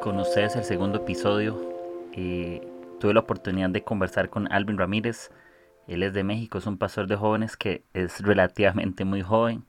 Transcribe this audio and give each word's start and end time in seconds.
con 0.00 0.18
ustedes 0.18 0.56
el 0.56 0.64
segundo 0.64 0.98
episodio. 0.98 1.54
Tuve 3.00 3.14
la 3.14 3.20
oportunidad 3.20 3.68
de 3.68 3.84
conversar 3.84 4.30
con 4.30 4.50
Alvin 4.50 4.78
Ramírez. 4.78 5.30
Él 5.86 6.02
es 6.02 6.14
de 6.14 6.24
México, 6.24 6.58
es 6.58 6.66
un 6.66 6.78
pastor 6.78 7.06
de 7.06 7.16
jóvenes 7.16 7.56
que 7.56 7.84
es 7.92 8.20
relativamente 8.20 9.04
muy 9.04 9.20
joven. 9.20 9.64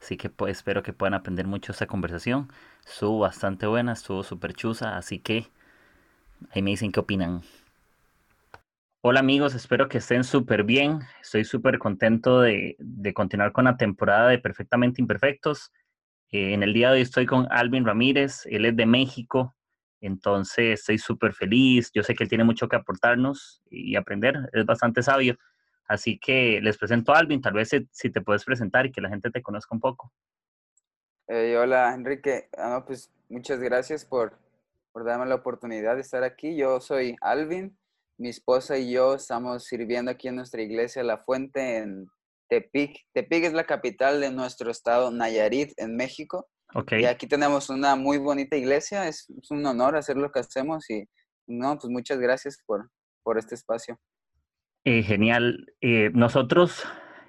Así 0.00 0.16
que 0.16 0.30
espero 0.48 0.82
que 0.82 0.92
puedan 0.92 1.14
aprender 1.14 1.46
mucho 1.46 1.72
esta 1.72 1.86
conversación. 1.86 2.48
Estuvo 2.86 3.20
bastante 3.20 3.66
buena, 3.66 3.92
estuvo 3.92 4.22
súper 4.22 4.54
chusa. 4.54 4.96
Así 4.96 5.18
que 5.18 5.48
ahí 6.50 6.62
me 6.62 6.70
dicen 6.70 6.92
qué 6.92 7.00
opinan. 7.00 7.42
Hola 9.00 9.18
amigos, 9.18 9.54
espero 9.54 9.88
que 9.88 9.98
estén 9.98 10.22
súper 10.22 10.62
bien. 10.62 11.00
Estoy 11.20 11.44
súper 11.44 11.78
contento 11.78 12.40
de, 12.40 12.76
de 12.78 13.14
continuar 13.14 13.50
con 13.50 13.64
la 13.64 13.76
temporada 13.76 14.28
de 14.28 14.38
Perfectamente 14.38 15.02
Imperfectos. 15.02 15.72
Eh, 16.30 16.54
en 16.54 16.62
el 16.62 16.72
día 16.72 16.90
de 16.90 16.96
hoy 16.96 17.02
estoy 17.02 17.26
con 17.26 17.48
Alvin 17.50 17.84
Ramírez, 17.84 18.46
él 18.46 18.64
es 18.64 18.74
de 18.74 18.86
México, 18.86 19.54
entonces 20.02 20.80
estoy 20.80 20.98
súper 20.98 21.32
feliz. 21.32 21.90
Yo 21.94 22.02
sé 22.02 22.14
que 22.14 22.24
él 22.24 22.28
tiene 22.28 22.44
mucho 22.44 22.68
que 22.68 22.76
aportarnos 22.76 23.62
y 23.70 23.96
aprender, 23.96 24.36
es 24.52 24.66
bastante 24.66 25.02
sabio. 25.02 25.38
Así 25.86 26.18
que 26.18 26.60
les 26.60 26.78
presento 26.78 27.12
a 27.12 27.18
Alvin, 27.18 27.40
tal 27.40 27.54
vez 27.54 27.70
si 27.90 28.10
te 28.10 28.20
puedes 28.20 28.44
presentar 28.44 28.86
y 28.86 28.92
que 28.92 29.00
la 29.00 29.08
gente 29.08 29.30
te 29.30 29.42
conozca 29.42 29.74
un 29.74 29.80
poco. 29.80 30.12
Eh, 31.28 31.56
hola 31.56 31.94
Enrique, 31.94 32.48
ah, 32.58 32.84
pues 32.86 33.10
muchas 33.28 33.60
gracias 33.60 34.04
por, 34.04 34.36
por 34.92 35.04
darme 35.04 35.26
la 35.26 35.36
oportunidad 35.36 35.94
de 35.94 36.02
estar 36.02 36.24
aquí. 36.24 36.56
Yo 36.56 36.80
soy 36.80 37.16
Alvin, 37.20 37.78
mi 38.18 38.28
esposa 38.28 38.76
y 38.78 38.92
yo 38.92 39.14
estamos 39.14 39.64
sirviendo 39.64 40.10
aquí 40.10 40.28
en 40.28 40.36
nuestra 40.36 40.62
iglesia 40.62 41.02
La 41.02 41.18
Fuente 41.18 41.78
en 41.78 42.06
Tepic. 42.48 43.06
Tepic 43.12 43.44
es 43.44 43.52
la 43.52 43.64
capital 43.64 44.20
de 44.20 44.30
nuestro 44.30 44.70
estado 44.70 45.10
Nayarit, 45.10 45.72
en 45.78 45.96
México. 45.96 46.48
Okay. 46.74 47.02
Y 47.02 47.06
aquí 47.06 47.26
tenemos 47.26 47.70
una 47.70 47.96
muy 47.96 48.18
bonita 48.18 48.56
iglesia. 48.56 49.06
Es, 49.08 49.26
un 49.50 49.64
honor 49.66 49.96
hacer 49.96 50.16
lo 50.16 50.30
que 50.30 50.40
hacemos 50.40 50.88
y, 50.90 51.08
no, 51.46 51.78
pues 51.78 51.90
muchas 51.90 52.18
gracias 52.18 52.58
por, 52.64 52.90
por 53.22 53.38
este 53.38 53.54
espacio. 53.54 53.98
Eh, 54.84 55.02
genial. 55.02 55.66
Eh, 55.80 56.10
nosotros 56.14 56.84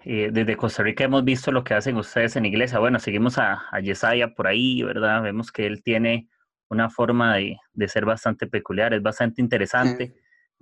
eh, 0.06 0.30
desde 0.32 0.58
Costa 0.58 0.84
Rica 0.84 1.06
hemos 1.06 1.24
visto 1.24 1.52
lo 1.52 1.64
que 1.64 1.74
hacen 1.74 1.96
ustedes 1.98 2.36
en 2.36 2.46
iglesia. 2.46 2.80
Bueno, 2.80 3.00
seguimos 3.00 3.38
a, 3.38 3.64
a 3.72 3.80
Yesaya 3.80 4.34
por 4.34 4.48
ahí, 4.48 4.84
¿verdad? 4.84 5.22
Vemos 5.22 5.52
que 5.52 5.66
él 5.66 5.82
tiene 5.84 6.30
una 6.70 6.90
forma 6.90 7.36
de, 7.36 7.58
de 7.74 7.88
ser 7.88 8.06
bastante 8.06 8.48
peculiar, 8.48 8.94
es 8.94 9.02
bastante 9.02 9.42
interesante. 9.42 10.16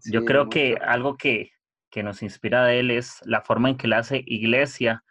Yo 0.03 0.25
creo 0.25 0.49
que 0.49 0.75
algo 0.81 1.15
que, 1.15 1.51
que 1.89 2.03
nos 2.03 2.21
inspira 2.23 2.65
de 2.65 2.79
él 2.79 2.91
es 2.91 3.19
la 3.25 3.41
forma 3.41 3.69
en 3.69 3.77
que 3.77 3.87
él 3.87 3.93
hace 3.93 4.23
iglesia. 4.25 5.03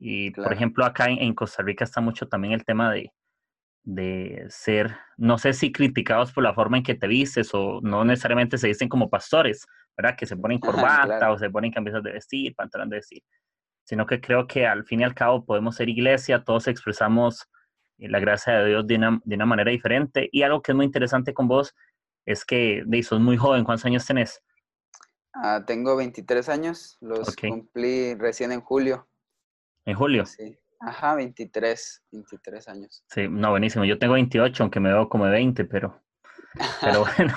Y, 0.00 0.30
por 0.30 0.52
ejemplo, 0.52 0.84
acá 0.84 1.06
en, 1.08 1.34
Costa 1.34 1.62
Rica 1.62 1.84
está 1.84 2.00
mucho 2.00 2.28
también 2.28 2.54
el 2.54 2.64
tema 2.64 2.92
de, 2.92 3.12
de 3.82 4.46
ser, 4.48 4.96
no 5.16 5.38
sé 5.38 5.52
si 5.52 5.72
criticados 5.72 6.32
por 6.32 6.44
la 6.44 6.54
forma 6.54 6.76
en 6.76 6.82
que 6.84 6.94
te 6.94 7.08
vistes 7.08 7.50
o 7.52 7.80
no 7.82 8.04
necesariamente 8.04 8.58
se 8.58 8.68
dicen 8.68 8.88
como 8.88 9.10
pastores, 9.10 9.66
¿verdad? 9.96 10.16
Que 10.16 10.26
se 10.26 10.36
ponen 10.36 10.60
corbata 10.60 11.32
o 11.32 11.38
se 11.38 11.50
ponen 11.50 11.72
camisas 11.72 12.02
de 12.02 12.12
vestir, 12.12 12.54
pantalón 12.54 12.90
de 12.90 12.96
vestir, 12.96 13.22
sino 13.84 14.06
que 14.06 14.20
creo 14.20 14.46
que 14.46 14.66
al 14.66 14.84
fin 14.84 15.00
y 15.00 15.04
al 15.04 15.14
cabo 15.14 15.44
podemos 15.44 15.76
ser 15.76 15.88
iglesia, 15.88 16.44
todos 16.44 16.68
expresamos 16.68 17.48
eh, 17.98 18.08
la 18.08 18.20
gracia 18.20 18.58
de 18.60 18.68
Dios 18.68 18.86
de 18.86 18.96
una, 18.96 19.20
de 19.24 19.34
una 19.34 19.46
manera 19.46 19.70
diferente. 19.70 20.28
Y 20.30 20.42
algo 20.42 20.62
que 20.62 20.72
es 20.72 20.76
muy 20.76 20.86
interesante 20.86 21.34
con 21.34 21.48
vos 21.48 21.74
es 22.24 22.44
que 22.44 22.82
de, 22.86 23.02
sos 23.02 23.20
muy 23.20 23.36
joven, 23.36 23.64
¿cuántos 23.64 23.86
años 23.86 24.06
tenés? 24.06 24.42
Ah, 25.32 25.64
tengo 25.66 25.96
23 25.96 26.48
años, 26.48 26.98
los 27.00 27.34
cumplí 27.36 28.14
recién 28.14 28.52
en 28.52 28.60
julio. 28.60 29.08
¿En 29.88 29.94
julio? 29.94 30.26
Sí. 30.26 30.54
Ajá, 30.80 31.14
23, 31.14 32.04
23 32.12 32.68
años. 32.68 33.02
Sí, 33.08 33.26
no, 33.26 33.50
buenísimo. 33.50 33.86
Yo 33.86 33.98
tengo 33.98 34.12
28, 34.12 34.62
aunque 34.62 34.80
me 34.80 34.92
veo 34.92 35.08
como 35.08 35.24
20, 35.24 35.64
pero, 35.64 36.02
pero 36.82 37.06
bueno. 37.16 37.34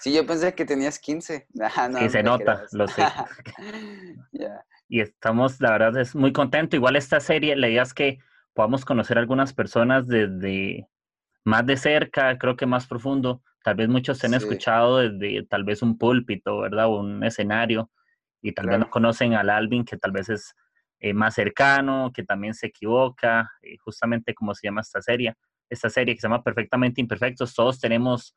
sí, 0.00 0.12
yo 0.12 0.26
pensé 0.26 0.52
que 0.52 0.64
tenías 0.64 0.98
15. 0.98 1.46
Ah, 1.76 1.88
no, 1.88 2.08
se 2.08 2.22
nota, 2.24 2.64
lo 2.72 2.88
sé. 2.88 3.04
Y 4.88 5.00
estamos, 5.00 5.60
la 5.60 5.72
verdad, 5.72 5.96
es 6.00 6.14
muy 6.14 6.32
contento. 6.32 6.76
Igual 6.76 6.96
esta 6.96 7.18
serie, 7.20 7.56
la 7.56 7.68
idea 7.68 7.82
es 7.82 7.94
que 7.94 8.18
podamos 8.52 8.84
conocer 8.84 9.16
a 9.16 9.20
algunas 9.20 9.52
personas 9.52 10.06
desde 10.06 10.88
más 11.44 11.66
de 11.66 11.76
cerca, 11.76 12.36
creo 12.38 12.56
que 12.56 12.66
más 12.66 12.86
profundo, 12.86 13.42
Tal 13.64 13.74
vez 13.74 13.88
muchos 13.88 14.18
se 14.18 14.28
han 14.28 14.34
escuchado 14.34 14.98
desde 14.98 15.44
tal 15.44 15.64
vez 15.64 15.82
un 15.82 15.98
púlpito, 15.98 16.60
¿verdad? 16.60 16.86
O 16.86 17.00
un 17.00 17.24
escenario, 17.24 17.90
y 18.40 18.52
tal 18.52 18.68
vez 18.68 18.78
no 18.78 18.88
conocen 18.88 19.34
al 19.34 19.50
Alvin, 19.50 19.84
que 19.84 19.96
tal 19.96 20.12
vez 20.12 20.28
es 20.28 20.54
eh, 21.00 21.12
más 21.12 21.34
cercano, 21.34 22.10
que 22.12 22.24
también 22.24 22.54
se 22.54 22.68
equivoca, 22.68 23.50
eh, 23.62 23.76
justamente 23.78 24.34
como 24.34 24.54
se 24.54 24.66
llama 24.66 24.80
esta 24.80 25.02
serie, 25.02 25.34
esta 25.68 25.90
serie 25.90 26.14
que 26.14 26.20
se 26.20 26.26
llama 26.28 26.42
Perfectamente 26.42 27.00
Imperfectos, 27.00 27.54
todos 27.54 27.78
tenemos 27.78 28.36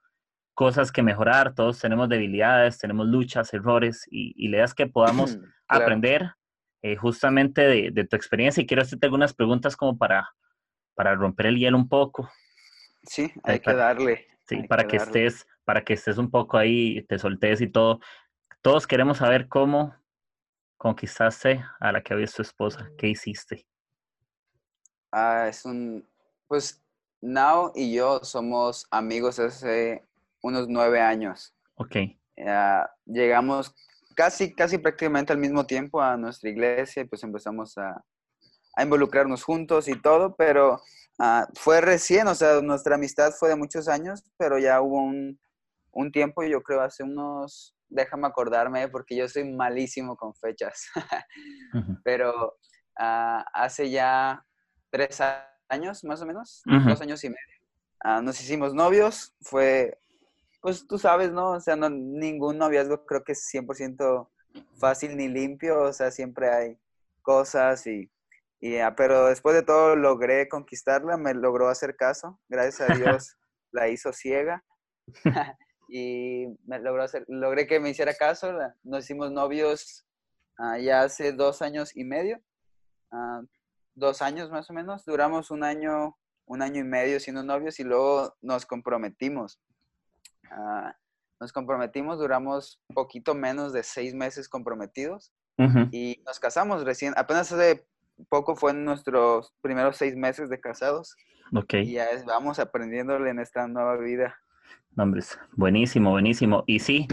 cosas 0.53 0.91
que 0.91 1.03
mejorar, 1.03 1.53
todos 1.53 1.79
tenemos 1.79 2.09
debilidades, 2.09 2.77
tenemos 2.77 3.07
luchas, 3.07 3.53
errores, 3.53 4.05
y, 4.11 4.33
y 4.35 4.49
la 4.49 4.57
idea 4.57 4.65
es 4.65 4.73
que 4.73 4.87
podamos 4.87 5.39
aprender 5.67 6.33
eh, 6.81 6.97
justamente 6.97 7.61
de, 7.61 7.91
de, 7.91 8.05
tu 8.05 8.15
experiencia, 8.15 8.61
y 8.61 8.67
quiero 8.67 8.81
hacerte 8.81 9.05
algunas 9.05 9.33
preguntas 9.33 9.77
como 9.77 9.97
para, 9.97 10.29
para 10.95 11.15
romper 11.15 11.45
el 11.45 11.57
hielo 11.57 11.77
un 11.77 11.87
poco. 11.87 12.29
Sí, 13.03 13.31
hay 13.43 13.59
que 13.59 13.73
darle. 13.73 14.27
Sí, 14.47 14.63
para 14.63 14.87
que, 14.87 14.97
estés, 14.97 15.47
para 15.63 15.83
que 15.83 15.93
estés 15.93 16.17
un 16.17 16.31
poco 16.31 16.57
ahí, 16.57 17.03
te 17.03 17.19
soltes 17.19 17.61
y 17.61 17.67
todo. 17.67 17.99
Todos 18.61 18.87
queremos 18.87 19.19
saber 19.19 19.47
cómo 19.47 19.95
conquistaste 20.79 21.63
a 21.79 21.91
la 21.91 22.01
que 22.01 22.13
había 22.15 22.25
tu 22.25 22.41
esposa. 22.41 22.89
¿Qué 22.97 23.09
hiciste? 23.09 23.67
Ah, 25.11 25.45
es 25.47 25.63
un, 25.65 26.03
pues, 26.47 26.81
Now 27.21 27.71
y 27.75 27.93
yo 27.93 28.21
somos 28.23 28.87
amigos 28.89 29.37
hace 29.37 30.03
unos 30.41 30.67
nueve 30.67 30.99
años. 30.99 31.53
Ok. 31.75 31.95
llegamos 33.05 33.75
casi, 34.15 34.55
casi 34.55 34.79
prácticamente 34.79 35.31
al 35.31 35.39
mismo 35.39 35.67
tiempo 35.67 36.01
a 36.01 36.17
nuestra 36.17 36.49
iglesia 36.49 37.03
y 37.03 37.05
pues 37.05 37.23
empezamos 37.23 37.77
a, 37.77 38.03
a 38.73 38.83
involucrarnos 38.83 39.43
juntos 39.43 39.87
y 39.87 40.01
todo, 40.01 40.35
pero 40.35 40.81
Ah, 41.21 41.49
fue 41.53 41.81
recién, 41.81 42.27
o 42.29 42.33
sea, 42.33 42.61
nuestra 42.61 42.95
amistad 42.95 43.33
fue 43.37 43.49
de 43.49 43.57
muchos 43.57 43.89
años, 43.89 44.23
pero 44.37 44.57
ya 44.57 44.79
hubo 44.81 45.01
un, 45.03 45.37
un 45.91 46.11
tiempo, 46.13 46.43
yo 46.43 46.63
creo 46.63 46.79
hace 46.79 47.03
unos, 47.03 47.75
déjame 47.89 48.27
acordarme, 48.27 48.87
porque 48.87 49.15
yo 49.15 49.27
soy 49.27 49.43
malísimo 49.43 50.15
con 50.15 50.33
fechas, 50.35 50.87
pero 52.03 52.57
uh, 52.99 53.43
hace 53.53 53.89
ya 53.89 54.45
tres 54.89 55.19
años 55.67 56.03
más 56.03 56.21
o 56.21 56.25
menos, 56.25 56.61
dos 56.65 57.01
años 57.01 57.23
y 57.23 57.29
medio, 57.29 57.55
uh, 58.05 58.21
nos 58.21 58.39
hicimos 58.41 58.73
novios, 58.73 59.35
fue, 59.41 59.99
pues 60.61 60.87
tú 60.87 60.97
sabes, 60.97 61.31
¿no? 61.31 61.51
O 61.51 61.59
sea, 61.59 61.75
no, 61.75 61.89
ningún 61.89 62.57
noviazgo 62.57 63.05
creo 63.05 63.23
que 63.23 63.33
es 63.33 63.49
100% 63.53 64.29
fácil 64.79 65.17
ni 65.17 65.27
limpio, 65.27 65.81
o 65.81 65.93
sea, 65.93 66.11
siempre 66.11 66.49
hay 66.49 66.77
cosas 67.21 67.85
y 67.87 68.09
y, 68.61 68.77
pero 68.97 69.27
después 69.27 69.55
de 69.55 69.63
todo 69.63 69.95
logré 69.95 70.49
conquistarla, 70.49 71.17
me 71.17 71.33
logró 71.33 71.69
hacer 71.69 71.95
caso, 71.95 72.39
gracias 72.49 72.89
a 72.89 72.93
Dios 72.95 73.37
la 73.71 73.87
hizo 73.87 74.11
ciega 74.11 74.63
y 75.89 76.47
me 76.65 76.79
logró 76.79 77.03
hacer, 77.03 77.25
logré 77.27 77.67
que 77.67 77.79
me 77.79 77.89
hiciera 77.89 78.13
caso, 78.13 78.53
nos 78.83 79.05
hicimos 79.05 79.31
novios 79.31 80.05
uh, 80.59 80.77
ya 80.77 81.01
hace 81.01 81.33
dos 81.33 81.61
años 81.61 81.95
y 81.95 82.03
medio, 82.03 82.39
uh, 83.11 83.45
dos 83.95 84.21
años 84.21 84.51
más 84.51 84.69
o 84.69 84.73
menos, 84.73 85.03
duramos 85.05 85.51
un 85.51 85.63
año, 85.63 86.15
un 86.45 86.61
año 86.61 86.81
y 86.81 86.83
medio 86.83 87.19
siendo 87.19 87.43
novios 87.43 87.79
y 87.79 87.83
luego 87.83 88.35
nos 88.41 88.65
comprometimos. 88.65 89.59
Uh, 90.51 90.91
nos 91.39 91.53
comprometimos, 91.53 92.19
duramos 92.19 92.81
poquito 92.93 93.33
menos 93.33 93.71
de 93.71 93.83
seis 93.83 94.13
meses 94.13 94.49
comprometidos 94.49 95.33
y 95.91 96.21
nos 96.25 96.39
casamos 96.39 96.85
recién, 96.85 97.13
apenas 97.17 97.51
hace 97.51 97.85
poco 98.29 98.55
fue 98.55 98.71
en 98.71 98.85
nuestros 98.85 99.53
primeros 99.61 99.97
seis 99.97 100.15
meses 100.15 100.49
de 100.49 100.59
casados. 100.59 101.15
Ok. 101.53 101.73
Y 101.75 101.93
ya 101.93 102.07
vamos 102.25 102.59
aprendiéndole 102.59 103.29
en 103.29 103.39
esta 103.39 103.67
nueva 103.67 103.97
vida. 103.97 104.37
Nombres, 104.95 105.39
buenísimo, 105.53 106.11
buenísimo. 106.11 106.63
Y 106.67 106.79
sí, 106.79 107.07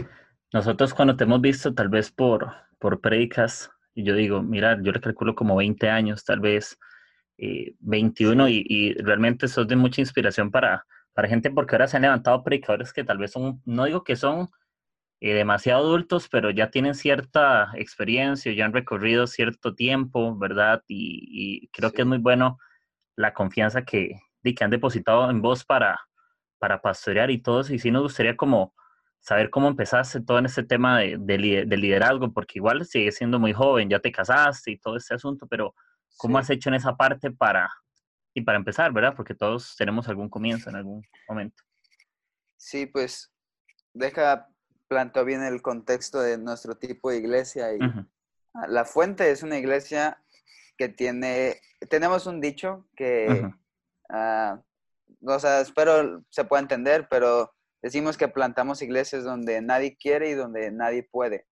nosotros 0.53 0.93
cuando 0.93 1.15
te 1.15 1.23
hemos 1.23 1.41
visto 1.41 1.73
tal 1.73 1.89
vez 1.89 2.11
por, 2.11 2.51
por 2.79 3.01
predicas, 3.01 3.71
yo 3.95 4.15
digo, 4.15 4.41
mira, 4.41 4.77
yo 4.81 4.91
le 4.91 5.01
calculo 5.01 5.35
como 5.35 5.55
20 5.55 5.89
años, 5.89 6.23
tal 6.23 6.39
vez 6.39 6.77
eh, 7.37 7.75
21, 7.79 8.49
y, 8.49 8.65
y, 8.67 8.93
realmente 8.95 9.47
sos 9.47 9.67
de 9.67 9.75
mucha 9.75 10.01
inspiración 10.01 10.51
para, 10.51 10.85
para 11.13 11.27
gente 11.27 11.49
porque 11.51 11.75
ahora 11.75 11.87
se 11.87 11.97
han 11.97 12.03
levantado 12.03 12.43
predicadores 12.43 12.93
que 12.93 13.03
tal 13.03 13.17
vez 13.17 13.31
son, 13.31 13.61
no 13.65 13.85
digo 13.85 14.03
que 14.03 14.15
son 14.15 14.49
eh, 15.19 15.33
demasiado 15.33 15.83
adultos, 15.83 16.29
pero 16.29 16.51
ya 16.51 16.69
tienen 16.69 16.93
cierta 16.93 17.71
experiencia, 17.75 18.53
ya 18.53 18.65
han 18.65 18.73
recorrido 18.73 19.25
cierto 19.25 19.73
tiempo, 19.73 20.37
¿verdad? 20.37 20.83
Y, 20.87 21.69
creo 21.69 21.91
que 21.91 22.03
es 22.03 22.07
muy 22.07 22.19
bueno 22.19 22.59
la 23.15 23.33
confianza 23.33 23.83
que, 23.83 24.19
que 24.43 24.63
han 24.63 24.69
depositado 24.69 25.29
en 25.31 25.41
vos 25.41 25.65
para, 25.65 25.99
para 26.59 26.81
pastorear 26.81 27.31
y 27.31 27.41
todo 27.41 27.61
eso. 27.61 27.73
Y 27.73 27.79
sí 27.79 27.91
nos 27.91 28.03
gustaría 28.03 28.35
como 28.35 28.73
saber 29.19 29.49
cómo 29.49 29.67
empezaste 29.67 30.21
todo 30.21 30.39
en 30.39 30.45
este 30.45 30.63
tema 30.63 30.99
de, 30.99 31.17
de, 31.17 31.77
liderazgo, 31.77 32.31
porque 32.31 32.59
igual 32.59 32.85
sigues 32.85 33.15
siendo 33.15 33.39
muy 33.39 33.53
joven, 33.53 33.89
ya 33.89 33.99
te 33.99 34.11
casaste 34.11 34.71
y 34.71 34.77
todo 34.77 34.95
este 34.95 35.15
asunto, 35.15 35.47
pero 35.47 35.75
¿cómo 36.17 36.37
has 36.37 36.49
hecho 36.49 36.69
en 36.69 36.75
esa 36.75 36.95
parte 36.95 37.31
para, 37.31 37.69
y 38.33 38.41
para 38.41 38.57
empezar, 38.57 38.93
¿verdad? 38.93 39.15
Porque 39.15 39.35
todos 39.35 39.75
tenemos 39.75 40.07
algún 40.07 40.29
comienzo 40.29 40.69
en 40.69 40.75
algún 40.77 41.03
momento. 41.27 41.63
Sí, 42.55 42.85
pues 42.85 43.33
deja, 43.93 44.47
plantó 44.87 45.25
bien 45.25 45.43
el 45.43 45.61
contexto 45.61 46.21
de 46.21 46.37
nuestro 46.37 46.75
tipo 46.75 47.11
de 47.11 47.17
iglesia 47.17 47.73
y 47.73 47.79
la 48.67 48.85
fuente 48.85 49.29
es 49.29 49.43
una 49.43 49.57
iglesia 49.57 50.23
que 50.77 50.89
tiene, 50.89 51.59
tenemos 51.89 52.27
un 52.27 52.39
dicho 52.39 52.87
que, 52.95 53.51
uh, 54.09 54.63
o 55.21 55.39
sea, 55.39 55.61
espero 55.61 56.23
se 56.29 56.43
pueda 56.45 56.61
entender, 56.61 57.07
pero 57.09 57.51
decimos 57.81 58.17
que 58.17 58.27
plantamos 58.27 58.81
iglesias 58.81 59.23
donde 59.23 59.61
nadie 59.61 59.95
quiere 59.97 60.29
y 60.29 60.33
donde 60.33 60.71
nadie 60.71 61.03
puede. 61.03 61.45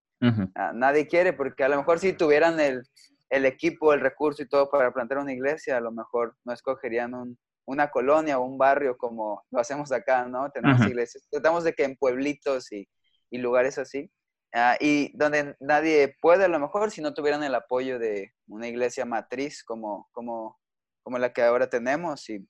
Ah, 0.56 0.72
nadie 0.74 1.08
quiere 1.08 1.34
porque 1.34 1.64
a 1.64 1.70
lo 1.70 1.78
mejor 1.78 2.00
si 2.00 2.14
tuvieran 2.14 2.60
el, 2.60 2.82
el, 3.30 3.46
equipo, 3.46 3.94
el 3.94 4.02
recurso 4.02 4.42
y 4.42 4.48
todo 4.48 4.72
para 4.72 4.92
plantar 4.92 5.20
una 5.20 5.34
iglesia, 5.34 5.78
a 5.78 5.82
lo 5.82 5.92
mejor 5.92 6.36
no 6.44 6.52
escogerían 6.52 7.14
un, 7.14 7.38
una 7.66 7.92
colonia 7.92 8.40
o 8.40 8.44
un 8.44 8.58
barrio 8.58 8.98
como 8.98 9.44
lo 9.52 9.60
hacemos 9.60 9.92
acá, 9.92 10.26
¿no? 10.26 10.50
Tenemos 10.50 10.82
iglesias. 10.88 11.28
Tratamos 11.30 11.64
de 11.64 11.74
que 11.74 11.84
en 11.84 11.96
pueblitos 11.96 12.72
y, 12.72 12.88
y 13.30 13.38
lugares 13.38 13.78
así, 13.78 14.12
uh, 14.56 14.76
y 14.80 15.16
donde 15.16 15.56
nadie 15.60 16.16
puede 16.22 16.46
a 16.46 16.50
lo 16.50 16.60
mejor 16.60 16.90
si 16.90 17.02
no 17.02 17.14
tuvieran 17.14 17.44
el 17.44 17.54
apoyo 17.54 18.00
de 18.00 18.34
una 18.48 18.68
iglesia 18.68 19.06
matriz 19.06 19.64
como, 19.64 20.08
como, 20.12 20.58
como 21.04 21.20
la 21.20 21.34
que 21.34 21.44
ahora 21.44 21.70
tenemos. 21.70 22.30
Y, 22.30 22.48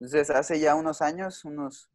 entonces, 0.00 0.30
hace 0.30 0.60
ya 0.60 0.74
unos 0.74 1.02
años, 1.02 1.44
unos 1.44 1.90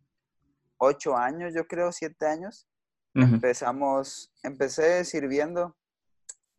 ocho 0.78 1.16
años, 1.16 1.54
yo 1.54 1.68
creo, 1.68 1.92
siete 1.92 2.26
años, 2.26 2.68
empezamos, 3.16 4.34
empecé 4.42 5.06
sirviendo 5.06 5.78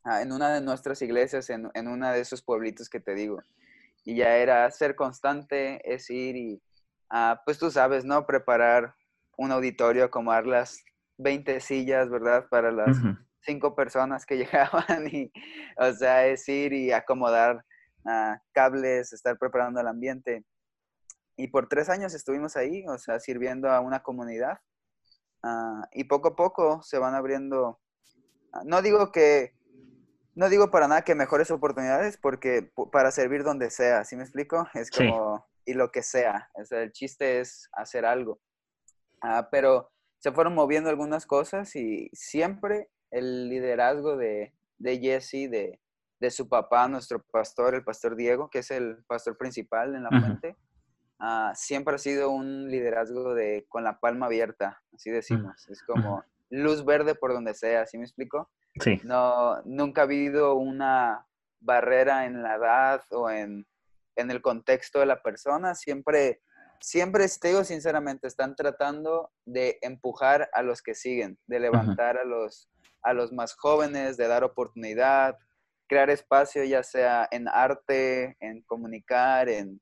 ah, 0.05 0.23
en 0.23 0.33
una 0.33 0.55
de 0.55 0.61
nuestras 0.61 1.03
iglesias, 1.03 1.51
en, 1.51 1.71
en 1.75 1.89
uno 1.89 2.11
de 2.11 2.21
esos 2.21 2.43
pueblitos 2.43 2.89
que 2.89 3.01
te 3.01 3.15
digo. 3.15 3.41
Y 4.05 4.17
ya 4.17 4.37
era 4.37 4.71
ser 4.71 4.95
constante, 4.95 5.81
es 5.93 6.09
ir 6.11 6.37
y, 6.37 6.63
uh, 7.11 7.37
pues 7.45 7.59
tú 7.59 7.71
sabes, 7.71 8.05
¿no? 8.05 8.25
Preparar 8.25 8.95
un 9.37 9.53
auditorio, 9.53 10.05
acomodar 10.05 10.47
las 10.47 10.83
20 11.19 11.61
sillas, 11.61 12.09
¿verdad? 12.09 12.47
Para 12.49 12.71
las 12.71 12.97
cinco 13.41 13.75
personas 13.75 14.25
que 14.25 14.37
llegaban 14.39 15.09
y, 15.11 15.31
o 15.77 15.93
sea, 15.93 16.27
es 16.27 16.49
ir 16.49 16.73
y 16.73 16.93
acomodar 16.93 17.65
uh, 18.05 18.37
cables, 18.53 19.13
estar 19.13 19.39
preparando 19.39 19.81
el 19.81 19.89
ambiente. 19.89 20.45
Y 21.37 21.49
por 21.49 21.69
tres 21.69 21.89
años 21.89 22.15
estuvimos 22.15 22.57
ahí, 22.57 22.85
o 22.89 22.99
sea, 22.99 23.21
sirviendo 23.21 23.71
a 23.71 23.81
una 23.81 24.03
comunidad. 24.03 24.59
Uh, 25.43 25.85
y 25.93 26.05
poco 26.05 26.29
a 26.29 26.37
poco 26.37 26.83
se 26.83 26.99
van 26.99 27.15
abriendo, 27.15 27.81
uh, 28.53 28.65
no 28.65 28.81
digo 28.81 29.13
que, 29.13 29.55
no 30.35 30.49
digo 30.49 30.71
para 30.71 30.89
nada 30.89 31.03
que 31.03 31.15
mejores 31.15 31.51
oportunidades, 31.51 32.17
porque 32.17 32.73
para 32.91 33.11
servir 33.11 33.45
donde 33.45 33.71
sea, 33.71 34.05
¿sí 34.05 34.17
me 34.17 34.23
explico? 34.23 34.67
Es 34.75 34.91
como, 34.91 35.47
y 35.67 35.75
lo 35.75 35.91
que 35.91 36.03
sea, 36.03 36.49
o 36.55 36.65
sea, 36.65 36.83
el 36.83 36.93
chiste 36.93 37.41
es 37.41 37.69
hacer 37.73 38.07
algo. 38.07 38.41
Uh, 39.23 39.45
pero 39.51 39.91
se 40.19 40.33
fueron 40.33 40.55
moviendo 40.55 40.89
algunas 40.89 41.27
cosas 41.27 41.77
y 41.77 42.09
siempre 42.15 42.89
el 43.11 43.49
liderazgo 43.51 44.17
de, 44.17 44.55
de 44.79 44.99
Jesse, 44.99 45.51
de, 45.51 45.81
de, 46.19 46.31
su 46.31 46.49
papá, 46.49 46.89
nuestro 46.89 47.23
pastor, 47.31 47.75
el 47.75 47.85
pastor 47.85 48.17
Diego, 48.17 48.49
que 48.49 48.61
es 48.61 48.71
el 48.71 49.05
pastor 49.07 49.37
principal 49.37 49.95
en 49.95 50.03
la 50.05 50.09
fuente, 50.09 50.57
uh, 50.57 50.74
siempre 51.55 51.95
ha 51.95 51.99
sido 51.99 52.31
un 52.31 52.71
liderazgo 52.71 53.35
de 53.35 53.67
con 53.69 53.85
la 53.85 53.99
palma 53.99 54.27
abierta, 54.27 54.83
así 54.93 55.11
decimos. 55.11 55.69
Es 55.69 55.83
como 55.83 56.25
luz 56.51 56.85
verde 56.85 57.15
por 57.15 57.33
donde 57.33 57.55
sea, 57.55 57.87
¿sí 57.87 57.99
me 57.99 58.05
explico? 58.05 58.51
Sí. 58.81 59.01
No, 59.05 59.63
nunca 59.65 60.03
ha 60.03 60.05
habido 60.05 60.57
una 60.57 61.27
barrera 61.61 62.27
en 62.27 62.43
la 62.43 62.57
edad 62.57 63.03
o 63.11 63.31
en, 63.31 63.67
en 64.17 64.31
el 64.31 64.43
contexto 64.43 65.01
de 65.01 65.07
la 65.07 65.23
persona, 65.23 65.75
siempre 65.75 66.43
siempre, 66.85 67.27
te 67.41 67.49
digo 67.49 67.65
sinceramente, 67.65 68.27
están 68.27 68.55
tratando 68.55 69.33
de 69.47 69.79
empujar 69.81 70.51
a 70.53 70.63
los 70.63 70.83
que 70.83 70.95
siguen, 70.95 71.39
de 71.47 71.61
levantar 71.61 72.19
a, 72.19 72.25
los, 72.25 72.69
a 73.03 73.15
los 73.15 73.33
más 73.33 73.55
jóvenes, 73.55 74.19
de 74.19 74.29
dar 74.29 74.45
oportunidad, 74.45 75.39
crear 75.89 76.11
espacio, 76.11 76.63
ya 76.65 76.83
sea 76.83 77.27
en 77.31 77.49
arte, 77.49 78.37
en 78.41 78.63
comunicar, 78.63 79.49
en 79.49 79.81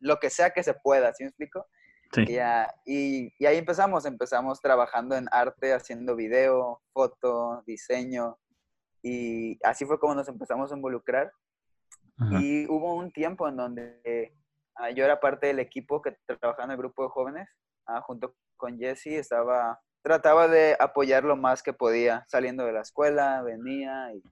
lo 0.00 0.18
que 0.18 0.30
sea 0.30 0.50
que 0.50 0.62
se 0.62 0.74
pueda, 0.74 1.12
¿sí 1.14 1.24
me 1.24 1.28
explico? 1.28 1.66
Sí. 2.12 2.24
Y, 2.26 3.32
y, 3.38 3.46
ahí 3.46 3.56
empezamos, 3.56 4.04
empezamos 4.04 4.60
trabajando 4.60 5.14
en 5.14 5.28
arte, 5.30 5.72
haciendo 5.72 6.16
video, 6.16 6.82
foto, 6.92 7.62
diseño, 7.66 8.36
y 9.02 9.58
así 9.64 9.84
fue 9.84 10.00
como 10.00 10.14
nos 10.14 10.28
empezamos 10.28 10.72
a 10.72 10.76
involucrar. 10.76 11.32
Y 12.38 12.66
hubo 12.66 12.96
un 12.96 13.10
tiempo 13.12 13.48
en 13.48 13.56
donde 13.56 14.34
Ah, 14.80 14.90
yo 14.90 15.04
era 15.04 15.20
parte 15.20 15.48
del 15.48 15.58
equipo 15.58 16.00
que 16.00 16.16
trabajaba 16.26 16.64
en 16.64 16.70
el 16.70 16.78
grupo 16.78 17.02
de 17.02 17.10
jóvenes, 17.10 17.48
ah, 17.86 18.00
junto 18.00 18.34
con 18.56 18.78
Jesse, 18.78 19.08
estaba, 19.08 19.78
trataba 20.02 20.48
de 20.48 20.74
apoyar 20.80 21.22
lo 21.22 21.36
más 21.36 21.62
que 21.62 21.74
podía, 21.74 22.24
saliendo 22.28 22.64
de 22.64 22.72
la 22.72 22.80
escuela, 22.80 23.42
venía 23.42 24.14
y 24.14 24.22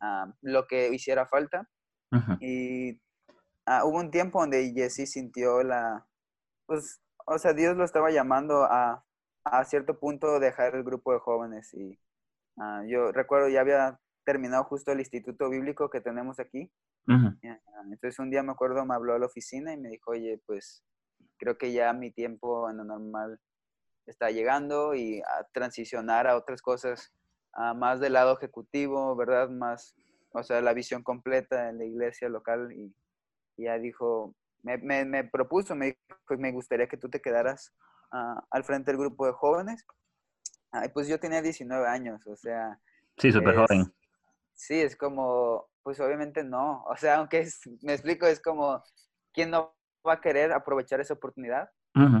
ah, 0.00 0.32
lo 0.42 0.66
que 0.68 0.94
hiciera 0.94 1.26
falta. 1.26 1.68
Y 2.40 3.00
hubo 3.84 3.98
un 3.98 4.10
tiempo 4.10 4.40
donde 4.40 4.72
Jesse 4.72 5.10
sintió 5.10 5.62
la, 5.62 6.06
pues, 6.66 7.00
o 7.26 7.38
sea, 7.38 7.52
Dios 7.52 7.76
lo 7.76 7.84
estaba 7.84 8.10
llamando 8.10 8.64
a, 8.64 9.04
a 9.44 9.64
cierto 9.64 9.98
punto 9.98 10.38
dejar 10.38 10.74
el 10.74 10.84
grupo 10.84 11.12
de 11.12 11.18
jóvenes 11.18 11.72
y 11.74 11.98
yo 12.88 13.12
recuerdo 13.12 13.48
ya 13.48 13.60
había 13.60 14.00
terminado 14.24 14.64
justo 14.64 14.92
el 14.92 15.00
instituto 15.00 15.50
bíblico 15.50 15.90
que 15.90 16.00
tenemos 16.00 16.40
aquí 16.40 16.70
entonces 17.08 18.18
un 18.18 18.30
día 18.30 18.42
me 18.42 18.52
acuerdo, 18.52 18.84
me 18.84 18.94
habló 18.94 19.14
a 19.14 19.18
la 19.18 19.26
oficina 19.26 19.72
y 19.72 19.76
me 19.76 19.90
dijo, 19.90 20.10
oye, 20.12 20.40
pues 20.46 20.82
creo 21.38 21.56
que 21.56 21.72
ya 21.72 21.92
mi 21.92 22.10
tiempo 22.10 22.68
en 22.70 22.78
lo 22.78 22.84
normal 22.84 23.40
está 24.06 24.30
llegando 24.30 24.94
y 24.94 25.20
a 25.20 25.44
transicionar 25.52 26.26
a 26.26 26.36
otras 26.36 26.62
cosas, 26.62 27.12
a 27.52 27.74
más 27.74 28.00
del 28.00 28.14
lado 28.14 28.36
ejecutivo, 28.36 29.14
¿verdad? 29.16 29.48
Más, 29.48 29.94
o 30.30 30.42
sea, 30.42 30.60
la 30.60 30.72
visión 30.72 31.02
completa 31.02 31.68
en 31.68 31.78
la 31.78 31.84
iglesia 31.84 32.28
local 32.28 32.72
y, 32.72 32.94
ya 33.56 33.78
dijo, 33.78 34.34
me, 34.62 35.04
me, 35.04 35.24
propuso, 35.24 35.74
me 35.74 35.86
dijo, 35.86 35.98
pues 36.26 36.40
me 36.40 36.52
gustaría 36.52 36.88
que 36.88 36.96
tú 36.96 37.08
te 37.08 37.20
quedaras 37.20 37.72
ah, 38.12 38.42
al 38.50 38.64
frente 38.64 38.90
del 38.90 39.00
grupo 39.00 39.26
de 39.26 39.32
jóvenes. 39.32 39.84
pues 40.92 41.08
yo 41.08 41.18
tenía 41.18 41.42
19 41.42 41.86
años, 41.86 42.26
o 42.26 42.36
sea... 42.36 42.78
Sí, 43.18 43.32
súper 43.32 43.56
joven. 43.56 43.92
Sí, 44.54 44.80
es 44.80 44.96
como, 44.96 45.68
pues 45.82 46.00
obviamente 46.00 46.42
no. 46.42 46.82
O 46.84 46.96
sea, 46.96 47.16
aunque 47.16 47.46
me 47.82 47.92
explico, 47.92 48.26
es 48.26 48.40
como, 48.40 48.82
¿quién 49.32 49.50
no 49.50 49.74
va 50.06 50.14
a 50.14 50.20
querer 50.20 50.52
aprovechar 50.52 51.00
esa 51.00 51.14
oportunidad? 51.14 51.70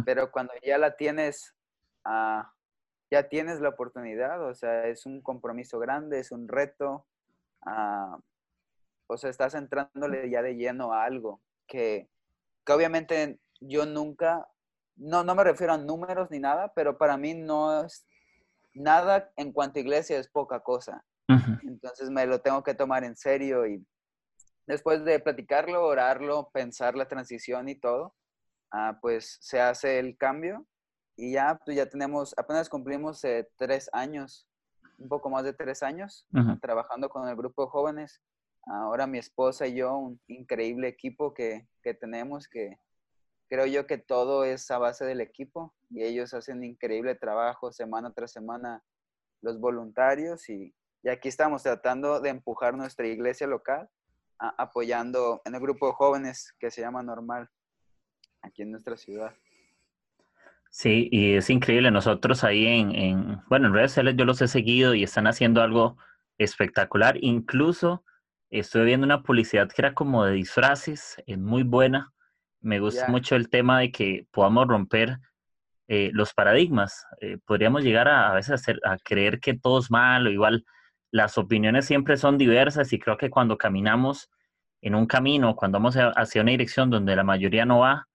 Pero 0.06 0.30
cuando 0.30 0.54
ya 0.62 0.78
la 0.78 0.96
tienes, 0.96 1.54
ah, 2.04 2.50
ya 3.10 3.28
tienes 3.28 3.60
la 3.60 3.68
oportunidad, 3.68 4.42
o 4.42 4.54
sea, 4.54 4.86
es 4.86 5.04
un 5.04 5.20
compromiso 5.20 5.78
grande, 5.78 6.18
es 6.18 6.32
un 6.32 6.48
reto. 6.48 7.06
Ah, 7.66 8.16
o 9.06 9.16
sea, 9.16 9.30
estás 9.30 9.54
entrándole 9.54 10.28
ya 10.30 10.42
de 10.42 10.56
lleno 10.56 10.92
a 10.92 11.04
algo 11.04 11.40
que, 11.66 12.08
que 12.64 12.72
obviamente 12.72 13.40
yo 13.60 13.86
nunca, 13.86 14.46
no, 14.96 15.24
no 15.24 15.34
me 15.34 15.44
refiero 15.44 15.72
a 15.72 15.78
números 15.78 16.30
ni 16.30 16.38
nada, 16.38 16.72
pero 16.74 16.98
para 16.98 17.16
mí 17.16 17.34
no 17.34 17.84
es 17.84 18.06
nada 18.74 19.30
en 19.36 19.52
cuanto 19.52 19.78
a 19.78 19.82
iglesia 19.82 20.18
es 20.18 20.28
poca 20.28 20.60
cosa. 20.60 21.04
Entonces 21.62 22.08
me 22.10 22.24
lo 22.26 22.40
tengo 22.40 22.62
que 22.62 22.74
tomar 22.74 23.02
en 23.02 23.16
serio 23.16 23.66
y 23.66 23.84
después 24.66 25.04
de 25.04 25.18
platicarlo, 25.18 25.84
orarlo, 25.84 26.50
pensar 26.52 26.94
la 26.94 27.08
transición 27.08 27.68
y 27.68 27.74
todo, 27.74 28.14
ah, 28.70 28.98
pues 29.00 29.38
se 29.40 29.60
hace 29.60 29.98
el 29.98 30.16
cambio 30.16 30.66
y 31.16 31.32
ya, 31.32 31.58
pues 31.64 31.76
ya 31.76 31.86
tenemos, 31.86 32.34
apenas 32.36 32.68
cumplimos 32.68 33.24
eh, 33.24 33.48
tres 33.56 33.88
años, 33.92 34.46
un 34.98 35.08
poco 35.08 35.30
más 35.30 35.44
de 35.44 35.52
tres 35.52 35.82
años, 35.82 36.26
trabajando 36.60 37.08
con 37.08 37.28
el 37.28 37.36
grupo 37.36 37.64
de 37.64 37.70
jóvenes. 37.70 38.22
Ahora 38.66 39.06
mi 39.06 39.18
esposa 39.18 39.66
y 39.66 39.76
yo, 39.76 39.96
un 39.96 40.20
increíble 40.26 40.88
equipo 40.88 41.32
que, 41.32 41.68
que 41.82 41.94
tenemos, 41.94 42.48
que 42.48 42.78
creo 43.48 43.66
yo 43.66 43.86
que 43.86 43.98
todo 43.98 44.44
es 44.44 44.70
a 44.70 44.78
base 44.78 45.04
del 45.04 45.20
equipo 45.20 45.74
y 45.88 46.02
ellos 46.02 46.34
hacen 46.34 46.64
increíble 46.64 47.14
trabajo 47.14 47.72
semana 47.72 48.12
tras 48.12 48.32
semana, 48.32 48.82
los 49.40 49.60
voluntarios 49.60 50.48
y 50.48 50.74
y 51.06 51.08
aquí 51.08 51.28
estamos 51.28 51.62
tratando 51.62 52.20
de 52.20 52.30
empujar 52.30 52.76
nuestra 52.76 53.06
iglesia 53.06 53.46
local, 53.46 53.88
apoyando 54.38 55.40
en 55.44 55.54
el 55.54 55.60
grupo 55.60 55.86
de 55.86 55.92
jóvenes 55.92 56.52
que 56.58 56.72
se 56.72 56.80
llama 56.80 57.00
Normal, 57.00 57.48
aquí 58.42 58.62
en 58.62 58.72
nuestra 58.72 58.96
ciudad. 58.96 59.32
Sí, 60.68 61.08
y 61.12 61.34
es 61.34 61.48
increíble. 61.48 61.92
Nosotros 61.92 62.42
ahí 62.42 62.66
en, 62.66 62.92
en, 62.96 63.40
bueno, 63.48 63.68
en 63.68 63.74
redes 63.74 63.92
sociales 63.92 64.16
yo 64.18 64.24
los 64.24 64.42
he 64.42 64.48
seguido 64.48 64.94
y 64.96 65.04
están 65.04 65.28
haciendo 65.28 65.62
algo 65.62 65.96
espectacular. 66.38 67.16
Incluso 67.20 68.04
estoy 68.50 68.84
viendo 68.84 69.04
una 69.04 69.22
publicidad 69.22 69.68
que 69.68 69.82
era 69.82 69.94
como 69.94 70.24
de 70.24 70.32
disfraces, 70.32 71.16
es 71.26 71.38
muy 71.38 71.62
buena. 71.62 72.12
Me 72.60 72.80
gusta 72.80 73.08
mucho 73.08 73.36
el 73.36 73.48
tema 73.48 73.80
de 73.80 73.92
que 73.92 74.26
podamos 74.30 74.66
romper 74.66 75.18
eh, 75.88 76.10
los 76.12 76.34
paradigmas. 76.34 77.06
Eh, 77.20 77.38
podríamos 77.44 77.84
llegar 77.84 78.08
a, 78.08 78.30
a 78.30 78.34
veces 78.34 78.50
a, 78.50 78.54
hacer, 78.54 78.80
a 78.84 78.96
creer 78.98 79.40
que 79.40 79.54
todo 79.54 79.78
es 79.78 79.90
malo, 79.90 80.30
igual 80.30 80.64
las 81.10 81.38
opiniones 81.38 81.86
siempre 81.86 82.16
son 82.16 82.38
diversas 82.38 82.92
y 82.92 82.98
creo 82.98 83.16
que 83.16 83.30
cuando 83.30 83.56
caminamos 83.56 84.30
en 84.82 84.94
un 84.94 85.06
camino, 85.06 85.56
cuando 85.56 85.78
vamos 85.78 85.96
hacia 85.96 86.42
una 86.42 86.50
dirección 86.50 86.90
donde 86.90 87.16
la 87.16 87.24
mayoría 87.24 87.64
no 87.64 87.80
va, 87.80 88.06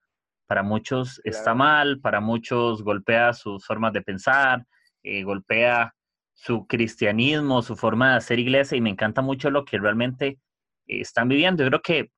para 0.46 0.62
muchos 0.62 1.20
está 1.24 1.54
mal, 1.54 2.00
para 2.00 2.20
muchos 2.20 2.82
golpea 2.82 3.32
sus 3.32 3.64
formas 3.66 3.92
de 3.92 4.02
pensar, 4.02 4.64
eh, 5.02 5.22
golpea 5.22 5.94
su 6.34 6.66
cristianismo, 6.66 7.62
su 7.62 7.76
forma 7.76 8.10
de 8.10 8.16
hacer 8.16 8.38
iglesia 8.38 8.76
y 8.76 8.80
me 8.80 8.90
encanta 8.90 9.22
mucho 9.22 9.50
lo 9.50 9.64
que 9.64 9.78
realmente 9.78 10.38
están 10.86 11.28
viviendo. 11.28 11.62
Yo 11.62 11.70
creo 11.70 11.82
que 11.82 12.12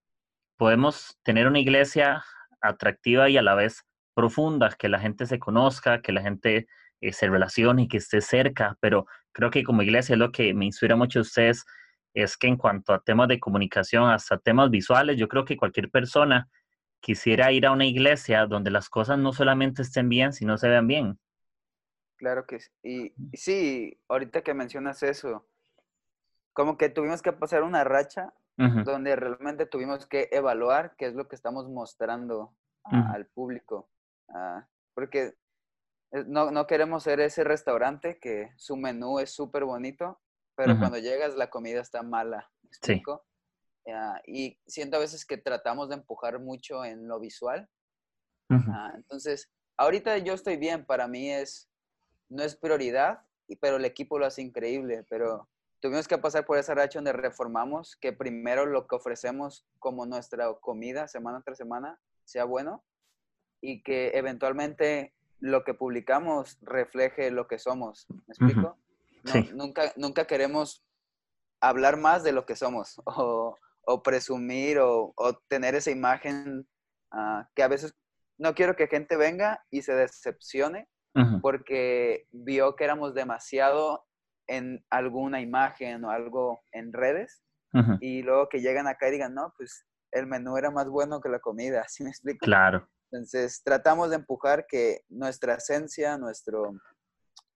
podemos 0.56 1.18
tener 1.22 1.46
una 1.46 1.58
iglesia 1.58 2.24
atractiva 2.60 3.28
y 3.28 3.36
a 3.36 3.42
la 3.42 3.54
vez 3.54 3.84
profunda, 4.14 4.70
que 4.78 4.88
la 4.88 4.98
gente 4.98 5.26
se 5.26 5.38
conozca, 5.38 6.00
que 6.00 6.12
la 6.12 6.22
gente 6.22 6.66
eh, 7.00 7.12
se 7.12 7.28
relacione 7.28 7.82
y 7.82 7.88
que 7.88 7.98
esté 7.98 8.20
cerca, 8.20 8.76
pero 8.80 9.06
creo 9.32 9.50
que 9.50 9.64
como 9.64 9.82
iglesia 9.82 10.14
es 10.14 10.18
lo 10.18 10.32
que 10.32 10.54
me 10.54 10.64
inspira 10.64 10.96
mucho 10.96 11.18
a 11.18 11.22
ustedes, 11.22 11.64
es 12.14 12.36
que 12.36 12.46
en 12.46 12.56
cuanto 12.56 12.94
a 12.94 13.02
temas 13.02 13.28
de 13.28 13.40
comunicación, 13.40 14.08
hasta 14.08 14.38
temas 14.38 14.70
visuales, 14.70 15.18
yo 15.18 15.28
creo 15.28 15.44
que 15.44 15.56
cualquier 15.56 15.90
persona 15.90 16.48
quisiera 17.00 17.52
ir 17.52 17.66
a 17.66 17.72
una 17.72 17.86
iglesia 17.86 18.46
donde 18.46 18.70
las 18.70 18.88
cosas 18.88 19.18
no 19.18 19.32
solamente 19.32 19.82
estén 19.82 20.08
bien, 20.08 20.32
sino 20.32 20.56
se 20.56 20.68
vean 20.68 20.86
bien. 20.86 21.18
Claro 22.16 22.46
que 22.46 22.60
sí. 22.60 22.70
Y, 22.82 23.36
sí, 23.36 24.00
ahorita 24.08 24.42
que 24.42 24.54
mencionas 24.54 25.02
eso, 25.02 25.46
como 26.52 26.76
que 26.78 26.88
tuvimos 26.88 27.22
que 27.22 27.32
pasar 27.32 27.62
una 27.62 27.84
racha 27.84 28.32
donde 28.56 29.16
realmente 29.16 29.66
tuvimos 29.66 30.06
que 30.06 30.28
evaluar 30.30 30.94
qué 30.96 31.06
es 31.06 31.14
lo 31.14 31.26
que 31.26 31.34
estamos 31.34 31.68
mostrando 31.68 32.54
al 32.84 33.26
público. 33.26 33.90
Ah, 34.28 34.66
porque 34.94 35.34
eh, 36.12 36.24
no, 36.26 36.52
no, 36.52 36.66
queremos 36.66 37.02
ser 37.02 37.20
ese 37.20 37.42
restaurante 37.42 38.18
que 38.20 38.52
su 38.56 38.76
menú 38.76 39.18
es 39.18 39.34
súper 39.34 39.64
bonito, 39.64 40.20
pero 40.54 40.78
cuando 40.78 40.98
llegas 40.98 41.34
la 41.34 41.50
comida 41.50 41.80
está 41.80 42.02
mala. 42.02 42.48
Sí. 42.82 43.02
Ah, 43.92 44.20
y 44.26 44.58
siento 44.66 44.96
a 44.96 45.00
veces 45.00 45.26
que 45.26 45.36
tratamos 45.36 45.88
de 45.88 45.96
empujar 45.96 46.38
mucho 46.38 46.84
en 46.84 47.08
lo 47.08 47.18
visual. 47.18 47.68
Ah, 48.48 48.92
entonces, 48.94 49.50
ahorita 49.76 50.18
yo 50.18 50.34
estoy 50.34 50.56
bien, 50.56 50.86
para 50.86 51.08
mí 51.08 51.30
es, 51.30 51.68
no 52.34 52.42
es 52.42 52.56
prioridad, 52.56 53.20
pero 53.60 53.76
el 53.76 53.84
equipo 53.84 54.18
lo 54.18 54.26
hace 54.26 54.42
increíble, 54.42 55.04
pero 55.08 55.48
tuvimos 55.80 56.08
que 56.08 56.18
pasar 56.18 56.44
por 56.44 56.58
esa 56.58 56.74
racha 56.74 56.98
donde 56.98 57.12
reformamos 57.12 57.96
que 57.96 58.12
primero 58.12 58.66
lo 58.66 58.86
que 58.86 58.96
ofrecemos 58.96 59.64
como 59.78 60.04
nuestra 60.04 60.52
comida 60.54 61.06
semana 61.06 61.42
tras 61.42 61.58
semana 61.58 62.00
sea 62.24 62.44
bueno 62.44 62.84
y 63.60 63.82
que 63.82 64.10
eventualmente 64.14 65.14
lo 65.38 65.62
que 65.62 65.74
publicamos 65.74 66.58
refleje 66.62 67.30
lo 67.30 67.46
que 67.46 67.58
somos. 67.58 68.06
¿Me 68.08 68.32
explico? 68.34 68.78
nunca, 69.54 69.92
nunca 69.96 70.26
queremos 70.26 70.84
hablar 71.60 71.96
más 71.96 72.24
de 72.24 72.32
lo 72.32 72.46
que 72.46 72.56
somos 72.56 73.00
o, 73.06 73.56
presumir 74.02 74.80
o, 74.80 75.14
tener 75.48 75.76
esa 75.76 75.92
imagen 75.92 76.66
ah, 77.12 77.48
que 77.54 77.62
a 77.62 77.68
veces 77.68 77.94
no 78.38 78.54
quiero 78.54 78.74
que 78.74 78.88
gente 78.88 79.16
venga 79.16 79.64
y 79.70 79.82
se 79.82 79.94
decepcione 79.94 80.88
porque 81.40 82.26
vio 82.32 82.74
que 82.74 82.84
éramos 82.84 83.14
demasiado 83.14 84.04
en 84.48 84.84
alguna 84.90 85.40
imagen 85.40 86.04
o 86.04 86.10
algo 86.10 86.60
en 86.72 86.92
redes 86.92 87.42
y 88.00 88.22
luego 88.22 88.48
que 88.48 88.60
llegan 88.60 88.86
acá 88.86 89.08
y 89.08 89.12
digan, 89.12 89.34
no, 89.34 89.52
pues 89.56 89.84
el 90.12 90.26
menú 90.26 90.56
era 90.56 90.70
más 90.70 90.88
bueno 90.88 91.20
que 91.20 91.28
la 91.28 91.40
comida, 91.40 91.84
¿sí 91.88 92.04
me 92.04 92.10
explico? 92.10 92.44
Claro. 92.44 92.88
Entonces 93.10 93.62
tratamos 93.64 94.10
de 94.10 94.16
empujar 94.16 94.66
que 94.68 95.00
nuestra 95.08 95.54
esencia, 95.54 96.18
nuestro, 96.18 96.72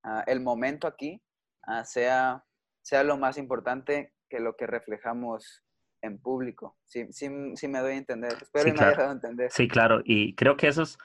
ah, 0.05 0.23
el 0.27 0.41
momento 0.41 0.87
aquí 0.87 1.21
ah, 1.67 1.85
sea, 1.85 2.45
sea 2.83 3.03
lo 3.03 3.17
más 3.17 3.39
importante 3.39 4.13
que 4.29 4.41
lo 4.41 4.57
que 4.57 4.67
reflejamos 4.67 5.65
en 6.03 6.21
público. 6.21 6.77
Sí, 6.85 7.07
sí, 7.11 7.29
sí 7.55 7.69
me 7.69 7.81
doy 7.81 7.95
a 7.95 7.97
entender. 7.97 8.33
Espero 8.41 8.73
me 8.73 8.85
haya 8.85 9.11
entender. 9.11 9.51
Sí, 9.51 9.69
claro. 9.69 10.01
Y 10.05 10.35
creo 10.35 10.57
que 10.57 10.69
eso 10.69 10.83
es, 10.83 10.99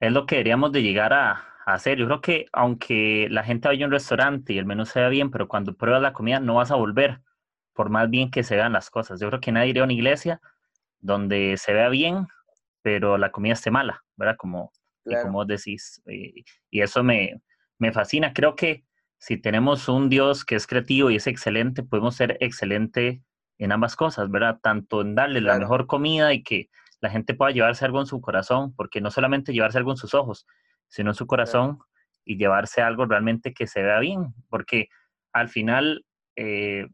es 0.00 0.12
lo 0.12 0.26
que 0.26 0.36
deberíamos 0.36 0.72
de 0.72 0.82
llegar 0.82 1.12
a, 1.12 1.44
hacer. 1.66 1.98
Yo 1.98 2.06
creo 2.06 2.20
que 2.22 2.46
aunque 2.52 3.28
la 3.30 3.44
gente 3.44 3.68
vaya 3.68 3.84
a 3.84 3.88
un 3.88 3.92
restaurante 3.92 4.54
y 4.54 4.58
el 4.58 4.64
menú 4.64 4.86
se 4.86 5.00
vea 5.00 5.10
bien, 5.10 5.30
pero 5.30 5.48
cuando 5.48 5.76
pruebas 5.76 6.00
la 6.00 6.14
comida 6.14 6.40
no 6.40 6.54
vas 6.54 6.70
a 6.70 6.76
volver, 6.76 7.20
por 7.74 7.90
más 7.90 8.08
bien 8.08 8.30
que 8.30 8.42
se 8.42 8.56
vean 8.56 8.72
las 8.72 8.88
cosas. 8.90 9.20
Yo 9.20 9.28
creo 9.28 9.40
que 9.40 9.52
nadie 9.52 9.68
iría 9.68 9.82
a 9.82 9.84
una 9.84 9.92
iglesia 9.92 10.40
donde 10.98 11.56
se 11.58 11.74
vea 11.74 11.90
bien, 11.90 12.26
pero 12.80 13.18
la 13.18 13.30
comida 13.30 13.52
esté 13.52 13.70
mala, 13.70 14.02
¿verdad? 14.16 14.36
Como, 14.38 14.72
como 15.22 15.44
decís. 15.44 16.02
Eh, 16.06 16.42
y 16.70 16.80
eso 16.80 17.04
me, 17.04 17.42
me 17.78 17.92
fascina. 17.92 18.32
Creo 18.32 18.54
que 18.56 18.84
si 19.18 19.36
tenemos 19.36 19.88
un 19.88 20.08
Dios 20.08 20.44
que 20.44 20.54
es 20.54 20.66
creativo 20.66 21.10
y 21.10 21.16
es 21.16 21.26
excelente, 21.26 21.82
podemos 21.82 22.16
ser 22.16 22.38
excelente 22.40 23.22
en 23.58 23.72
ambas 23.72 23.94
cosas, 23.94 24.30
¿verdad? 24.30 24.58
Tanto 24.62 25.02
en 25.02 25.14
darle 25.14 25.40
la 25.40 25.58
mejor 25.58 25.86
comida 25.86 26.32
y 26.32 26.42
que 26.42 26.70
la 27.00 27.10
gente 27.10 27.34
pueda 27.34 27.52
llevarse 27.52 27.84
algo 27.84 28.00
en 28.00 28.06
su 28.06 28.20
corazón, 28.20 28.74
porque 28.74 29.00
no 29.00 29.10
solamente 29.10 29.52
llevarse 29.52 29.78
algo 29.78 29.92
en 29.92 29.96
sus 29.96 30.14
ojos, 30.14 30.46
sino 30.88 31.10
en 31.10 31.14
su 31.14 31.26
corazón 31.26 31.78
y 32.24 32.36
llevarse 32.36 32.82
algo 32.82 33.06
realmente 33.06 33.52
que 33.52 33.66
se 33.66 33.82
vea 33.82 34.00
bien, 34.00 34.34
porque 34.48 34.88
al 35.32 35.48
final 35.48 36.04
eh, 36.36 36.88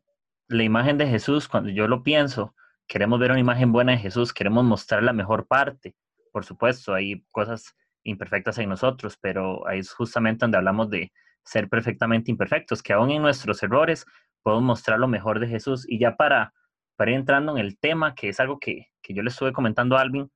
la 0.48 0.62
imagen 0.62 0.98
de 0.98 1.06
Jesús, 1.06 1.48
cuando 1.48 1.70
yo 1.70 1.88
lo 1.88 2.02
pienso, 2.02 2.54
queremos 2.86 3.18
ver 3.18 3.30
una 3.30 3.40
imagen 3.40 3.72
buena 3.72 3.92
de 3.92 3.98
Jesús, 3.98 4.32
queremos 4.32 4.64
mostrar 4.64 5.02
la 5.02 5.12
mejor 5.12 5.46
parte. 5.46 5.96
Por 6.32 6.44
supuesto, 6.44 6.94
hay 6.94 7.24
cosas 7.30 7.74
imperfectas 8.02 8.58
en 8.58 8.68
nosotros, 8.68 9.18
pero 9.20 9.66
ahí 9.66 9.78
es 9.78 9.92
justamente 9.92 10.44
donde 10.44 10.58
hablamos 10.58 10.90
de 10.90 11.12
ser 11.42 11.68
perfectamente 11.68 12.30
imperfectos, 12.30 12.82
que 12.82 12.92
aún 12.92 13.10
en 13.10 13.22
nuestros 13.22 13.62
errores 13.62 14.06
podemos 14.42 14.64
mostrar 14.64 14.98
lo 14.98 15.08
mejor 15.08 15.40
de 15.40 15.48
Jesús. 15.48 15.86
Y 15.88 15.98
ya 15.98 16.16
para, 16.16 16.52
para 16.96 17.10
ir 17.10 17.16
entrando 17.16 17.52
en 17.52 17.58
el 17.58 17.78
tema, 17.78 18.14
que 18.14 18.28
es 18.28 18.40
algo 18.40 18.58
que, 18.58 18.88
que 19.02 19.14
yo 19.14 19.22
le 19.22 19.30
estuve 19.30 19.52
comentando 19.52 19.96
a 19.96 20.00
Alvin, 20.00 20.30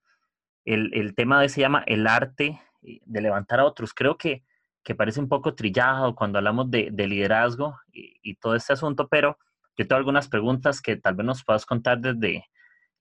el, 0.65 0.91
el 0.95 1.15
tema 1.15 1.41
de 1.41 1.49
se 1.49 1.61
llama 1.61 1.83
el 1.87 2.07
arte 2.07 2.61
de 2.83 3.21
levantar 3.21 3.61
a 3.61 3.65
otros. 3.65 3.95
Creo 3.95 4.17
que, 4.17 4.45
que 4.83 4.95
parece 4.95 5.21
un 5.21 5.29
poco 5.29 5.55
trillado 5.55 6.15
cuando 6.15 6.39
hablamos 6.39 6.71
de, 6.71 6.91
de 6.93 7.07
liderazgo 7.07 7.79
y, 7.93 8.19
y, 8.23 8.35
todo 8.37 8.55
este 8.55 8.73
asunto, 8.73 9.09
pero 9.09 9.39
yo 9.77 9.87
tengo 9.87 9.99
algunas 9.99 10.29
preguntas 10.29 10.81
que 10.81 10.97
tal 10.97 11.15
vez 11.15 11.27
nos 11.27 11.45
puedas 11.45 11.65
contar 11.65 11.99
desde 12.01 12.45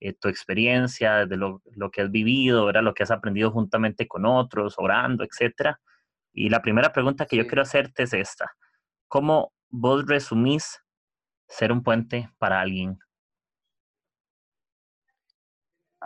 eh, 0.00 0.12
tu 0.12 0.28
experiencia, 0.28 1.16
desde 1.16 1.36
lo, 1.36 1.60
lo, 1.74 1.90
que 1.90 2.02
has 2.02 2.10
vivido, 2.10 2.66
¿verdad? 2.66 2.82
lo 2.82 2.94
que 2.94 3.02
has 3.02 3.10
aprendido 3.10 3.50
juntamente 3.50 4.06
con 4.06 4.26
otros, 4.26 4.74
orando, 4.78 5.24
etcétera. 5.24 5.80
Y 6.32 6.50
la 6.50 6.62
primera 6.62 6.92
pregunta 6.92 7.26
que 7.26 7.36
yo 7.36 7.46
quiero 7.46 7.62
hacerte 7.62 8.04
es 8.04 8.12
esta. 8.12 8.52
¿Cómo 9.08 9.52
vos 9.70 10.06
resumís 10.06 10.80
ser 11.48 11.72
un 11.72 11.82
puente 11.82 12.30
para 12.38 12.60
alguien? 12.60 12.98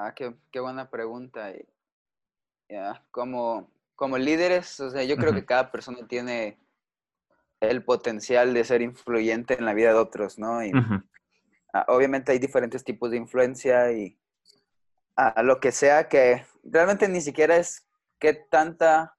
Ah, 0.02 0.14
qué, 0.14 0.34
qué 0.50 0.58
buena 0.58 0.90
pregunta. 0.90 1.52
Como, 3.12 3.70
como 3.94 4.18
líderes, 4.18 4.80
o 4.80 4.90
sea, 4.90 5.04
yo 5.04 5.16
creo 5.16 5.32
que 5.32 5.44
cada 5.44 5.70
persona 5.70 6.08
tiene 6.08 6.58
el 7.60 7.84
potencial 7.84 8.52
de 8.52 8.64
ser 8.64 8.82
influyente 8.82 9.54
en 9.54 9.64
la 9.64 9.74
vida 9.74 9.90
de 9.90 10.00
otros, 10.00 10.40
¿no? 10.40 10.64
Y, 10.64 10.72
ah, 11.72 11.84
obviamente 11.86 12.32
hay 12.32 12.40
diferentes 12.40 12.82
tipos 12.82 13.12
de 13.12 13.18
influencia 13.18 13.92
y 13.92 14.18
a 15.14 15.42
lo 15.44 15.60
que 15.60 15.70
sea 15.70 16.08
que 16.08 16.44
realmente 16.64 17.08
ni 17.08 17.20
siquiera 17.20 17.56
es 17.56 17.86
qué 18.18 18.34
tanta 18.34 19.16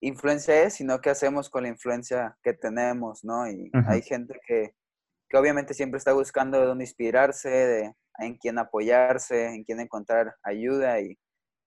influencia 0.00 0.62
es, 0.62 0.74
sino 0.74 1.00
qué 1.02 1.10
hacemos 1.10 1.50
con 1.50 1.64
la 1.64 1.68
influencia 1.68 2.38
que 2.42 2.54
tenemos, 2.54 3.22
¿no? 3.22 3.46
Y 3.50 3.70
hay 3.86 4.00
gente 4.00 4.40
que, 4.46 4.74
que, 5.28 5.36
obviamente 5.36 5.74
siempre 5.74 5.98
está 5.98 6.14
buscando 6.14 6.58
de 6.58 6.66
dónde 6.66 6.84
inspirarse, 6.84 7.50
de 7.50 7.94
en 8.18 8.36
quién 8.36 8.58
apoyarse, 8.58 9.46
en 9.54 9.64
quién 9.64 9.80
encontrar 9.80 10.34
ayuda 10.42 11.00
y 11.00 11.18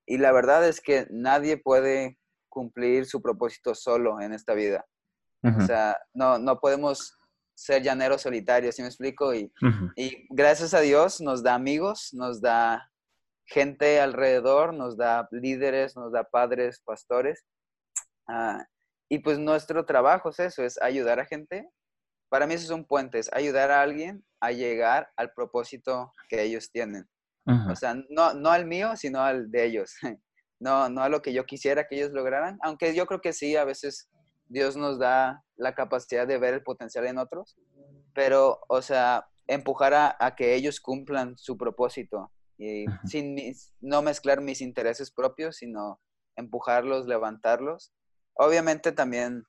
y 0.06 0.18
la 0.18 0.32
verdad 0.32 0.68
es 0.68 0.82
que 0.82 1.08
nadie 1.10 1.58
puede 1.58 2.18
cumplir 2.50 3.06
su 3.06 3.22
propósito 3.22 3.74
solo 3.74 4.22
en 4.22 4.34
esta 4.34 4.54
vida. 4.54 4.86
O 5.44 5.62
sea, 5.62 5.96
no, 6.12 6.40
no 6.40 6.60
podemos 6.60 7.16
ser 7.54 7.84
llaneros 7.84 8.24
solitarios, 8.24 8.76
¿sí 8.76 8.82
me 8.82 8.88
explico? 8.88 9.32
Y, 9.32 9.54
y, 9.96 10.26
gracias 10.32 10.74
a 10.74 10.80
Dios 10.80 11.22
nos 11.22 11.44
da 11.44 11.54
amigos, 11.54 12.10
nos 12.14 12.42
da 12.42 12.92
gente 13.46 14.00
alrededor, 14.00 14.74
nos 14.74 14.98
da 14.98 15.28
líderes, 15.30 15.96
nos 15.96 16.12
da 16.12 16.24
padres, 16.24 16.82
pastores. 16.84 17.46
Ah, 18.28 18.66
y 19.08 19.20
pues 19.20 19.38
nuestro 19.38 19.86
trabajo 19.86 20.30
es 20.30 20.40
eso, 20.40 20.64
es 20.64 20.82
ayudar 20.82 21.20
a 21.20 21.28
gente. 21.28 21.70
Para 22.28 22.48
mí 22.48 22.56
eso 22.56 22.66
son 22.66 22.84
puentes, 22.84 23.30
ayudar 23.32 23.70
a 23.70 23.84
alguien 23.84 24.26
a 24.46 24.52
llegar 24.52 25.10
al 25.16 25.32
propósito 25.34 26.12
que 26.30 26.44
ellos 26.44 26.72
tienen. 26.72 27.08
O 27.70 27.76
sea, 27.76 27.96
no, 28.10 28.34
no 28.34 28.50
al 28.50 28.66
mío, 28.66 28.96
sino 28.96 29.22
al 29.22 29.52
de 29.52 29.66
ellos. 29.66 29.94
No, 30.58 30.88
no 30.88 31.04
a 31.04 31.10
lo 31.10 31.22
que 31.22 31.34
yo 31.34 31.46
quisiera 31.46 31.86
que 31.86 31.98
ellos 31.98 32.12
lograran, 32.12 32.58
aunque 32.62 32.96
yo 32.96 33.06
creo 33.06 33.20
que 33.20 33.34
sí, 33.34 33.58
a 33.58 33.66
veces 33.66 34.10
Dios 34.48 34.78
nos 34.78 34.98
da 34.98 35.44
la 35.58 35.76
capacidad 35.76 36.26
de 36.26 36.38
ver 36.38 36.54
el 36.54 36.64
potencial 36.64 37.06
en 37.06 37.18
otros, 37.18 37.58
pero, 38.14 38.62
o 38.70 38.82
sea, 38.82 39.28
empujar 39.48 39.94
a, 39.94 40.36
que 40.36 40.56
ellos 40.56 40.80
cumplan 40.80 41.38
su 41.38 41.58
propósito 41.58 42.32
y 42.58 42.86
sin 43.06 43.36
no 43.82 44.02
mezclar 44.02 44.40
mis 44.40 44.62
intereses 44.62 45.12
propios, 45.12 45.58
sino 45.58 46.00
empujarlos, 46.38 47.06
levantarlos. 47.06 47.92
Obviamente 48.34 48.94
también, 48.94 49.44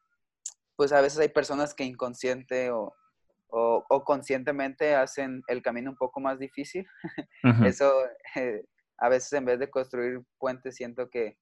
pues 0.75 0.91
a 0.93 1.01
veces 1.01 1.21
hay 1.21 1.29
personas 1.29 1.73
que 1.73 1.85
inconsciente 1.85 2.73
o, 2.73 2.95
o, 3.49 4.05
conscientemente 4.05 4.95
hacen 4.95 5.43
el 5.49 5.63
camino 5.63 5.91
un 5.91 5.97
poco 5.97 6.21
más 6.21 6.39
difícil. 6.39 6.87
Eso, 7.75 7.93
eh, 8.35 8.65
a 8.99 9.09
veces 9.09 9.33
en 9.33 9.45
vez 9.45 9.59
de 9.59 9.71
construir 9.71 10.23
puentes, 10.39 10.77
siento 10.77 11.09
que 11.11 11.37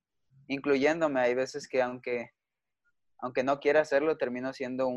incluyéndome. 0.49 1.21
Hay 1.21 1.35
veces 1.35 1.69
que 1.69 1.83
aunque, 1.83 2.31
aunque 3.19 3.43
no 3.43 3.61
quiera 3.61 3.81
hacerlo, 3.81 4.17
termino 4.17 4.53
siendo 4.53 4.89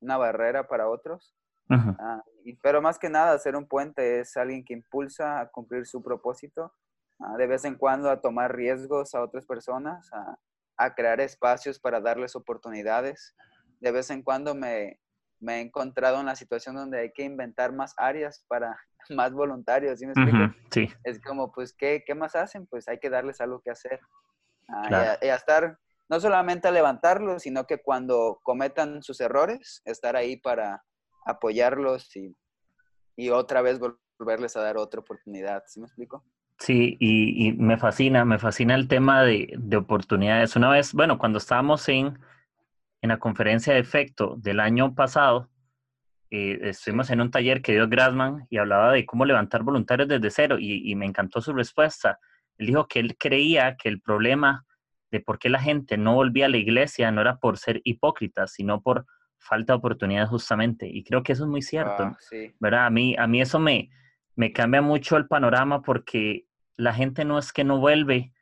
una 0.00 0.16
barrera 0.16 0.68
para 0.68 0.88
otros. 0.88 1.34
Ah, 1.70 2.22
pero 2.62 2.80
más 2.80 2.98
que 2.98 3.10
nada, 3.10 3.38
ser 3.38 3.54
un 3.54 3.68
puente 3.68 4.20
es 4.20 4.36
alguien 4.38 4.64
que 4.64 4.72
impulsa 4.72 5.38
a 5.38 5.48
cumplir 5.50 5.86
su 5.86 6.02
propósito, 6.02 6.72
ah, 7.20 7.36
de 7.36 7.46
vez 7.46 7.66
en 7.66 7.74
cuando 7.74 8.08
a 8.08 8.22
tomar 8.22 8.56
riesgos 8.56 9.14
a 9.14 9.22
otras 9.22 9.44
personas, 9.44 10.10
a, 10.14 10.38
a 10.78 10.94
crear 10.94 11.20
espacios 11.20 11.78
para 11.78 12.00
darles 12.00 12.34
oportunidades. 12.36 13.36
De 13.80 13.92
vez 13.92 14.10
en 14.10 14.22
cuando 14.22 14.54
me, 14.54 14.98
me 15.40 15.56
he 15.56 15.60
encontrado 15.60 16.20
en 16.20 16.26
la 16.26 16.36
situación 16.36 16.76
donde 16.76 17.00
hay 17.00 17.12
que 17.12 17.24
inventar 17.24 17.72
más 17.72 17.94
áreas 17.96 18.44
para 18.48 18.76
más 19.10 19.32
voluntarios, 19.32 19.98
¿sí 19.98 20.06
me 20.06 20.12
explico? 20.12 20.54
sí. 20.70 20.88
Es 21.04 21.20
como, 21.20 21.52
pues, 21.52 21.72
¿qué, 21.72 22.02
¿qué, 22.06 22.14
más 22.14 22.36
hacen? 22.36 22.66
Pues 22.66 22.88
hay 22.88 22.98
que 22.98 23.10
darles 23.10 23.40
algo 23.40 23.60
que 23.60 23.70
hacer. 23.70 24.00
Ah, 24.68 25.16
y, 25.22 25.28
a, 25.28 25.34
estar, 25.34 25.78
no 26.08 26.20
solamente 26.20 26.68
a 26.68 26.72
levantarlos, 26.72 27.42
sino 27.42 27.66
que 27.66 27.78
cuando 27.78 28.38
cometan 28.42 29.02
sus 29.02 29.20
errores, 29.20 29.80
estar 29.86 30.14
ahí 30.16 30.36
para 30.36 30.84
apoyarlos 31.24 32.14
y, 32.16 32.36
y 33.16 33.30
otra 33.30 33.62
vez 33.62 33.78
volverles 33.78 34.56
a 34.56 34.62
dar 34.62 34.76
otra 34.76 35.00
oportunidad, 35.00 35.62
¿sí 35.66 35.80
me 35.80 35.86
explico? 35.86 36.24
Sí, 36.58 36.96
y, 37.00 37.48
y 37.48 37.52
me 37.52 37.78
fascina, 37.78 38.24
me 38.24 38.38
fascina 38.38 38.74
el 38.74 38.88
tema 38.88 39.22
de, 39.22 39.54
de 39.56 39.76
oportunidades. 39.76 40.56
Una 40.56 40.70
vez, 40.70 40.92
bueno, 40.92 41.16
cuando 41.16 41.38
estábamos 41.38 41.88
en 41.88 42.18
en 43.00 43.08
la 43.08 43.18
conferencia 43.18 43.74
de 43.74 43.80
efecto 43.80 44.34
del 44.38 44.60
año 44.60 44.94
pasado, 44.94 45.50
eh, 46.30 46.58
estuvimos 46.62 47.10
en 47.10 47.20
un 47.20 47.30
taller 47.30 47.62
que 47.62 47.72
dio 47.72 47.88
Grassman 47.88 48.46
y 48.50 48.58
hablaba 48.58 48.92
de 48.92 49.06
cómo 49.06 49.24
levantar 49.24 49.62
voluntarios 49.62 50.08
desde 50.08 50.30
cero 50.30 50.56
y, 50.58 50.94
me 50.94 51.06
encantó 51.06 51.40
su 51.40 51.52
respuesta. 51.52 52.18
Él 52.58 52.66
dijo 52.66 52.86
que 52.86 52.98
él 53.00 53.16
creía 53.18 53.76
que 53.76 53.88
el 53.88 54.00
problema 54.00 54.66
de 55.10 55.20
por 55.20 55.38
qué 55.38 55.48
la 55.48 55.60
gente 55.60 55.96
no 55.96 56.14
volvía 56.14 56.46
a 56.46 56.50
la 56.50 56.58
iglesia 56.58 57.10
no 57.10 57.22
era 57.22 57.38
por 57.38 57.56
ser 57.56 57.80
hipócritas, 57.84 58.52
sino 58.52 58.82
por 58.82 59.06
falta 59.38 59.72
de 59.72 59.78
oportunidades 59.78 60.28
justamente. 60.28 60.86
Y 60.86 61.02
creo 61.02 61.22
que 61.22 61.32
eso 61.32 61.44
es 61.44 61.50
muy 61.50 61.62
cierto, 61.62 62.02
ah, 62.02 62.18
¿verdad? 62.60 62.86
A 62.86 62.90
mí, 62.90 63.16
a 63.16 63.26
mí 63.26 63.40
eso 63.40 63.58
me, 63.58 63.90
me 64.36 64.52
cambia 64.52 64.82
mucho 64.82 65.16
el 65.16 65.28
panorama 65.28 65.80
porque 65.80 66.44
la 66.76 66.92
gente 66.92 67.24
no 67.24 67.38
es 67.38 67.52
que 67.52 67.64
no 67.64 67.78
vuelve, 67.78 68.32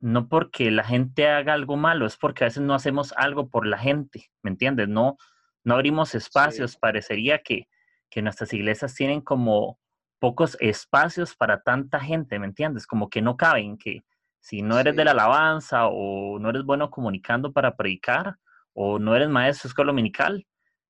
no 0.00 0.28
porque 0.28 0.70
la 0.70 0.84
gente 0.84 1.28
haga 1.28 1.54
algo 1.54 1.76
malo, 1.76 2.06
es 2.06 2.16
porque 2.16 2.44
a 2.44 2.48
veces 2.48 2.62
no 2.62 2.74
hacemos 2.74 3.12
algo 3.16 3.48
por 3.48 3.66
la 3.66 3.78
gente, 3.78 4.30
¿me 4.42 4.50
entiendes? 4.50 4.88
No, 4.88 5.16
no 5.64 5.74
abrimos 5.74 6.14
espacios. 6.14 6.76
Parecería 6.76 7.42
que, 7.42 7.68
que 8.10 8.22
nuestras 8.22 8.52
iglesias 8.52 8.94
tienen 8.94 9.20
como 9.20 9.78
pocos 10.18 10.56
espacios 10.60 11.34
para 11.34 11.62
tanta 11.62 12.00
gente, 12.00 12.38
¿me 12.38 12.46
entiendes? 12.46 12.86
Como 12.86 13.08
que 13.08 13.22
no 13.22 13.36
caben, 13.36 13.78
que 13.78 14.04
si 14.40 14.62
no 14.62 14.78
eres 14.78 14.96
de 14.96 15.04
la 15.04 15.10
alabanza 15.10 15.86
o 15.88 16.38
no 16.38 16.50
eres 16.50 16.62
bueno 16.64 16.90
comunicando 16.90 17.52
para 17.52 17.76
predicar 17.76 18.36
o 18.74 18.98
no 18.98 19.16
eres 19.16 19.28
maestro 19.28 19.68
de 19.68 19.70
escuela 19.72 19.90
dominical, 19.90 20.46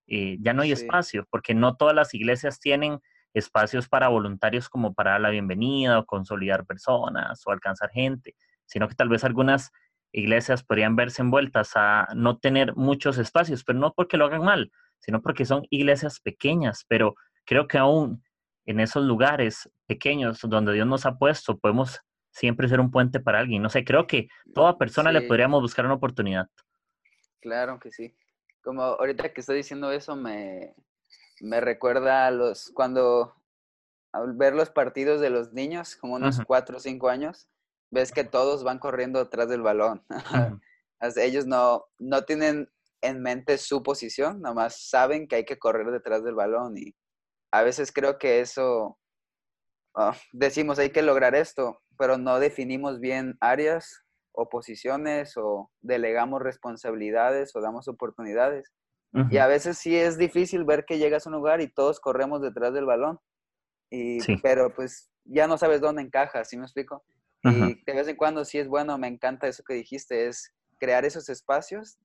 eh, 0.09 0.37
ya 0.41 0.53
no 0.53 0.63
hay 0.63 0.73
espacio, 0.73 1.27
porque 1.31 1.55
no 1.55 1.77
todas 1.77 1.95
las 1.95 2.13
iglesias 2.15 2.61
tienen 2.61 3.01
espacios 3.35 3.89
para 3.89 4.09
voluntarios 4.09 4.69
como 4.69 4.95
para 4.95 5.13
dar 5.13 5.21
la 5.21 5.31
bienvenida 5.31 5.99
o 5.99 6.07
consolidar 6.07 6.65
personas 6.65 7.43
o 7.47 7.51
alcanzar 7.51 7.91
gente 7.91 8.35
sino 8.67 8.89
que 8.89 8.95
tal 8.95 9.09
vez 9.09 9.25
algunas 9.25 9.71
iglesias 10.13 10.63
podrían 10.63 10.97
verse 10.97 11.23
envueltas 11.23 11.73
a 11.75 12.09
no 12.15 12.39
tener 12.39 12.75
muchos 12.77 13.19
espacios, 13.19 13.65
pero 13.65 13.79
no 13.79 13.93
porque 13.93 14.17
lo 14.17 14.27
hagan 14.27 14.45
mal, 14.45 14.71
sino 14.99 15.23
porque 15.23 15.45
son 15.45 15.67
iglesias 15.71 16.21
pequeñas, 16.21 16.85
pero 16.89 17.15
creo 17.45 17.67
que 17.67 17.79
aún 17.79 18.23
en 18.67 18.81
esos 18.81 19.05
lugares 19.05 19.71
pequeños 19.87 20.41
donde 20.43 20.73
Dios 20.73 20.87
nos 20.87 21.07
ha 21.07 21.17
puesto, 21.17 21.59
podemos 21.59 22.01
siempre 22.31 22.69
ser 22.69 22.81
un 22.81 22.91
puente 22.91 23.21
para 23.21 23.39
alguien. 23.39 23.63
No 23.63 23.71
sé, 23.71 23.85
creo 23.85 24.07
que 24.07 24.29
toda 24.55 24.77
persona 24.77 25.13
le 25.13 25.23
podríamos 25.23 25.63
buscar 25.63 25.85
una 25.85 25.95
oportunidad. 25.95 26.49
Claro 27.41 27.79
que 27.79 27.91
sí. 27.91 28.15
Como 28.63 28.83
ahorita 28.83 29.33
que 29.33 29.41
estoy 29.41 29.59
diciendo 29.59 29.93
eso, 29.93 30.17
me, 30.17 30.75
me 31.41 31.61
recuerda 31.61 32.27
a 32.27 32.31
los, 32.31 32.73
cuando 32.75 33.35
al 34.13 34.35
ver 34.35 34.55
los 34.55 34.71
partidos 34.71 35.21
de 35.21 35.31
los 35.31 35.53
niños, 35.53 35.97
como 35.97 36.17
unos 36.17 36.41
cuatro 36.45 36.79
o 36.79 36.81
cinco 36.81 37.09
años, 37.09 37.49
ves 37.91 38.13
que 38.13 38.25
todos 38.25 38.65
van 38.65 38.79
corriendo 38.79 39.19
detrás 39.19 39.49
del 39.49 39.63
balón. 39.63 40.05
Ellos 41.17 41.47
no, 41.47 41.85
no 41.99 42.25
tienen 42.25 42.69
en 43.03 43.23
mente 43.23 43.59
su 43.59 43.83
posición, 43.83 44.41
nomás 44.41 44.89
saben 44.89 45.29
que 45.29 45.37
hay 45.37 45.45
que 45.45 45.59
correr 45.59 45.91
detrás 45.91 46.25
del 46.25 46.35
balón 46.35 46.77
y 46.77 46.95
a 47.53 47.63
veces 47.63 47.93
creo 47.93 48.19
que 48.19 48.41
eso, 48.41 48.99
ah, 49.95 50.17
decimos 50.33 50.79
hay 50.79 50.91
que 50.91 51.03
lograr 51.03 51.35
esto, 51.35 51.81
pero 51.99 52.19
no 52.19 52.39
definimos 52.41 53.01
bien 53.01 53.37
áreas 53.41 54.05
o 54.33 54.49
posiciones 54.49 55.37
o 55.37 55.71
delegamos 55.81 56.43
responsabilidades 56.43 57.55
o 57.57 57.61
damos 57.61 57.89
oportunidades. 57.89 58.73
Y 59.31 59.39
a 59.39 59.47
veces 59.47 59.79
sí 59.79 59.97
es 59.97 60.19
difícil 60.19 60.65
ver 60.65 60.85
que 60.85 60.99
llegas 60.99 61.27
a 61.27 61.31
un 61.31 61.37
lugar 61.37 61.63
y 61.63 61.73
todos 61.73 62.01
corremos 62.01 62.43
detrás 62.43 62.75
del 62.75 62.85
balón. 62.85 63.19
Y, 63.91 64.19
Pero 64.43 64.75
pues 64.75 65.11
ya 65.25 65.47
no 65.47 65.57
sabes 65.57 65.81
dónde 65.81 66.03
encaja, 66.03 66.45
¿sí 66.45 66.59
me 66.59 66.65
explico? 66.65 67.03
Y 67.51 67.83
de 67.85 67.93
vez 67.93 68.09
en 68.09 68.17
cuando 68.17 68.45
sí 68.45 68.59
es 68.59 68.69
bueno, 68.69 68.99
me 68.99 69.09
encanta 69.09 69.47
eso 69.47 69.63
que 69.63 69.75
dijiste, 69.75 70.27
es 70.27 70.53
crear 70.79 71.05
esos 71.05 71.29
espacios, 71.29 71.99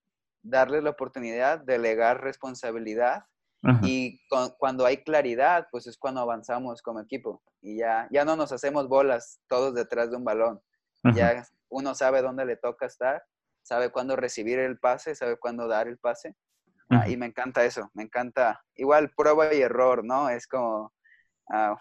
darle 0.44 0.82
la 0.82 0.92
oportunidad, 0.92 1.60
delegar 1.60 2.22
responsabilidad 2.22 3.24
y 3.84 4.20
cuando 4.58 4.86
hay 4.86 5.04
claridad, 5.04 5.68
pues 5.72 5.86
es 5.86 5.98
cuando 5.98 6.22
avanzamos 6.22 6.82
como 6.82 7.00
equipo 7.00 7.44
y 7.62 7.78
ya, 7.78 8.08
ya 8.12 8.26
no 8.26 8.36
nos 8.36 8.52
hacemos 8.52 8.88
bolas 8.88 9.40
todos 9.48 9.76
detrás 9.76 10.10
de 10.10 10.18
un 10.18 10.24
balón. 10.24 10.62
Ya 11.14 11.46
uno 11.70 11.94
sabe 11.94 12.22
dónde 12.22 12.46
le 12.46 12.58
toca 12.58 12.86
estar, 12.86 13.24
sabe 13.62 13.92
cuándo 13.92 14.16
recibir 14.16 14.60
el 14.60 14.80
pase, 14.80 15.16
sabe 15.16 15.38
cuándo 15.38 15.68
dar 15.68 15.88
el 15.88 15.98
pase. 15.98 16.36
Ah, 16.90 17.08
y 17.08 17.16
me 17.16 17.28
encanta 17.28 17.64
eso, 17.64 17.90
me 17.94 18.04
encanta. 18.04 18.62
Igual 18.76 19.14
prueba 19.16 19.54
y 19.54 19.62
error, 19.62 20.04
¿no? 20.04 20.30
Es 20.30 20.46
como 20.46 20.92
ah, 21.50 21.78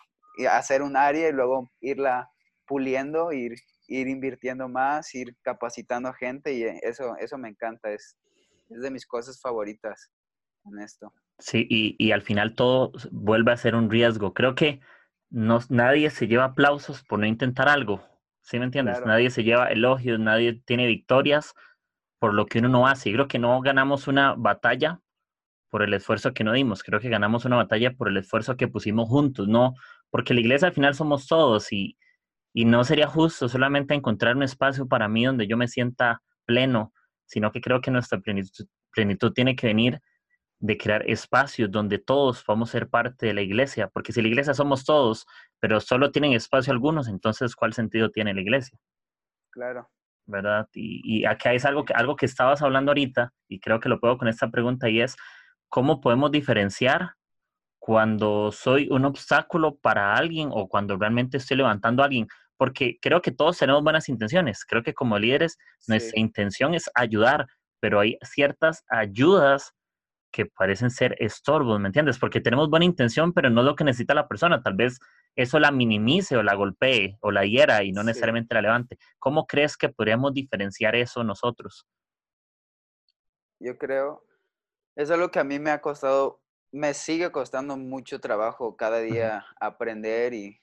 hacer 0.50 0.82
un 0.82 0.96
área 0.96 1.28
y 1.28 1.32
luego 1.32 1.70
irla 1.80 2.30
puliendo, 2.70 3.32
ir, 3.32 3.56
ir 3.88 4.06
invirtiendo 4.06 4.68
más, 4.68 5.12
ir 5.16 5.34
capacitando 5.42 6.08
a 6.08 6.14
gente 6.14 6.54
y 6.54 6.62
eso, 6.62 7.16
eso 7.18 7.36
me 7.36 7.48
encanta, 7.48 7.90
es, 7.90 8.16
es 8.68 8.80
de 8.80 8.92
mis 8.92 9.04
cosas 9.04 9.40
favoritas 9.40 10.08
en 10.66 10.78
esto. 10.78 11.12
Sí, 11.40 11.66
y, 11.68 11.96
y, 11.98 12.12
al 12.12 12.22
final 12.22 12.54
todo 12.54 12.92
vuelve 13.10 13.50
a 13.50 13.56
ser 13.56 13.74
un 13.74 13.90
riesgo. 13.90 14.34
Creo 14.34 14.54
que 14.54 14.78
no, 15.30 15.58
nadie 15.68 16.10
se 16.10 16.28
lleva 16.28 16.44
aplausos 16.44 17.02
por 17.02 17.18
no 17.18 17.26
intentar 17.26 17.68
algo, 17.68 18.04
¿sí 18.40 18.60
me 18.60 18.66
entiendes? 18.66 19.04
Nadie 19.04 19.30
se 19.30 19.42
lleva 19.42 19.66
elogios, 19.72 20.20
nadie 20.20 20.62
tiene 20.64 20.86
victorias 20.86 21.54
por 22.20 22.34
lo 22.34 22.46
que 22.46 22.60
uno 22.60 22.68
no 22.68 22.86
hace. 22.86 23.12
creo 23.12 23.26
que 23.26 23.40
no 23.40 23.60
ganamos 23.62 24.06
una 24.06 24.34
batalla 24.36 25.00
por 25.70 25.82
el 25.82 25.92
esfuerzo 25.92 26.32
que 26.34 26.44
no 26.44 26.52
dimos, 26.52 26.84
creo 26.84 27.00
que 27.00 27.08
ganamos 27.08 27.44
una 27.46 27.56
batalla 27.56 27.94
por 27.94 28.06
el 28.06 28.16
esfuerzo 28.18 28.56
que 28.56 28.68
pusimos 28.68 29.08
juntos, 29.08 29.48
¿no? 29.48 29.74
Porque 30.10 30.34
la 30.34 30.40
iglesia 30.40 30.68
al 30.68 30.74
final 30.74 30.94
somos 30.94 31.26
todos 31.26 31.72
y, 31.72 31.96
y 32.52 32.64
no 32.64 32.84
sería 32.84 33.06
justo 33.06 33.48
solamente 33.48 33.94
encontrar 33.94 34.36
un 34.36 34.42
espacio 34.42 34.86
para 34.88 35.08
mí 35.08 35.24
donde 35.24 35.46
yo 35.46 35.56
me 35.56 35.68
sienta 35.68 36.22
pleno, 36.44 36.92
sino 37.26 37.52
que 37.52 37.60
creo 37.60 37.80
que 37.80 37.90
nuestra 37.90 38.20
plenitud, 38.20 39.32
tiene 39.32 39.54
que 39.54 39.68
venir 39.68 40.00
de 40.58 40.76
crear 40.76 41.08
espacios 41.08 41.70
donde 41.70 41.98
todos 41.98 42.42
podamos 42.44 42.70
ser 42.70 42.88
parte 42.88 43.26
de 43.26 43.34
la 43.34 43.40
iglesia, 43.40 43.88
porque 43.88 44.12
si 44.12 44.20
la 44.20 44.28
iglesia 44.28 44.52
somos 44.52 44.84
todos, 44.84 45.26
pero 45.58 45.80
solo 45.80 46.10
tienen 46.10 46.32
espacio 46.32 46.72
algunos, 46.72 47.08
entonces 47.08 47.54
¿cuál 47.54 47.72
sentido 47.72 48.10
tiene 48.10 48.34
la 48.34 48.40
iglesia? 48.40 48.78
Claro. 49.50 49.88
¿Verdad? 50.26 50.68
Y, 50.74 51.20
y 51.20 51.24
acá 51.24 51.54
es 51.54 51.64
algo 51.64 51.84
que, 51.84 51.94
algo 51.94 52.14
que 52.14 52.26
estabas 52.26 52.62
hablando 52.62 52.90
ahorita, 52.90 53.32
y 53.48 53.58
creo 53.58 53.80
que 53.80 53.88
lo 53.88 54.00
puedo 54.00 54.18
con 54.18 54.28
esta 54.28 54.50
pregunta, 54.50 54.88
y 54.90 55.00
es, 55.00 55.16
¿cómo 55.68 56.00
podemos 56.00 56.30
diferenciar 56.30 57.14
cuando 57.90 58.52
soy 58.52 58.86
un 58.88 59.04
obstáculo 59.04 59.74
para 59.74 60.14
alguien 60.14 60.50
o 60.52 60.68
cuando 60.68 60.96
realmente 60.96 61.38
estoy 61.38 61.56
levantando 61.56 62.02
a 62.02 62.06
alguien, 62.06 62.28
porque 62.56 63.00
creo 63.02 63.20
que 63.20 63.32
todos 63.32 63.58
tenemos 63.58 63.82
buenas 63.82 64.08
intenciones. 64.08 64.64
Creo 64.64 64.84
que 64.84 64.94
como 64.94 65.18
líderes 65.18 65.58
nuestra 65.88 66.20
intención 66.20 66.74
es 66.74 66.88
ayudar, 66.94 67.48
pero 67.80 67.98
hay 67.98 68.16
ciertas 68.22 68.84
ayudas 68.90 69.72
que 70.30 70.46
parecen 70.46 70.92
ser 70.92 71.16
estorbos, 71.18 71.80
¿me 71.80 71.88
entiendes? 71.88 72.20
Porque 72.20 72.40
tenemos 72.40 72.70
buena 72.70 72.84
intención, 72.84 73.32
pero 73.32 73.50
no 73.50 73.62
es 73.62 73.66
lo 73.66 73.74
que 73.74 73.82
necesita 73.82 74.14
la 74.14 74.28
persona. 74.28 74.62
Tal 74.62 74.74
vez 74.74 75.00
eso 75.34 75.58
la 75.58 75.72
minimice 75.72 76.36
o 76.36 76.44
la 76.44 76.54
golpee 76.54 77.16
o 77.18 77.32
la 77.32 77.44
hiera 77.44 77.82
y 77.82 77.90
no 77.90 78.04
necesariamente 78.04 78.54
la 78.54 78.62
levante. 78.62 78.98
¿Cómo 79.18 79.48
crees 79.48 79.76
que 79.76 79.88
podríamos 79.88 80.32
diferenciar 80.32 80.94
eso 80.94 81.24
nosotros? 81.24 81.88
Yo 83.58 83.76
creo, 83.76 84.24
es 84.94 85.10
algo 85.10 85.32
que 85.32 85.40
a 85.40 85.44
mí 85.44 85.58
me 85.58 85.72
ha 85.72 85.80
costado 85.80 86.40
me 86.72 86.94
sigue 86.94 87.32
costando 87.32 87.76
mucho 87.76 88.20
trabajo 88.20 88.76
cada 88.76 88.98
día 88.98 89.44
aprender 89.60 90.34
y, 90.34 90.58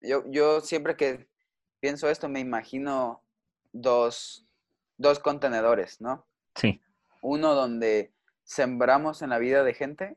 yo, 0.00 0.24
yo, 0.26 0.60
siempre 0.60 0.96
que 0.96 1.28
pienso 1.80 2.08
esto 2.08 2.28
me 2.28 2.40
imagino 2.40 3.22
dos, 3.72 4.46
contenedores, 5.22 6.00
¿no? 6.00 6.26
Sí. 6.54 6.80
Uno 7.20 7.54
donde 7.54 8.12
sembramos 8.44 9.22
en 9.22 9.30
la 9.30 9.38
vida 9.38 9.64
de 9.64 9.74
gente 9.74 10.16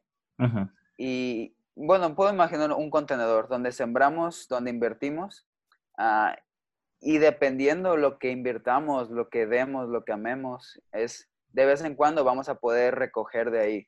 y, 0.98 1.56
bueno, 1.76 2.16
puedo 2.16 2.32
imaginar 2.32 2.72
un 2.72 2.90
contenedor 2.90 3.48
donde 3.48 3.72
sembramos, 3.72 4.48
donde 4.48 4.72
invertimos 4.72 5.48
ah, 5.98 6.36
y 7.02 7.18
dependiendo 7.18 7.98
lo 7.98 8.18
que 8.18 8.32
invirtamos, 8.32 9.10
lo 9.10 9.30
que 9.30 9.46
demos, 9.46 9.90
lo 9.90 10.06
que 10.06 10.14
amemos, 10.14 10.82
es 10.92 11.30
de 11.50 11.66
vez 11.66 11.84
en 11.84 11.96
cuando 11.96 12.24
vamos 12.24 12.50
a 12.50 12.56
poder 12.56 12.96
recoger 12.96 13.52
de 13.52 13.60
ahí, 13.60 13.88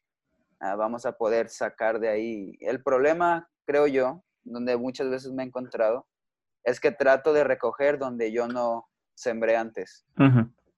ah, 0.59 0.75
vamos 0.75 1.05
a 1.05 1.13
poder 1.13 1.49
sacar 1.49 1.99
de 1.99 2.09
ahí. 2.09 2.57
El 2.59 2.83
problema, 2.83 3.49
creo 3.65 3.87
yo, 3.87 4.23
donde 4.43 4.77
muchas 4.77 5.09
veces 5.09 5.31
me 5.31 5.43
he 5.43 5.47
encontrado, 5.47 6.07
es 6.63 6.79
que 6.79 6.91
trato 6.91 7.33
de 7.33 7.43
recoger 7.43 7.97
donde 7.97 8.31
yo 8.31 8.47
no 8.47 8.89
sembré 9.15 9.55
antes. 9.55 10.05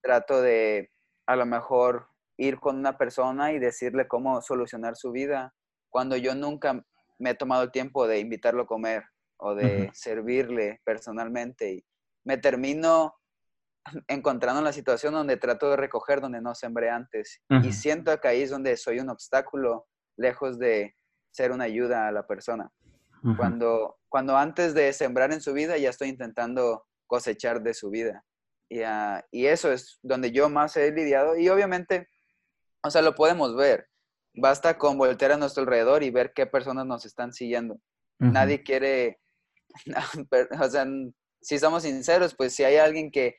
Trato 0.02 0.40
de 0.40 0.90
a 1.26 1.36
lo 1.36 1.46
mejor 1.46 2.08
ir 2.36 2.58
con 2.58 2.76
una 2.76 2.96
persona 2.96 3.52
y 3.52 3.58
decirle 3.58 4.08
cómo 4.08 4.40
solucionar 4.40 4.96
su 4.96 5.12
vida, 5.12 5.54
cuando 5.90 6.16
yo 6.16 6.34
nunca 6.34 6.84
me 7.18 7.30
he 7.30 7.34
tomado 7.34 7.64
el 7.64 7.70
tiempo 7.70 8.06
de 8.06 8.18
invitarlo 8.18 8.62
a 8.62 8.66
comer 8.66 9.04
o 9.36 9.54
de 9.54 9.90
servirle 9.92 10.80
personalmente. 10.84 11.72
Y 11.74 11.84
me 12.24 12.38
termino 12.38 13.14
encontrando 14.08 14.60
en 14.60 14.64
la 14.64 14.72
situación 14.72 15.14
donde 15.14 15.36
trato 15.36 15.70
de 15.70 15.76
recoger 15.76 16.20
donde 16.20 16.40
no 16.40 16.54
sembré 16.54 16.90
antes. 16.90 17.40
Y 17.62 17.72
siento 17.72 18.18
que 18.20 18.28
ahí 18.28 18.42
es 18.42 18.50
donde 18.50 18.76
soy 18.76 19.00
un 19.00 19.10
obstáculo, 19.10 19.86
lejos 20.16 20.58
de 20.58 20.96
ser 21.30 21.52
una 21.52 21.64
ayuda 21.64 22.08
a 22.08 22.12
la 22.12 22.26
persona. 22.26 22.70
cuando, 23.36 23.98
cuando 24.08 24.36
antes 24.36 24.72
de 24.72 24.92
sembrar 24.92 25.32
en 25.32 25.42
su 25.42 25.52
vida 25.52 25.76
ya 25.76 25.90
estoy 25.90 26.08
intentando 26.08 26.86
cosechar 27.06 27.62
de 27.62 27.74
su 27.74 27.90
vida. 27.90 28.24
Y, 28.68 28.82
ah, 28.82 29.24
y 29.30 29.46
eso 29.46 29.72
es 29.72 29.98
donde 30.02 30.30
yo 30.30 30.48
más 30.48 30.76
he 30.76 30.90
lidiado. 30.92 31.36
Y 31.36 31.48
obviamente, 31.48 32.08
o 32.82 32.90
sea, 32.90 33.02
lo 33.02 33.14
podemos 33.14 33.56
ver. 33.56 33.88
Basta 34.34 34.78
con 34.78 34.96
voltear 34.96 35.32
a 35.32 35.36
nuestro 35.36 35.62
alrededor 35.62 36.02
y 36.02 36.10
ver 36.10 36.32
qué 36.34 36.46
personas 36.46 36.86
nos 36.86 37.04
están 37.04 37.32
siguiendo. 37.32 37.80
Nadie 38.18 38.62
quiere, 38.62 39.18
o 40.60 40.68
sea, 40.68 40.86
si 41.40 41.58
somos 41.58 41.84
sinceros, 41.84 42.34
pues 42.34 42.54
si 42.54 42.64
hay 42.64 42.76
alguien 42.76 43.10
que 43.10 43.36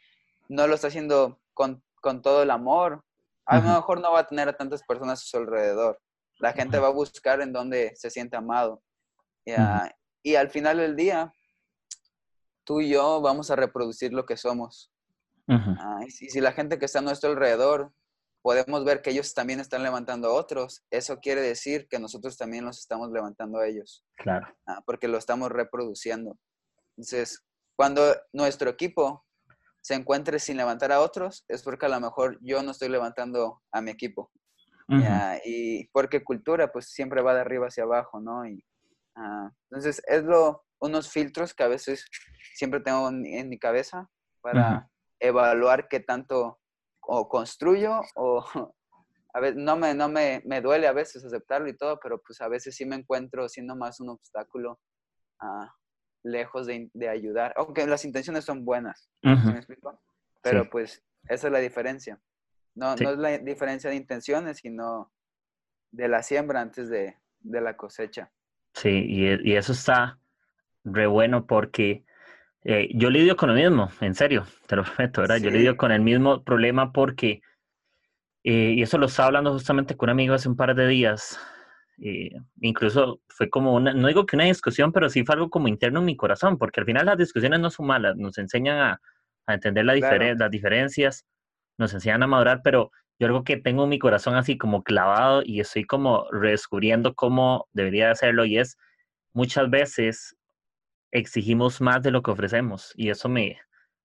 no 0.52 0.68
lo 0.68 0.76
está 0.76 0.88
haciendo 0.88 1.40
con, 1.54 1.82
todo 2.22 2.44
el 2.44 2.52
amor, 2.52 3.06
a 3.46 3.60
lo 3.60 3.74
mejor 3.76 4.02
no 4.02 4.12
va 4.12 4.20
a 4.20 4.28
tener 4.28 4.50
a 4.50 4.58
tantas 4.58 4.84
personas 4.84 5.22
a 5.22 5.26
su 5.26 5.38
alrededor. 5.38 6.00
La 6.40 6.52
gente 6.52 6.78
va 6.78 6.88
a 6.88 6.92
buscar 6.92 7.42
en 7.42 7.54
donde 7.54 7.94
se 7.96 8.10
siente 8.10 8.36
amado. 8.36 8.84
Y, 10.24 10.36
al 10.36 10.50
final 10.50 10.78
del 10.78 10.96
día, 10.96 11.34
tú 12.66 12.82
y 12.82 12.90
yo 12.90 13.22
vamos 13.22 13.50
a 13.50 13.56
reproducir 13.56 14.12
lo 14.12 14.26
que 14.26 14.36
somos. 14.36 14.92
y, 16.06 16.12
si, 16.12 16.42
la 16.42 16.52
gente 16.52 16.78
que 16.78 16.86
está 16.86 17.00
a 17.00 17.04
nuestro 17.04 17.30
alrededor, 17.30 17.94
podemos 18.42 18.84
ver 18.84 19.02
que 19.02 19.12
ellos 19.12 19.34
también 19.34 19.62
están 19.62 19.84
levantando 19.84 20.30
a 20.30 20.34
otros, 20.34 20.84
eso 20.90 21.20
quiere 21.20 21.42
decir 21.42 21.88
que 21.88 22.00
nosotros 22.00 22.36
también 22.38 22.66
los 22.66 22.80
estamos 22.80 23.10
levantando 23.12 23.60
a 23.60 23.68
ellos. 23.68 24.04
Claro. 24.18 24.48
Ah, 24.68 24.82
porque 24.86 25.08
lo 25.08 25.18
estamos 25.18 25.50
reproduciendo. 25.50 26.38
Entonces, 26.98 27.46
cuando 27.78 28.16
nuestro 28.34 28.70
equipo 28.70 29.26
se 29.82 29.96
encuentre 29.96 30.40
sin 30.40 30.58
levantar 30.58 30.92
a 30.92 31.02
otros, 31.02 31.44
es 31.48 31.64
porque 31.64 31.88
a 31.88 31.90
lo 31.90 32.00
mejor 32.00 32.38
yo 32.42 32.62
no 32.62 32.72
estoy 32.72 32.90
levantando 32.90 33.62
a 33.72 33.82
mi 33.82 33.92
equipo. 33.92 34.32
y 35.46 35.88
porque 35.88 36.24
cultura, 36.24 36.72
pues 36.72 36.90
siempre 36.90 37.22
va 37.22 37.34
de 37.34 37.42
arriba 37.42 37.68
hacia 37.68 37.84
abajo, 37.84 38.20
¿no? 38.20 38.46
Y, 38.46 38.64
ah, 39.16 39.50
entonces, 39.70 40.02
es 40.06 40.24
lo, 40.24 40.66
unos 40.82 41.10
filtros 41.10 41.54
que 41.54 41.64
a 41.64 41.70
veces 41.70 42.06
siempre 42.56 42.82
tengo 42.82 43.08
en, 43.10 43.50
mi 43.50 43.58
cabeza 43.58 44.10
para 44.42 44.90
evaluar 45.20 45.88
qué 45.88 46.02
tanto 46.02 46.60
o 47.02 47.30
construyo 47.30 48.02
o 48.16 48.44
a 49.34 49.40
veces 49.40 49.58
no 49.58 49.78
me, 49.78 49.94
no 49.94 50.10
me, 50.10 50.42
me, 50.46 50.60
duele 50.60 50.88
a 50.88 50.94
veces 50.94 51.24
aceptarlo 51.24 51.70
y 51.70 51.78
todo, 51.78 52.00
pero 52.02 52.22
pues 52.22 52.42
a 52.42 52.50
veces 52.50 52.76
sí 52.76 52.86
me 52.86 52.98
encuentro 52.98 53.48
siendo 53.48 53.76
más 53.76 54.00
un 54.02 54.10
obstáculo 54.10 54.80
a 55.40 55.74
lejos 56.24 56.68
de, 56.68 56.90
de, 56.94 57.10
ayudar, 57.10 57.54
aunque 57.56 57.86
las 57.88 58.06
intenciones 58.06 58.46
son 58.46 58.66
buenas, 58.66 59.10
me 59.22 59.34
explico? 59.58 60.00
Pero 60.42 60.70
pues 60.70 61.04
esa 61.28 61.48
es 61.48 61.54
la 61.54 61.60
diferencia. 61.60 62.20
No, 62.74 62.96
no 62.96 63.12
es 63.12 63.18
la 63.18 63.38
diferencia 63.38 63.90
de 63.90 63.96
intenciones, 63.96 64.58
sino 64.58 65.12
de 65.92 66.08
la 66.08 66.24
siembra 66.24 66.62
antes 66.62 66.90
de, 66.90 67.18
de 67.40 67.62
la 67.62 67.76
cosecha. 67.76 68.32
Sí, 68.74 68.90
y, 68.90 69.50
y, 69.50 69.56
eso 69.56 69.74
está 69.74 70.20
re 70.84 71.06
bueno 71.08 71.46
porque 71.46 72.06
eh, 72.64 72.90
yo 72.94 73.10
lidio 73.10 73.36
con 73.36 73.50
lo 73.50 73.56
mismo, 73.56 73.92
en 74.00 74.16
serio, 74.16 74.46
te 74.68 74.76
lo 74.76 74.84
prometo, 74.96 75.22
¿verdad? 75.22 75.38
Yo 75.38 75.50
lidio 75.50 75.76
con 75.78 75.92
el 75.92 76.02
mismo 76.02 76.44
problema 76.44 76.94
porque, 76.94 77.42
eh, 78.44 78.74
y 78.76 78.82
eso 78.82 78.98
lo 78.98 79.08
estaba 79.08 79.28
hablando 79.28 79.52
justamente 79.52 79.98
con 79.98 80.08
un 80.08 80.12
amigo 80.12 80.34
hace 80.34 80.48
un 80.48 80.56
par 80.56 80.76
de 80.76 80.88
días, 80.88 81.40
eh, 82.02 82.32
incluso 82.62 83.22
fue 83.30 83.50
como 83.50 83.76
una, 83.76 83.94
no 83.94 84.08
digo 84.08 84.26
que 84.26 84.36
una 84.36 84.46
discusión, 84.46 84.92
pero 84.92 85.10
sí 85.10 85.24
fue 85.24 85.36
algo 85.36 85.50
como 85.50 85.68
interno 85.68 86.00
en 86.00 86.06
mi 86.06 86.18
corazón, 86.18 86.58
porque 86.58 86.80
al 86.80 86.86
final 86.86 87.06
las 87.06 87.18
discusiones 87.18 87.60
no 87.60 87.70
son 87.70 87.88
malas, 87.88 88.18
nos 88.18 88.38
enseñan 88.40 88.80
a, 88.80 89.02
a 89.46 89.54
entender 89.54 89.86
la 89.86 89.96
las 89.96 90.52
diferencias, 90.52 91.26
nos 91.78 91.94
enseñan 91.94 92.24
a 92.24 92.28
madurar, 92.28 92.62
pero 92.64 92.92
yo 93.20 93.28
algo 93.28 93.44
que 93.44 93.58
tengo 93.58 93.84
en 93.84 93.90
mi 93.90 94.00
corazón 94.00 94.34
así 94.36 94.58
como 94.58 94.84
clavado 94.84 95.44
y 95.46 95.60
estoy 95.60 95.86
como 95.86 96.26
redescubriendo 96.32 97.14
cómo 97.14 97.68
debería 97.72 98.10
hacerlo 98.10 98.46
y 98.46 98.58
es 98.58 98.78
muchas 99.34 99.70
veces 99.70 100.36
exigimos 101.12 101.82
más 101.82 102.02
de 102.02 102.10
lo 102.10 102.24
que 102.24 102.32
ofrecemos 102.32 102.94
y 102.96 103.10
eso 103.10 103.30
me, 103.30 103.60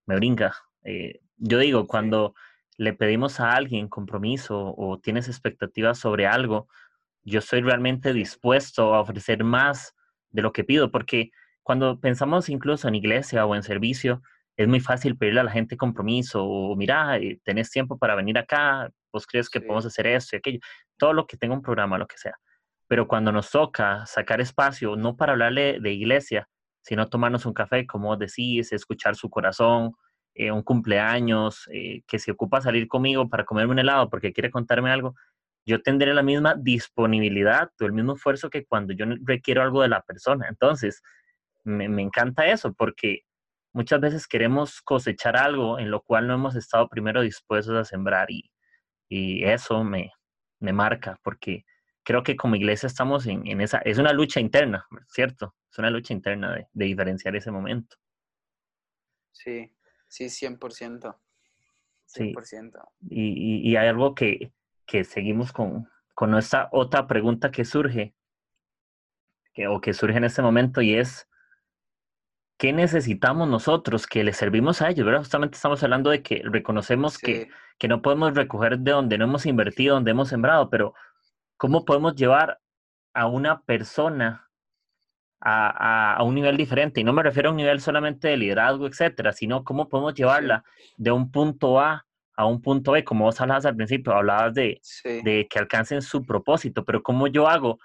me 0.05 0.17
brinca. 0.17 0.55
Eh, 0.85 1.21
yo 1.39 1.59
digo, 1.59 1.87
cuando 1.87 2.35
le 2.77 2.93
pedimos 2.93 3.41
a 3.41 3.53
alguien 3.53 3.89
compromiso 3.89 4.75
o 4.77 4.99
tienes 4.99 5.29
expectativas 5.29 5.99
sobre 5.99 6.27
algo, 6.27 6.69
yo 7.27 7.41
estoy 7.41 7.61
realmente 7.61 8.13
dispuesto 8.13 8.95
a 8.95 9.01
ofrecer 9.01 9.43
más 9.43 9.95
de 10.31 10.43
lo 10.43 10.53
que 10.53 10.65
pido, 10.65 10.91
porque 10.91 11.31
cuando 11.63 12.01
pensamos 12.01 12.49
incluso 12.49 12.87
en 12.87 12.95
iglesia 12.95 13.45
o 13.45 13.55
en 13.55 13.63
servicio, 13.63 14.23
es 14.57 14.69
muy 14.69 14.81
fácil 14.81 15.19
pedirle 15.19 15.41
a 15.41 15.45
la 15.45 15.51
gente 15.51 15.77
compromiso 15.77 16.45
o 16.45 16.77
mira, 16.77 17.19
eh, 17.19 17.41
tenés 17.45 17.71
tiempo 17.71 17.99
para 17.99 18.15
venir 18.15 18.39
acá, 18.39 18.91
vos 19.13 19.27
crees 19.27 19.51
que 19.51 19.61
podemos 19.61 19.85
hacer 19.85 20.07
esto 20.07 20.37
y 20.37 20.39
aquello, 20.39 20.61
todo 20.97 21.13
lo 21.13 21.27
que 21.27 21.37
tenga 21.37 21.55
un 21.55 21.63
programa, 21.63 21.99
lo 21.99 22.07
que 22.07 22.17
sea. 22.17 22.37
Pero 22.89 23.09
cuando 23.09 23.33
nos 23.33 23.51
toca 23.51 24.07
sacar 24.07 24.41
espacio, 24.41 24.95
no 24.95 25.17
para 25.17 25.33
hablarle 25.33 25.81
de 25.81 25.93
iglesia, 25.93 26.49
sino 26.83 27.09
tomarnos 27.09 27.45
un 27.45 27.53
café, 27.53 27.87
como 27.87 28.17
decís, 28.17 28.73
escuchar 28.73 29.17
su 29.17 29.29
corazón, 29.29 29.93
eh, 30.35 30.53
un 30.53 30.63
cumpleaños, 30.63 31.69
eh, 31.73 32.03
que 32.07 32.21
se 32.21 32.31
ocupa 32.31 32.61
salir 32.61 32.87
conmigo 32.87 33.29
para 33.29 33.45
comerme 33.45 33.73
un 33.73 33.81
helado 33.81 34.09
porque 34.09 34.33
quiere 34.33 34.51
contarme 34.51 34.91
algo, 34.93 35.17
yo 35.67 35.83
tendré 35.83 36.15
la 36.15 36.23
misma 36.23 36.55
disponibilidad 36.55 37.71
o 37.81 37.85
el 37.85 37.93
mismo 37.93 38.15
esfuerzo 38.15 38.49
que 38.49 38.65
cuando 38.65 38.95
yo 38.95 39.05
requiero 39.25 39.63
algo 39.63 39.83
de 39.83 39.89
la 39.89 40.01
persona. 40.03 40.47
Entonces, 40.49 41.03
me, 41.65 42.01
encanta 42.01 42.47
eso 42.47 42.73
porque 42.73 43.25
muchas 43.73 44.01
veces 44.01 44.29
queremos 44.29 44.81
cosechar 44.81 45.37
algo 45.37 45.81
en 45.81 45.91
lo 45.91 46.03
cual 46.03 46.29
no 46.29 46.35
hemos 46.35 46.55
estado 46.55 46.89
primero 46.89 47.21
dispuestos 47.21 47.75
a 47.75 47.85
sembrar 47.85 48.29
y, 48.31 48.51
eso 49.09 49.85
me, 49.85 50.13
me, 50.59 50.73
marca 50.73 51.19
porque 51.23 51.65
creo 52.03 52.25
que 52.25 52.37
como 52.37 52.57
iglesia 52.57 52.89
estamos 52.89 53.27
en, 53.27 53.47
en, 53.47 53.61
esa, 53.61 53.79
es 53.79 53.99
una 53.99 54.13
lucha 54.13 54.41
interna, 54.41 54.87
¿cierto? 55.09 55.55
Es 55.71 55.79
una 55.79 55.91
lucha 55.91 56.13
interna 56.13 56.55
de, 56.55 56.67
de 56.73 56.85
diferenciar 56.87 57.37
ese 57.37 57.53
momento. 57.53 57.97
Sí, 59.33 59.73
sí, 60.09 60.25
100%. 60.25 61.17
100%. 62.09 62.89
Y, 63.11 63.71
y 63.71 63.77
hay 63.77 63.89
algo 63.89 64.15
que, 64.15 64.53
que 64.87 65.05
seguimos 65.05 65.53
con, 65.53 65.89
con 66.15 66.31
nuestra 66.31 66.69
otra 66.73 67.07
pregunta 67.07 67.51
que 67.51 67.65
surge, 67.65 68.15
que, 69.53 69.69
o 69.69 69.81
que 69.81 69.93
surge 69.93 70.17
en 70.17 70.25
este 70.25 70.43
momento, 70.43 70.83
y 70.83 70.95
es, 70.95 71.29
¿qué 72.59 72.73
necesitamos 72.73 73.49
nosotros 73.49 74.07
que 74.07 74.25
le 74.25 74.33
servimos 74.33 74.83
a 74.83 74.91
ellos? 74.91 75.05
¿verdad? 75.05 75.21
Justamente 75.21 75.57
estamos 75.57 75.83
hablando 75.83 76.11
de 76.11 76.23
que 76.23 76.43
reconocemos 76.45 77.19
que, 77.19 77.49
que 77.79 77.89
no 77.89 78.03
podemos 78.03 78.35
recoger 78.35 78.79
de 78.79 78.93
donde 78.93 79.19
no 79.19 79.25
hemos 79.25 79.47
invertido, 79.47 79.95
donde 79.95 80.13
hemos 80.13 80.29
sembrado, 80.29 80.71
pero 80.71 80.95
¿cómo 81.57 81.85
podemos 81.85 82.15
llevar 82.15 82.61
a 83.13 83.27
una 83.27 83.63
persona 83.63 84.47
a, 85.41 86.17
a, 86.17 86.23
un 86.23 86.35
nivel 86.35 86.57
diferente. 86.57 87.01
Y 87.01 87.05
no 87.05 87.13
me 87.13 87.23
refiero 87.23 87.49
a 87.49 87.53
un 87.53 87.57
nivel 87.57 87.81
solamente 87.81 88.29
de 88.29 88.37
liderazgo, 88.37 88.87
etcétera, 88.87 89.33
sino 89.33 89.65
cómo 89.65 89.89
podemos 89.89 90.15
llevarla 90.15 90.65
de 90.97 91.11
un 91.13 91.31
punto 91.31 91.81
A 91.81 92.07
a 92.37 92.47
un 92.47 92.61
punto 92.61 92.93
B, 92.93 93.05
como 93.05 93.25
vos 93.25 93.41
hablabas 93.41 93.67
al 93.67 93.77
principio, 93.77 94.13
hablabas 94.13 94.55
de, 94.55 94.81
de 95.05 95.47
que 95.49 95.59
alcancen 95.59 96.03
su 96.03 96.25
propósito, 96.25 96.85
pero 96.85 97.03
¿cómo 97.03 97.27
yo 97.27 97.49
hago 97.49 97.79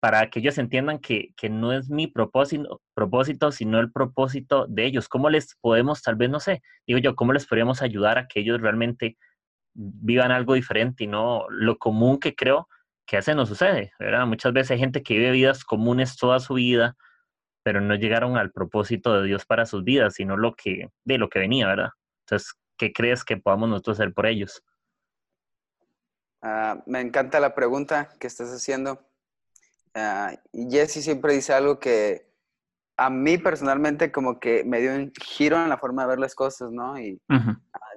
para 0.00 0.28
que 0.28 0.40
ellos 0.40 0.58
entiendan 0.58 0.98
que, 0.98 1.32
que, 1.36 1.48
no 1.48 1.72
es 1.72 1.88
mi 1.88 2.08
propósito, 2.08 2.82
propósito, 2.94 3.52
sino 3.52 3.78
el 3.78 3.92
propósito 3.92 4.66
de 4.68 4.86
ellos? 4.86 5.08
¿Cómo 5.08 5.30
les 5.30 5.56
podemos, 5.60 6.02
tal 6.02 6.16
vez, 6.16 6.30
no 6.30 6.40
sé, 6.40 6.62
digo 6.86 6.98
yo, 6.98 7.14
cómo 7.14 7.32
les 7.32 7.46
podríamos 7.46 7.80
ayudar 7.80 8.18
a 8.18 8.26
que 8.26 8.40
ellos 8.40 8.60
realmente 8.60 9.16
vivan 9.74 10.32
algo 10.32 10.54
diferente 10.54 11.04
y 11.04 11.06
no 11.06 11.46
lo 11.48 11.78
común 11.78 12.18
que 12.18 12.34
creo 12.34 12.68
que 13.06 13.16
hace 13.16 13.34
no 13.34 13.46
sucede, 13.46 13.92
¿verdad? 13.98 14.26
Muchas 14.26 14.52
veces 14.52 14.72
hay 14.72 14.78
gente 14.78 15.02
que 15.02 15.14
vive 15.14 15.30
vidas 15.30 15.64
comunes 15.64 16.16
toda 16.16 16.40
su 16.40 16.54
vida, 16.54 16.96
pero 17.62 17.80
no 17.80 17.94
llegaron 17.94 18.36
al 18.36 18.50
propósito 18.52 19.20
de 19.20 19.26
Dios 19.26 19.44
para 19.46 19.66
sus 19.66 19.84
vidas, 19.84 20.14
sino 20.14 20.36
lo 20.36 20.54
que, 20.54 20.88
de 21.04 21.18
lo 21.18 21.28
que 21.28 21.38
venía, 21.38 21.66
¿verdad? 21.66 21.90
Entonces, 22.26 22.54
¿qué 22.82 22.92
crees 22.92 23.22
que 23.22 23.36
podamos 23.36 23.68
nosotros 23.68 24.00
hacer 24.00 24.12
por 24.12 24.26
ellos? 24.26 24.64
Ah, 26.42 26.82
me 26.86 27.00
encanta 27.00 27.38
la 27.38 27.54
pregunta 27.54 28.08
que 28.18 28.26
estás 28.26 28.50
haciendo. 28.50 29.08
Uh, 29.94 30.36
Jesse 30.68 31.00
siempre 31.00 31.34
dice 31.34 31.52
algo 31.52 31.78
que 31.78 32.26
a 32.96 33.08
mí 33.08 33.38
personalmente 33.38 34.10
como 34.10 34.40
que 34.40 34.64
me 34.64 34.80
dio 34.80 34.94
un 34.94 35.12
giro 35.22 35.62
en 35.62 35.68
la 35.68 35.78
forma 35.78 36.02
de 36.02 36.08
ver 36.08 36.18
las 36.18 36.34
cosas, 36.34 36.72
¿no? 36.72 36.98
Y 36.98 37.22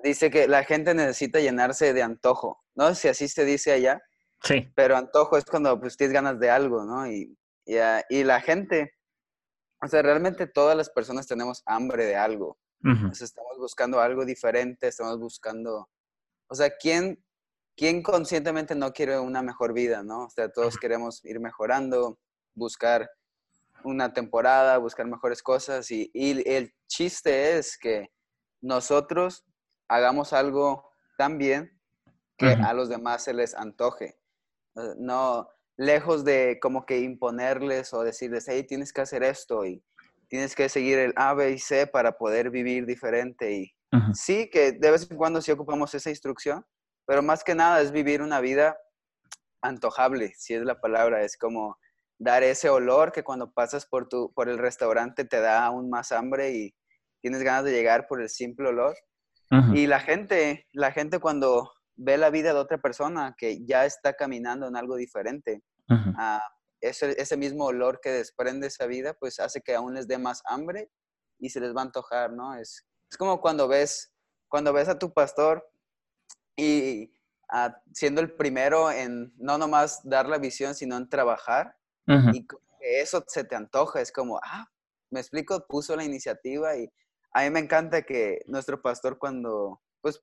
dice 0.04 0.30
que 0.30 0.48
la 0.48 0.64
gente 0.64 0.94
necesita 0.94 1.40
llenarse 1.40 1.92
de 1.92 2.04
antojo, 2.04 2.64
¿no? 2.76 2.94
Si 2.94 3.08
así 3.08 3.28
se 3.28 3.44
dice 3.44 3.72
allá. 3.72 4.04
Sí. 4.44 4.72
Pero 4.76 4.98
antojo 4.98 5.36
es 5.36 5.46
cuando 5.46 5.80
pues 5.80 5.98
tienes 5.98 6.14
ganas 6.14 6.40
de 6.40 6.52
algo, 6.52 6.84
¿no? 6.86 7.08
Y, 7.08 7.36
y, 7.66 7.78
ah, 7.78 8.04
y 8.08 8.24
la 8.24 8.40
gente, 8.40 8.94
o 9.82 9.88
sea, 9.88 10.04
realmente 10.04 10.46
todas 10.46 10.78
las 10.78 10.92
personas 10.92 11.26
tenemos 11.26 11.64
hambre 11.66 12.06
de 12.06 12.18
algo. 12.18 12.60
Estamos 13.12 13.58
buscando 13.58 14.00
algo 14.00 14.26
diferente, 14.26 14.88
estamos 14.88 15.20
buscando, 15.20 15.90
o 16.48 16.56
sea, 16.56 16.70
¿quién, 16.78 17.24
¿quién 17.76 18.04
conscientemente 18.04 18.76
no 18.76 18.94
quiere 18.94 19.20
una 19.20 19.42
mejor 19.42 19.74
vida, 19.74 20.04
no? 20.04 20.26
O 20.26 20.30
sea, 20.30 20.50
todos 20.50 20.78
queremos 20.78 21.24
ir 21.26 21.40
mejorando, 21.40 22.20
buscar 22.54 23.10
una 23.84 24.14
temporada, 24.14 24.78
buscar 24.78 25.06
mejores 25.08 25.42
cosas 25.42 25.90
y, 25.92 26.12
el 26.14 26.74
chiste 26.88 27.58
es 27.58 27.78
que 27.78 28.12
nosotros 28.62 29.46
hagamos 29.88 30.34
algo 30.34 30.90
tan 31.18 31.38
bien 31.38 31.80
que 32.38 32.48
a 32.48 32.74
los 32.74 32.90
demás 32.90 33.24
se 33.24 33.34
les 33.34 33.56
antoje. 33.56 34.18
Eh, 34.76 34.94
no, 34.98 35.48
lejos 35.78 36.26
de 36.26 36.60
como 36.62 36.86
que 36.86 37.00
imponerles 37.00 37.94
o 37.94 38.04
decirles, 38.04 38.46
hey, 38.48 38.66
tienes 38.68 38.92
que 38.92 39.02
hacer 39.02 39.24
esto 39.24 39.66
y 39.66 39.84
tienes 40.28 40.56
que 40.56 40.70
seguir 40.70 41.00
el 41.00 41.14
A, 41.16 41.34
B 41.34 41.52
y 41.52 41.60
C 41.60 41.88
para 41.88 42.18
poder 42.18 42.50
vivir 42.50 42.86
diferente. 42.86 43.52
Y 43.52 43.74
sí, 44.14 44.50
que 44.50 44.74
de 44.74 44.92
vez 44.92 45.10
en 45.10 45.18
cuando 45.18 45.42
sí 45.42 45.52
ocupamos 45.52 45.94
esa 45.94 46.10
instrucción, 46.10 46.66
pero 47.06 47.22
más 47.22 47.44
que 47.44 47.56
nada 47.56 47.82
es 47.82 47.92
vivir 47.92 48.22
una 48.22 48.42
vida 48.42 48.78
antojable, 49.62 50.34
si 50.38 50.54
es 50.54 50.64
la 50.64 50.80
palabra, 50.80 51.24
es 51.24 51.38
como 51.38 51.78
dar 52.18 52.44
ese 52.44 52.70
olor 52.70 53.12
que 53.12 53.24
cuando 53.24 53.52
pasas 53.52 53.86
por, 53.86 54.08
tu, 54.08 54.32
por 54.34 54.50
el 54.50 54.58
restaurante 54.58 55.26
te 55.26 55.40
da 55.40 55.66
aún 55.66 55.90
más 55.90 56.12
hambre 56.12 56.52
y 56.52 56.76
tienes 57.22 57.44
ganas 57.44 57.66
de 57.66 57.72
llegar 57.72 58.08
por 58.08 58.22
el 58.22 58.30
simple 58.30 58.70
olor. 58.70 58.96
Y 59.74 59.88
la 59.88 60.00
gente, 60.00 60.68
la 60.74 60.92
gente 60.92 61.20
cuando 61.20 61.72
ve 61.96 62.18
la 62.18 62.30
vida 62.30 62.54
de 62.54 62.60
otra 62.60 62.78
persona 62.78 63.36
que 63.38 63.64
ya 63.66 63.86
está 63.86 64.14
caminando 64.14 64.68
en 64.68 64.76
algo 64.76 64.96
diferente, 64.96 65.62
ese, 66.82 67.20
ese, 67.22 67.38
mismo 67.38 67.66
olor 67.66 68.00
que 68.02 68.12
desprende 68.12 68.68
esa 68.68 68.86
vida, 68.86 69.14
pues 69.14 69.40
hace 69.40 69.62
que 69.62 69.76
aún 69.76 69.94
les 69.94 70.08
dé 70.08 70.18
más 70.18 70.42
hambre 70.46 70.92
y 71.40 71.50
se 71.50 71.60
les 71.60 71.76
va 71.76 71.82
a 71.82 71.86
antojar, 71.86 72.32
¿no? 72.32 72.56
Es, 72.56 72.86
es 73.10 73.18
como 73.18 73.42
cuando 73.42 73.68
ves, 73.68 74.14
cuando 74.48 74.74
ves 74.74 74.88
a 74.88 75.00
tu 75.00 75.14
pastor 75.14 75.68
y 76.56 77.12
siendo 77.94 78.22
el 78.22 78.34
primero 78.36 78.92
en 78.92 79.34
no 79.38 79.58
nomás 79.58 80.02
dar 80.04 80.28
la 80.28 80.38
visión, 80.38 80.76
sino 80.76 80.98
en 80.98 81.10
trabajar, 81.10 81.76
y 82.34 82.46
eso 82.82 83.24
se 83.28 83.44
te 83.44 83.56
antoja, 83.56 84.00
es 84.00 84.12
como, 84.12 84.40
ah, 84.44 84.70
me 85.10 85.20
explico, 85.20 85.66
puso 85.68 85.96
la 85.96 86.04
iniciativa 86.04 86.78
y 86.78 86.92
a 87.32 87.42
mí 87.44 87.50
me 87.50 87.60
encanta 87.60 88.04
que 88.04 88.42
nuestro 88.48 88.82
pastor 88.82 89.18
cuando, 89.18 89.82
pues, 90.02 90.22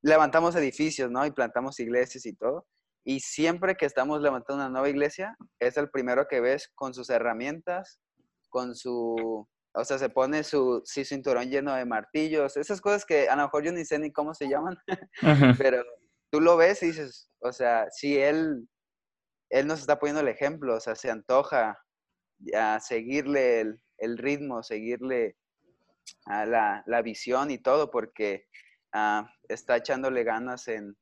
levantamos 0.00 0.54
edificios, 0.54 1.10
¿no? 1.10 1.26
Y 1.26 1.32
plantamos 1.32 1.80
iglesias 1.80 2.24
y 2.26 2.34
todo. 2.34 2.66
Y 3.04 3.20
siempre 3.20 3.76
que 3.76 3.86
estamos 3.86 4.22
levantando 4.22 4.62
una 4.62 4.70
nueva 4.70 4.88
iglesia, 4.88 5.36
es 5.60 5.76
el 5.76 5.90
primero 5.90 6.26
que 6.26 6.40
ves 6.40 6.70
con 6.74 6.94
sus 6.94 7.10
herramientas, 7.10 8.00
con 8.48 8.74
su, 8.74 9.46
o 9.74 9.84
sea, 9.84 9.98
se 9.98 10.08
pone 10.08 10.42
su, 10.42 10.80
sí, 10.84 11.04
cinturón 11.04 11.50
lleno 11.50 11.74
de 11.74 11.84
martillos, 11.84 12.56
esas 12.56 12.80
cosas 12.80 13.04
que 13.04 13.28
a 13.28 13.36
lo 13.36 13.42
mejor 13.42 13.64
yo 13.64 13.72
ni 13.72 13.84
sé 13.84 13.98
ni 13.98 14.12
cómo 14.12 14.34
se 14.34 14.48
llaman, 14.48 14.76
pero 15.62 15.84
tú 16.30 16.40
lo 16.40 16.56
ves 16.56 16.82
y 16.82 16.86
dices, 16.86 17.28
o 17.40 17.52
sea, 17.52 17.86
si 17.90 18.18
él 18.18 18.66
él 19.54 19.68
nos 19.68 19.80
está 19.80 20.00
poniendo 20.00 20.20
el 20.20 20.28
ejemplo, 20.28 20.74
o 20.74 20.80
sea, 20.80 20.96
se 20.96 21.10
antoja 21.10 21.78
a 22.56 22.80
seguirle 22.80 23.60
el, 23.98 24.18
ritmo, 24.18 24.64
seguirle 24.64 25.36
a 26.26 26.44
la, 26.44 27.02
visión 27.02 27.52
y 27.52 27.58
todo, 27.58 27.92
porque 27.92 28.46
ah, 28.92 29.30
está 29.48 29.76
echándole 29.76 30.24
ganas 30.24 30.66
en, 30.66 30.96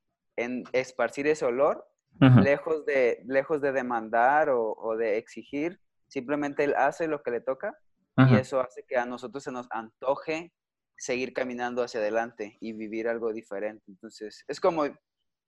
esparcir 0.72 1.26
ese 1.28 1.46
olor, 1.46 1.86
lejos, 2.20 2.84
de, 2.86 3.22
lejos 3.26 3.60
de 3.60 3.72
demandar 3.72 4.48
o, 4.50 4.96
de 4.96 5.18
exigir, 5.18 5.80
simplemente 6.08 6.64
él 6.64 6.74
hace 6.76 7.08
lo 7.08 7.22
que 7.22 7.30
le 7.30 7.40
toca 7.40 7.76
y 8.16 8.34
eso 8.36 8.60
hace 8.60 8.84
que 8.86 8.96
a 8.96 9.06
nosotros 9.06 9.42
se 9.42 9.52
nos 9.52 9.66
antoje 9.70 10.52
seguir 10.96 11.32
caminando 11.32 11.82
hacia 11.82 12.00
adelante 12.00 12.56
y 12.60 12.72
vivir 12.74 13.08
algo 13.08 13.32
diferente. 13.32 13.84
Entonces, 13.88 14.44
es 14.46 14.60
como, 14.60 14.84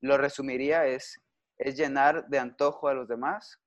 lo 0.00 0.18
resumiría, 0.18 0.86
es 0.86 1.24
es 1.58 1.76
llenar 1.76 2.26
de 2.28 2.38
antojo 2.38 2.88
a 2.88 2.94
los 2.94 3.08
demás, 3.08 3.60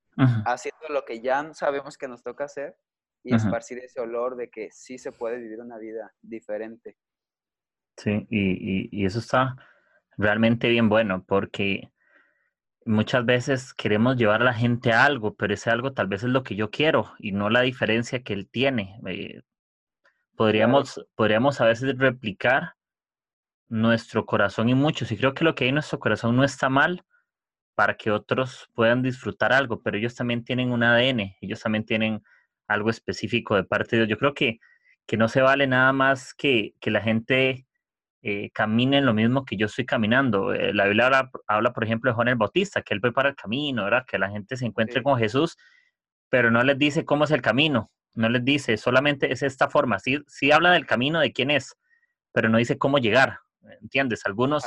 haciendo 0.45 0.89
lo 0.89 1.05
que 1.05 1.21
ya 1.21 1.53
sabemos 1.53 1.95
que 1.95 2.07
nos 2.07 2.23
toca 2.23 2.45
hacer 2.45 2.75
y 3.23 3.36
esparcir 3.36 3.77
ese 3.79 3.99
olor 3.99 4.36
de 4.36 4.49
que 4.49 4.69
sí 4.71 4.97
se 4.97 5.12
puede 5.12 5.38
vivir 5.38 5.60
una 5.60 5.77
vida 5.77 6.12
diferente. 6.21 6.97
Sí, 7.97 8.25
y, 8.29 9.05
eso 9.05 9.19
está 9.19 9.55
realmente 10.17 10.69
bien 10.69 10.89
bueno 10.89 11.23
porque 11.23 11.91
muchas 12.88 13.26
veces 13.26 13.73
queremos 13.73 14.17
llevar 14.17 14.41
a 14.41 14.45
la 14.45 14.54
gente 14.54 14.91
a 14.93 15.06
algo, 15.06 15.36
pero 15.36 15.54
ese 15.54 15.69
algo 15.69 15.93
tal 15.93 16.08
vez 16.08 16.23
es 16.23 16.30
lo 16.30 16.43
que 16.43 16.56
yo 16.56 16.71
quiero 16.71 17.13
y 17.19 17.32
no 17.32 17.50
la 17.50 17.62
diferencia 17.62 18.23
que 18.23 18.34
él 18.34 18.50
tiene. 18.50 19.00
Eh, 19.08 19.41
podríamos, 20.36 21.06
podríamos 21.15 21.62
a 21.62 21.65
veces 21.65 21.97
replicar 21.97 22.73
nuestro 23.69 24.26
corazón 24.26 24.69
y 24.69 24.76
muchos, 24.76 25.12
y 25.12 25.17
creo 25.17 25.34
que 25.34 25.43
lo 25.43 25.56
que 25.56 25.65
hay 25.65 25.69
en 25.69 25.76
nuestro 25.76 26.00
corazón 26.00 26.36
no 26.36 26.43
está 26.43 26.69
mal, 26.69 27.04
para 27.78 27.95
que 27.95 28.10
otros 28.10 28.71
puedan 28.73 29.04
disfrutar 29.04 29.54
algo, 29.54 29.84
pero 29.84 29.97
ellos 29.97 30.15
también 30.15 30.43
tienen 30.43 30.71
un 30.71 30.82
ADN, 30.82 31.36
ellos 31.41 31.62
también 31.62 31.86
tienen 31.86 32.23
algo 32.67 32.89
específico 32.89 33.56
de 33.56 33.65
parte 33.65 33.95
de 33.95 34.08
Dios. 34.08 34.10
Yo 34.10 34.17
creo 34.17 34.34
que, 34.34 34.58
que 35.06 35.15
no 35.15 35.28
se 35.28 35.41
vale 35.41 35.67
nada 35.67 35.93
más 35.93 36.34
que, 36.34 36.73
que 36.80 36.89
la 36.89 37.02
gente 37.02 37.66
eh, 38.29 38.51
camine 38.53 38.97
en 38.97 39.05
lo 39.05 39.13
mismo 39.13 39.45
que 39.45 39.55
yo 39.55 39.67
estoy 39.67 39.85
caminando. 39.85 40.53
Eh, 40.53 40.73
la 40.73 40.83
Biblia 40.83 41.29
habla, 41.47 41.71
por 41.71 41.85
ejemplo, 41.85 42.11
de 42.11 42.15
Juan 42.15 42.27
el 42.27 42.35
Bautista, 42.35 42.81
que 42.81 42.93
él 42.93 42.99
prepara 42.99 43.29
el 43.29 43.37
camino, 43.37 43.85
¿verdad? 43.85 44.03
que 44.05 44.19
la 44.19 44.29
gente 44.29 44.57
se 44.57 44.65
encuentre 44.65 45.01
con 45.01 45.17
Jesús, 45.17 45.55
pero 46.27 46.51
no 46.51 46.61
les 46.61 46.77
dice 46.77 47.05
cómo 47.05 47.23
es 47.23 47.31
el 47.31 47.41
camino, 47.41 47.89
no 48.15 48.27
les 48.27 48.43
dice, 48.43 48.75
solamente 48.75 49.31
es 49.31 49.43
esta 49.43 49.69
forma. 49.69 49.97
Sí, 49.99 50.19
sí 50.27 50.51
habla 50.51 50.73
del 50.73 50.85
camino 50.85 51.21
de 51.21 51.31
quién 51.31 51.51
es, 51.51 51.73
pero 52.33 52.49
no 52.49 52.57
dice 52.57 52.77
cómo 52.77 52.97
llegar, 52.97 53.39
¿entiendes? 53.81 54.25
Algunos 54.25 54.65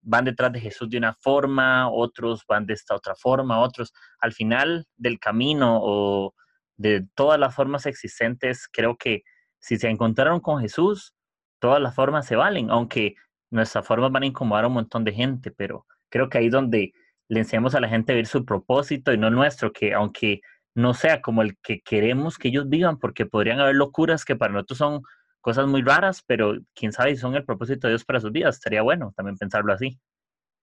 van 0.00 0.24
detrás 0.24 0.50
de 0.50 0.60
Jesús 0.60 0.88
de 0.88 0.96
una 0.96 1.12
forma, 1.12 1.90
otros 1.90 2.46
van 2.48 2.64
de 2.64 2.72
esta 2.72 2.94
otra 2.94 3.14
forma, 3.14 3.60
otros 3.60 3.92
al 4.20 4.32
final 4.32 4.86
del 4.96 5.18
camino 5.18 5.80
o 5.82 6.34
de 6.78 7.06
todas 7.14 7.38
las 7.38 7.54
formas 7.54 7.84
existentes, 7.84 8.68
creo 8.72 8.96
que 8.96 9.22
si 9.58 9.76
se 9.76 9.90
encontraron 9.90 10.40
con 10.40 10.62
Jesús, 10.62 11.14
todas 11.62 11.80
las 11.80 11.94
formas 11.94 12.26
se 12.26 12.34
valen, 12.34 12.70
aunque 12.70 13.14
nuestras 13.50 13.86
formas 13.86 14.10
van 14.10 14.24
a 14.24 14.26
incomodar 14.26 14.64
a 14.64 14.66
un 14.66 14.74
montón 14.74 15.04
de 15.04 15.12
gente, 15.12 15.52
pero 15.52 15.86
creo 16.10 16.28
que 16.28 16.38
ahí 16.38 16.48
donde 16.48 16.92
le 17.28 17.38
enseñamos 17.38 17.76
a 17.76 17.80
la 17.80 17.88
gente 17.88 18.10
a 18.10 18.16
ver 18.16 18.26
su 18.26 18.44
propósito 18.44 19.12
y 19.12 19.16
no 19.16 19.30
nuestro, 19.30 19.72
que 19.72 19.94
aunque 19.94 20.40
no 20.74 20.92
sea 20.92 21.22
como 21.22 21.40
el 21.40 21.56
que 21.58 21.80
queremos 21.80 22.36
que 22.36 22.48
ellos 22.48 22.68
vivan, 22.68 22.98
porque 22.98 23.26
podrían 23.26 23.60
haber 23.60 23.76
locuras 23.76 24.24
que 24.24 24.34
para 24.34 24.52
nosotros 24.52 24.78
son 24.78 25.02
cosas 25.40 25.68
muy 25.68 25.82
raras, 25.82 26.24
pero 26.26 26.54
quién 26.74 26.92
sabe 26.92 27.14
si 27.14 27.20
son 27.20 27.36
el 27.36 27.44
propósito 27.44 27.86
de 27.86 27.92
Dios 27.92 28.04
para 28.04 28.18
sus 28.18 28.32
vidas. 28.32 28.56
Estaría 28.56 28.82
bueno 28.82 29.12
también 29.16 29.38
pensarlo 29.38 29.72
así. 29.72 30.00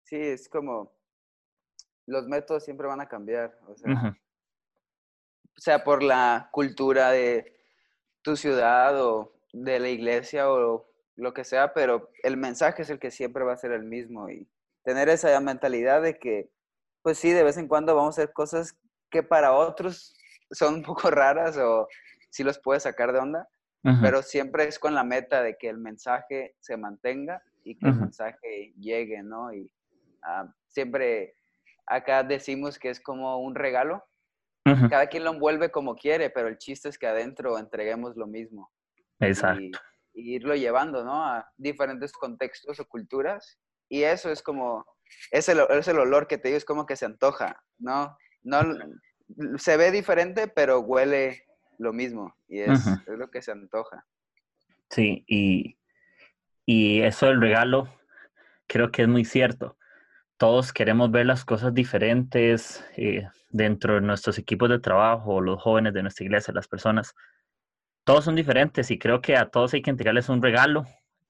Sí, 0.03 0.17
es 0.17 0.47
como 0.47 0.93
los 2.05 2.27
métodos 2.27 2.65
siempre 2.65 2.85
van 2.85 3.01
a 3.01 3.07
cambiar, 3.07 3.57
o 3.67 3.75
sea, 3.75 4.15
sea 5.55 5.83
por 5.83 6.03
la 6.03 6.49
cultura 6.51 7.09
de 7.09 7.51
tu 8.21 8.35
ciudad 8.35 9.03
o 9.03 9.32
de 9.53 9.79
la 9.79 9.89
iglesia 9.89 10.51
o 10.51 10.85
lo 11.15 11.33
que 11.33 11.43
sea, 11.43 11.73
pero 11.73 12.09
el 12.23 12.37
mensaje 12.37 12.81
es 12.81 12.89
el 12.89 12.99
que 12.99 13.11
siempre 13.11 13.43
va 13.43 13.53
a 13.53 13.57
ser 13.57 13.71
el 13.71 13.83
mismo 13.83 14.29
y 14.29 14.49
tener 14.83 15.09
esa 15.09 15.39
mentalidad 15.39 16.01
de 16.01 16.17
que, 16.17 16.49
pues 17.01 17.17
sí, 17.17 17.31
de 17.31 17.43
vez 17.43 17.57
en 17.57 17.67
cuando 17.67 17.95
vamos 17.95 18.17
a 18.17 18.23
hacer 18.23 18.33
cosas 18.33 18.77
que 19.09 19.23
para 19.23 19.53
otros 19.53 20.15
son 20.51 20.75
un 20.75 20.83
poco 20.83 21.09
raras 21.11 21.57
o 21.57 21.87
sí 22.29 22.43
los 22.43 22.59
puedes 22.59 22.83
sacar 22.83 23.13
de 23.13 23.19
onda, 23.19 23.47
pero 24.01 24.21
siempre 24.21 24.65
es 24.65 24.79
con 24.79 24.95
la 24.95 25.03
meta 25.03 25.43
de 25.43 25.57
que 25.57 25.67
el 25.67 25.77
mensaje 25.77 26.55
se 26.61 26.77
mantenga 26.77 27.43
y 27.65 27.77
que 27.77 27.87
el 27.87 27.95
mensaje 27.95 28.73
llegue, 28.79 29.21
¿no? 29.23 29.53
Y 29.53 29.69
ah, 30.21 30.47
siempre 30.69 31.35
acá 31.85 32.23
decimos 32.23 32.79
que 32.79 32.89
es 32.89 33.01
como 33.01 33.39
un 33.39 33.55
regalo. 33.55 34.03
Cada 34.89 35.07
quien 35.07 35.25
lo 35.25 35.31
envuelve 35.31 35.69
como 35.69 35.95
quiere, 35.95 36.29
pero 36.29 36.47
el 36.47 36.57
chiste 36.57 36.87
es 36.87 36.97
que 36.97 37.07
adentro 37.07 37.59
entreguemos 37.59 38.15
lo 38.15 38.25
mismo. 38.25 38.71
Exacto. 39.19 39.79
Y, 40.13 40.35
irlo 40.35 40.55
llevando, 40.55 41.03
¿no? 41.03 41.25
A 41.25 41.49
diferentes 41.57 42.11
contextos 42.11 42.79
o 42.79 42.85
culturas. 42.85 43.59
Y 43.89 44.03
eso 44.03 44.31
es 44.31 44.41
como, 44.41 44.85
es 45.31 45.49
el, 45.49 45.59
es 45.69 45.87
el 45.87 45.99
olor 45.99 46.27
que 46.27 46.37
te 46.37 46.49
digo, 46.49 46.57
es 46.57 46.65
como 46.65 46.85
que 46.85 46.95
se 46.95 47.05
antoja, 47.05 47.61
¿no? 47.79 48.15
No, 48.43 48.61
se 49.57 49.77
ve 49.77 49.91
diferente, 49.91 50.47
pero 50.47 50.81
huele 50.81 51.43
lo 51.79 51.93
mismo 51.93 52.35
y 52.47 52.59
es, 52.59 52.85
lo 53.07 53.29
que 53.31 53.41
se 53.41 53.51
antoja. 53.51 54.05
Sí, 54.89 55.23
y, 55.27 55.79
y 56.65 57.01
eso 57.01 57.27
del 57.27 57.41
regalo 57.41 57.89
creo 58.67 58.91
que 58.91 59.03
es 59.03 59.07
muy 59.07 59.25
cierto. 59.25 59.77
Todos 60.37 60.73
queremos 60.73 61.11
ver 61.11 61.25
las 61.25 61.45
cosas 61.45 61.73
diferentes 61.73 62.83
eh, 62.97 63.27
dentro 63.49 63.95
de 63.95 64.01
nuestros 64.01 64.37
equipos 64.37 64.69
de 64.69 64.79
trabajo, 64.79 65.41
los 65.41 65.61
jóvenes 65.61 65.93
de 65.93 66.01
nuestra 66.01 66.25
iglesia, 66.25 66.53
las 66.53 66.67
personas. 66.67 67.13
Todos 68.03 68.25
son 68.25 68.35
diferentes 68.35 68.91
y 68.91 68.99
creo 68.99 69.21
que 69.21 69.37
a 69.37 69.49
todos 69.49 69.73
hay 69.73 69.81
que 69.81 69.89
entregarles 69.89 70.29
un 70.29 70.41
regalo. 70.41 70.85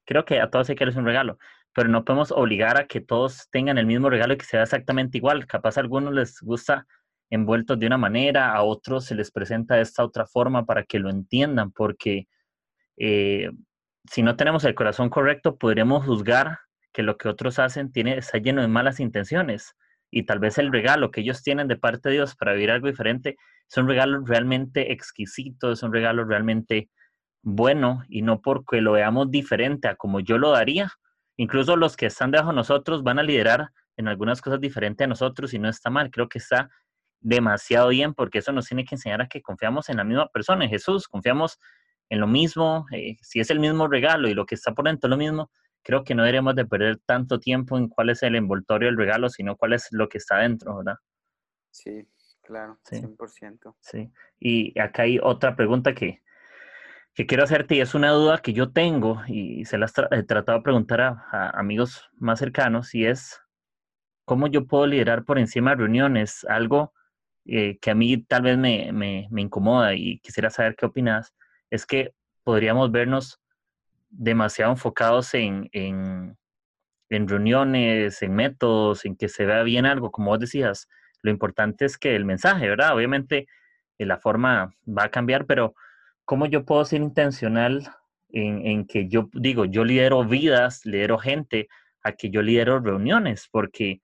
Creo 0.06 0.26
que 0.26 0.40
a 0.40 0.50
todos 0.50 0.70
hay 0.70 0.76
que 0.76 0.84
darles 0.84 0.98
un 0.98 1.06
regalo, 1.06 1.38
pero 1.74 1.90
no 1.90 2.04
podemos 2.04 2.32
obligar 2.32 2.78
a 2.78 2.88
que 2.88 3.02
todos 3.02 3.48
tengan 3.52 3.78
el 3.78 3.86
mismo 3.86 4.10
regalo 4.10 4.34
y 4.34 4.38
que 4.38 4.46
sea 4.46 4.64
exactamente 4.64 5.18
igual. 5.18 5.48
Capaz 5.48 5.78
a 5.78 5.82
algunos 5.82 6.14
les 6.14 6.40
gusta 6.42 6.86
envueltos 7.30 7.80
de 7.80 7.88
una 7.88 7.98
manera, 7.98 8.54
a 8.54 8.64
otros 8.64 9.06
se 9.06 9.16
les 9.16 9.32
presenta 9.32 9.76
de 9.76 9.82
esta 9.82 10.04
otra 10.04 10.26
forma 10.28 10.66
para 10.66 10.84
que 10.84 11.00
lo 11.00 11.10
entiendan, 11.10 11.72
porque 11.72 12.28
eh, 12.98 13.50
si 14.10 14.22
no 14.22 14.36
tenemos 14.36 14.64
el 14.66 14.76
corazón 14.76 15.10
correcto, 15.10 15.58
podríamos 15.58 16.06
juzgar 16.06 16.60
que 16.92 17.04
lo 17.04 17.18
que 17.18 17.30
otros 17.30 17.60
hacen 17.60 17.92
tiene, 17.92 18.18
está 18.18 18.38
lleno 18.38 18.62
de 18.62 18.68
malas 18.68 19.00
intenciones 19.00 19.76
y 20.14 20.24
tal 20.24 20.40
vez 20.40 20.60
el 20.60 20.72
regalo 20.72 21.10
que 21.10 21.22
ellos 21.22 21.42
tienen 21.42 21.68
de 21.68 21.76
parte 21.76 22.10
de 22.10 22.16
Dios 22.16 22.36
para 22.36 22.54
vivir 22.54 22.70
algo 22.70 22.88
diferente 22.88 23.36
es 23.70 23.78
un 23.78 23.88
regalo 23.88 24.24
realmente 24.24 24.94
exquisito, 24.94 25.72
es 25.72 25.82
un 25.82 25.92
regalo 25.92 26.24
realmente 26.24 26.90
bueno 27.42 28.04
y 28.08 28.22
no 28.22 28.40
porque 28.42 28.82
lo 28.82 28.92
veamos 28.92 29.32
diferente 29.32 29.88
a 29.88 29.96
como 29.96 30.20
yo 30.20 30.38
lo 30.38 30.52
daría. 30.52 30.92
Incluso 31.36 31.76
los 31.76 31.98
que 31.98 32.06
están 32.06 32.30
debajo 32.30 32.52
de 32.52 32.58
nosotros 32.58 33.02
van 33.02 33.18
a 33.18 33.24
liderar 33.24 33.70
en 33.98 34.08
algunas 34.08 34.42
cosas 34.42 34.62
diferentes 34.62 35.04
a 35.04 35.08
nosotros 35.08 35.54
y 35.56 35.60
no 35.60 35.68
está 35.68 35.90
mal. 35.90 36.12
Creo 36.12 36.30
que 36.30 36.38
está 36.38 36.70
demasiado 37.20 37.90
bien 37.90 38.14
porque 38.14 38.40
eso 38.40 38.52
nos 38.52 38.68
tiene 38.68 38.86
que 38.86 38.94
enseñar 38.96 39.22
a 39.24 39.28
que 39.28 39.42
confiamos 39.42 39.90
en 39.90 39.98
la 39.98 40.04
misma 40.04 40.28
persona, 40.28 40.66
en 40.66 40.70
Jesús, 40.70 41.08
confiamos 41.08 41.58
en 42.10 42.20
lo 42.20 42.28
mismo, 42.28 42.86
eh, 42.92 43.16
si 43.22 43.40
es 43.40 43.50
el 43.50 43.60
mismo 43.60 43.88
regalo 43.88 44.28
y 44.28 44.36
lo 44.36 44.46
que 44.46 44.54
está 44.54 44.74
por 44.74 44.86
dentro 44.86 45.08
es 45.08 45.10
lo 45.10 45.18
mismo, 45.18 45.50
creo 45.84 46.04
que 46.04 46.16
no 46.16 46.24
deberíamos 46.24 46.56
de 46.56 46.66
perder 46.66 47.00
tanto 47.06 47.40
tiempo 47.40 47.78
en 47.78 47.90
cuál 47.90 48.10
es 48.10 48.24
el 48.24 48.36
envoltorio 48.36 48.88
del 48.88 48.98
regalo, 48.98 49.30
sino 49.30 49.56
cuál 49.56 49.74
es 49.74 49.88
lo 49.92 50.10
que 50.10 50.18
está 50.18 50.38
dentro, 50.38 50.78
¿verdad? 50.78 50.96
Sí, 51.72 52.08
claro, 52.42 52.80
100%. 52.90 53.76
Sí, 53.80 54.12
y 54.40 54.80
acá 54.80 55.04
hay 55.04 55.20
otra 55.22 55.56
pregunta 55.56 55.94
que, 55.94 56.24
que 57.14 57.26
quiero 57.26 57.44
hacerte 57.44 57.76
y 57.76 57.82
es 57.82 57.94
una 57.94 58.12
duda 58.12 58.40
que 58.40 58.54
yo 58.54 58.72
tengo 58.72 59.22
y 59.28 59.66
se 59.66 59.78
la 59.78 59.92
he 60.12 60.24
tratado 60.24 60.60
de 60.60 60.64
preguntar 60.64 61.02
a, 61.02 61.50
amigos 61.52 62.10
más 62.14 62.40
cercanos 62.40 62.96
y 62.96 63.06
es, 63.06 63.40
¿cómo 64.26 64.48
yo 64.48 64.66
puedo 64.66 64.88
liderar 64.88 65.26
por 65.26 65.38
encima 65.38 65.72
de 65.72 65.78
reuniones? 65.78 66.46
Algo 66.48 66.94
eh, 67.46 67.78
que 67.80 67.92
a 67.92 67.96
mí 67.96 68.24
tal 68.24 68.44
vez 68.44 68.58
me, 68.58 68.92
me, 68.94 69.28
me 69.32 69.42
incomoda 69.42 69.94
y 69.96 70.20
quisiera 70.20 70.50
saber 70.50 70.76
qué 70.76 70.86
opinas, 70.86 71.34
es 71.70 71.86
que 71.86 72.14
podríamos 72.44 72.92
vernos 72.92 73.43
demasiado 74.14 74.72
enfocados 74.72 75.34
en, 75.34 75.70
en, 75.72 76.38
reuniones, 77.10 78.22
en 78.22 78.34
métodos, 78.34 79.06
en 79.06 79.16
que 79.16 79.30
se 79.30 79.46
vea 79.46 79.64
bien 79.64 79.86
algo, 79.86 80.12
como 80.12 80.32
vos 80.32 80.40
decías. 80.40 80.88
Lo 81.22 81.32
importante 81.32 81.86
es 81.86 81.98
que 81.98 82.16
el 82.16 82.26
mensaje, 82.26 82.68
¿verdad? 82.68 82.96
Obviamente 82.96 83.48
eh, 83.98 84.06
la 84.06 84.18
forma 84.18 84.74
va 84.88 85.06
a 85.06 85.12
cambiar, 85.12 85.46
pero 85.46 85.76
¿cómo 86.26 86.46
yo 86.48 86.66
puedo 86.66 86.84
ser 86.86 87.02
intencional 87.02 87.88
en, 88.30 88.66
en, 88.66 88.86
que 88.88 89.08
yo 89.08 89.30
digo, 89.34 89.66
yo 89.66 89.84
lidero 89.84 90.24
vidas, 90.24 90.86
lidero 90.86 91.18
gente, 91.18 91.68
a 92.04 92.14
que 92.14 92.30
yo 92.30 92.42
lidero 92.42 92.80
reuniones? 92.80 93.48
Porque 93.52 94.02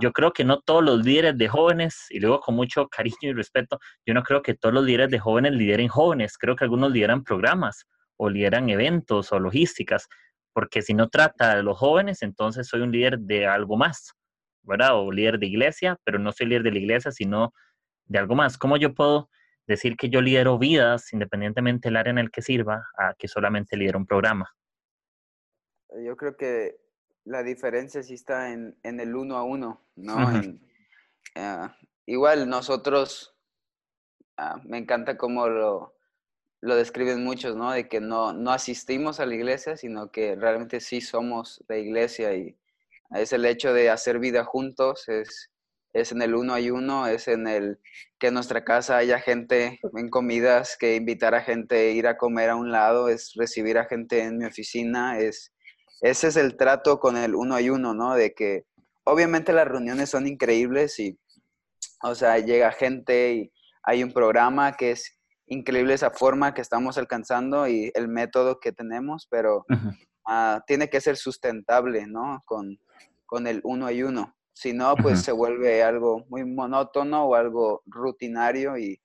yo 0.00 0.12
creo 0.12 0.32
que 0.32 0.44
no 0.44 0.60
todos 0.60 0.82
los 0.82 1.04
líderes 1.04 1.36
de 1.36 1.48
jóvenes, 1.48 2.06
y 2.10 2.20
luego 2.20 2.40
con 2.40 2.54
mucho 2.54 2.88
cariño 2.90 3.16
y 3.22 3.32
respeto, 3.32 3.78
yo 4.04 4.14
no 4.14 4.22
creo 4.22 4.42
que 4.42 4.54
todos 4.54 4.74
los 4.74 4.84
líderes 4.84 5.10
de 5.10 5.18
jóvenes 5.18 5.52
lideren 5.52 5.88
jóvenes, 5.88 6.38
creo 6.38 6.56
que 6.56 6.64
algunos 6.64 6.92
lideran 6.92 7.24
programas 7.24 7.86
o 8.16 8.30
lideran 8.30 8.68
eventos 8.70 9.32
o 9.32 9.38
logísticas, 9.38 10.08
porque 10.52 10.82
si 10.82 10.94
no 10.94 11.08
trata 11.08 11.56
de 11.56 11.62
los 11.62 11.78
jóvenes, 11.78 12.22
entonces 12.22 12.66
soy 12.66 12.80
un 12.80 12.92
líder 12.92 13.18
de 13.18 13.46
algo 13.46 13.76
más, 13.76 14.14
¿verdad? 14.62 14.98
O 14.98 15.12
líder 15.12 15.38
de 15.38 15.46
iglesia, 15.46 15.98
pero 16.04 16.18
no 16.18 16.32
soy 16.32 16.46
líder 16.46 16.62
de 16.62 16.72
la 16.72 16.78
iglesia, 16.78 17.10
sino 17.10 17.52
de 18.06 18.18
algo 18.18 18.34
más. 18.34 18.56
¿Cómo 18.56 18.76
yo 18.76 18.94
puedo 18.94 19.28
decir 19.66 19.96
que 19.96 20.08
yo 20.08 20.20
lidero 20.20 20.58
vidas, 20.58 21.12
independientemente 21.12 21.88
del 21.88 21.96
área 21.96 22.10
en 22.10 22.18
el 22.18 22.30
que 22.30 22.42
sirva, 22.42 22.86
a 22.96 23.14
que 23.18 23.28
solamente 23.28 23.76
lidero 23.76 23.98
un 23.98 24.06
programa? 24.06 24.50
Yo 26.04 26.16
creo 26.16 26.36
que 26.36 26.76
la 27.24 27.42
diferencia 27.42 28.02
sí 28.02 28.14
está 28.14 28.52
en, 28.52 28.76
el 28.82 29.14
uno 29.14 29.36
a 29.36 29.42
uno, 29.42 29.84
¿no? 29.96 30.16
Eh, 31.34 31.68
igual 32.06 32.48
nosotros, 32.48 33.36
ah, 34.38 34.58
me 34.64 34.78
encanta 34.78 35.18
cómo 35.18 35.48
lo, 35.48 35.95
lo 36.60 36.76
describen 36.76 37.22
muchos, 37.22 37.56
¿no? 37.56 37.72
De 37.72 37.88
que 37.88 38.00
no, 38.00 38.32
no 38.32 38.50
asistimos 38.50 39.20
a 39.20 39.26
la 39.26 39.34
iglesia, 39.34 39.76
sino 39.76 40.10
que 40.10 40.36
realmente 40.36 40.80
sí 40.80 41.00
somos 41.00 41.62
la 41.68 41.76
iglesia 41.76 42.34
y 42.34 42.56
es 43.10 43.32
el 43.32 43.44
hecho 43.44 43.72
de 43.72 43.90
hacer 43.90 44.18
vida 44.18 44.44
juntos, 44.44 45.08
es, 45.08 45.50
es 45.92 46.12
en 46.12 46.22
el 46.22 46.34
uno 46.34 46.58
y 46.58 46.70
uno, 46.70 47.06
es 47.06 47.28
en 47.28 47.46
el 47.46 47.78
que 48.18 48.28
en 48.28 48.34
nuestra 48.34 48.64
casa 48.64 48.96
haya 48.96 49.20
gente 49.20 49.78
en 49.96 50.08
comidas, 50.08 50.76
que 50.78 50.96
invitar 50.96 51.34
a 51.34 51.42
gente 51.42 51.76
a 51.76 51.90
ir 51.90 52.06
a 52.06 52.16
comer 52.16 52.50
a 52.50 52.56
un 52.56 52.72
lado, 52.72 53.08
es 53.08 53.32
recibir 53.36 53.78
a 53.78 53.86
gente 53.86 54.22
en 54.22 54.38
mi 54.38 54.44
oficina, 54.46 55.18
es 55.18 55.52
ese 56.00 56.28
es 56.28 56.36
el 56.36 56.56
trato 56.56 57.00
con 57.00 57.16
el 57.16 57.34
uno 57.34 57.58
y 57.58 57.70
uno, 57.70 57.94
¿no? 57.94 58.14
De 58.14 58.34
que 58.34 58.64
obviamente 59.04 59.52
las 59.52 59.66
reuniones 59.66 60.10
son 60.10 60.26
increíbles 60.26 60.98
y, 60.98 61.18
o 62.02 62.14
sea, 62.14 62.38
llega 62.38 62.70
gente 62.72 63.34
y 63.34 63.52
hay 63.82 64.02
un 64.02 64.12
programa 64.12 64.76
que 64.76 64.90
es 64.92 65.15
increíble 65.46 65.94
esa 65.94 66.10
forma 66.10 66.54
que 66.54 66.60
estamos 66.60 66.98
alcanzando 66.98 67.68
y 67.68 67.90
el 67.94 68.08
método 68.08 68.58
que 68.60 68.72
tenemos, 68.72 69.26
pero 69.30 69.64
ah, 70.26 70.62
tiene 70.66 70.90
que 70.90 71.00
ser 71.00 71.16
sustentable, 71.16 72.06
¿no? 72.06 72.42
Con, 72.44 72.78
con 73.24 73.46
el 73.46 73.60
uno 73.64 73.90
y 73.90 74.02
uno. 74.02 74.36
Si 74.52 74.72
no, 74.72 74.96
pues 74.96 75.22
se 75.22 75.32
vuelve 75.32 75.82
algo 75.82 76.24
muy 76.28 76.44
monótono 76.44 77.24
o 77.24 77.34
algo 77.34 77.82
rutinario 77.86 78.78
y 78.78 79.00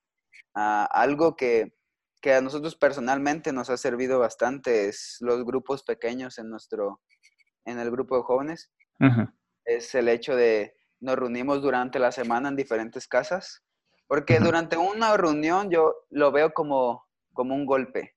ah, 0.55 0.87
algo 0.91 1.35
que, 1.35 1.73
que, 2.21 2.33
a 2.33 2.41
nosotros 2.41 2.75
personalmente 2.75 3.51
nos 3.51 3.69
ha 3.69 3.77
servido 3.77 4.17
bastante 4.19 4.87
es 4.87 5.17
los 5.19 5.43
grupos 5.43 5.83
pequeños 5.83 6.39
en 6.39 6.49
nuestro, 6.49 7.01
en 7.65 7.79
el 7.79 7.91
grupo 7.91 8.17
de 8.17 8.23
jóvenes. 8.23 8.71
Es 9.65 9.93
el 9.95 10.09
hecho 10.09 10.35
de 10.35 10.75
nos 10.99 11.15
reunimos 11.15 11.61
durante 11.61 11.99
la 11.99 12.11
semana 12.11 12.49
en 12.49 12.55
diferentes 12.55 13.07
casas 13.07 13.63
porque 14.11 14.41
durante 14.41 14.75
una 14.75 15.15
reunión 15.15 15.69
yo 15.69 15.95
lo 16.09 16.33
veo 16.33 16.51
como, 16.53 17.07
como 17.31 17.55
un 17.55 17.65
golpe. 17.65 18.13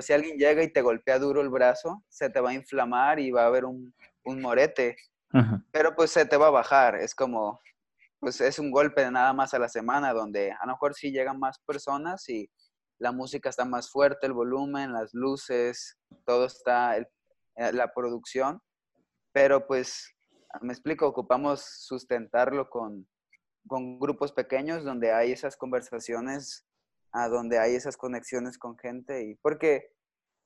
Si 0.00 0.12
alguien 0.12 0.38
llega 0.38 0.62
y 0.62 0.72
te 0.72 0.80
golpea 0.80 1.18
duro 1.18 1.40
el 1.40 1.48
brazo, 1.48 2.04
se 2.08 2.30
te 2.30 2.38
va 2.38 2.50
a 2.50 2.54
inflamar 2.54 3.18
y 3.18 3.32
va 3.32 3.42
a 3.42 3.46
haber 3.46 3.64
un, 3.64 3.92
un 4.22 4.40
morete. 4.40 4.96
Pero 5.72 5.96
pues 5.96 6.12
se 6.12 6.24
te 6.24 6.36
va 6.36 6.46
a 6.46 6.50
bajar. 6.50 6.94
Es 6.94 7.16
como, 7.16 7.60
pues 8.20 8.40
es 8.40 8.60
un 8.60 8.70
golpe 8.70 9.10
nada 9.10 9.32
más 9.32 9.52
a 9.54 9.58
la 9.58 9.68
semana 9.68 10.12
donde 10.12 10.52
a 10.52 10.66
lo 10.66 10.74
mejor 10.74 10.94
sí 10.94 11.10
llegan 11.10 11.40
más 11.40 11.58
personas 11.66 12.28
y 12.28 12.48
la 13.00 13.10
música 13.10 13.48
está 13.48 13.64
más 13.64 13.90
fuerte, 13.90 14.28
el 14.28 14.34
volumen, 14.34 14.92
las 14.92 15.12
luces, 15.14 15.98
todo 16.24 16.46
está, 16.46 16.96
eh, 16.96 17.06
la 17.72 17.92
producción. 17.92 18.60
Pero 19.32 19.66
pues, 19.66 20.14
me 20.60 20.72
explico, 20.72 21.08
ocupamos 21.08 21.64
sustentarlo 21.64 22.70
con, 22.70 23.08
con 23.66 23.98
grupos 23.98 24.32
pequeños 24.32 24.84
donde 24.84 25.12
hay 25.12 25.32
esas 25.32 25.56
conversaciones, 25.56 26.66
a 27.12 27.28
donde 27.28 27.58
hay 27.58 27.74
esas 27.74 27.96
conexiones 27.96 28.58
con 28.58 28.76
gente. 28.78 29.22
Y 29.24 29.34
porque, 29.36 29.92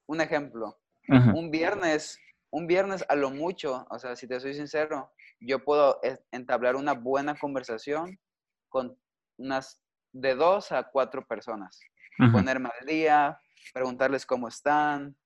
un 0.06 0.20
ejemplo, 0.20 0.78
un 1.08 1.50
viernes, 1.50 2.18
un 2.50 2.66
viernes 2.66 3.04
a 3.08 3.14
lo 3.14 3.30
mucho, 3.30 3.86
o 3.90 3.98
sea, 3.98 4.14
si 4.16 4.26
te 4.26 4.38
soy 4.40 4.54
sincero, 4.54 5.10
yo 5.40 5.64
puedo 5.64 6.00
entablar 6.30 6.76
una 6.76 6.94
buena 6.94 7.34
conversación 7.36 8.18
con 8.68 8.98
unas 9.38 9.80
de 10.12 10.34
dos 10.34 10.72
a 10.72 10.84
cuatro 10.84 11.26
personas. 11.26 11.80
Ponerme 12.32 12.70
al 12.80 12.86
día, 12.86 13.40
preguntarles 13.72 14.26
cómo 14.26 14.48
están, 14.48 15.16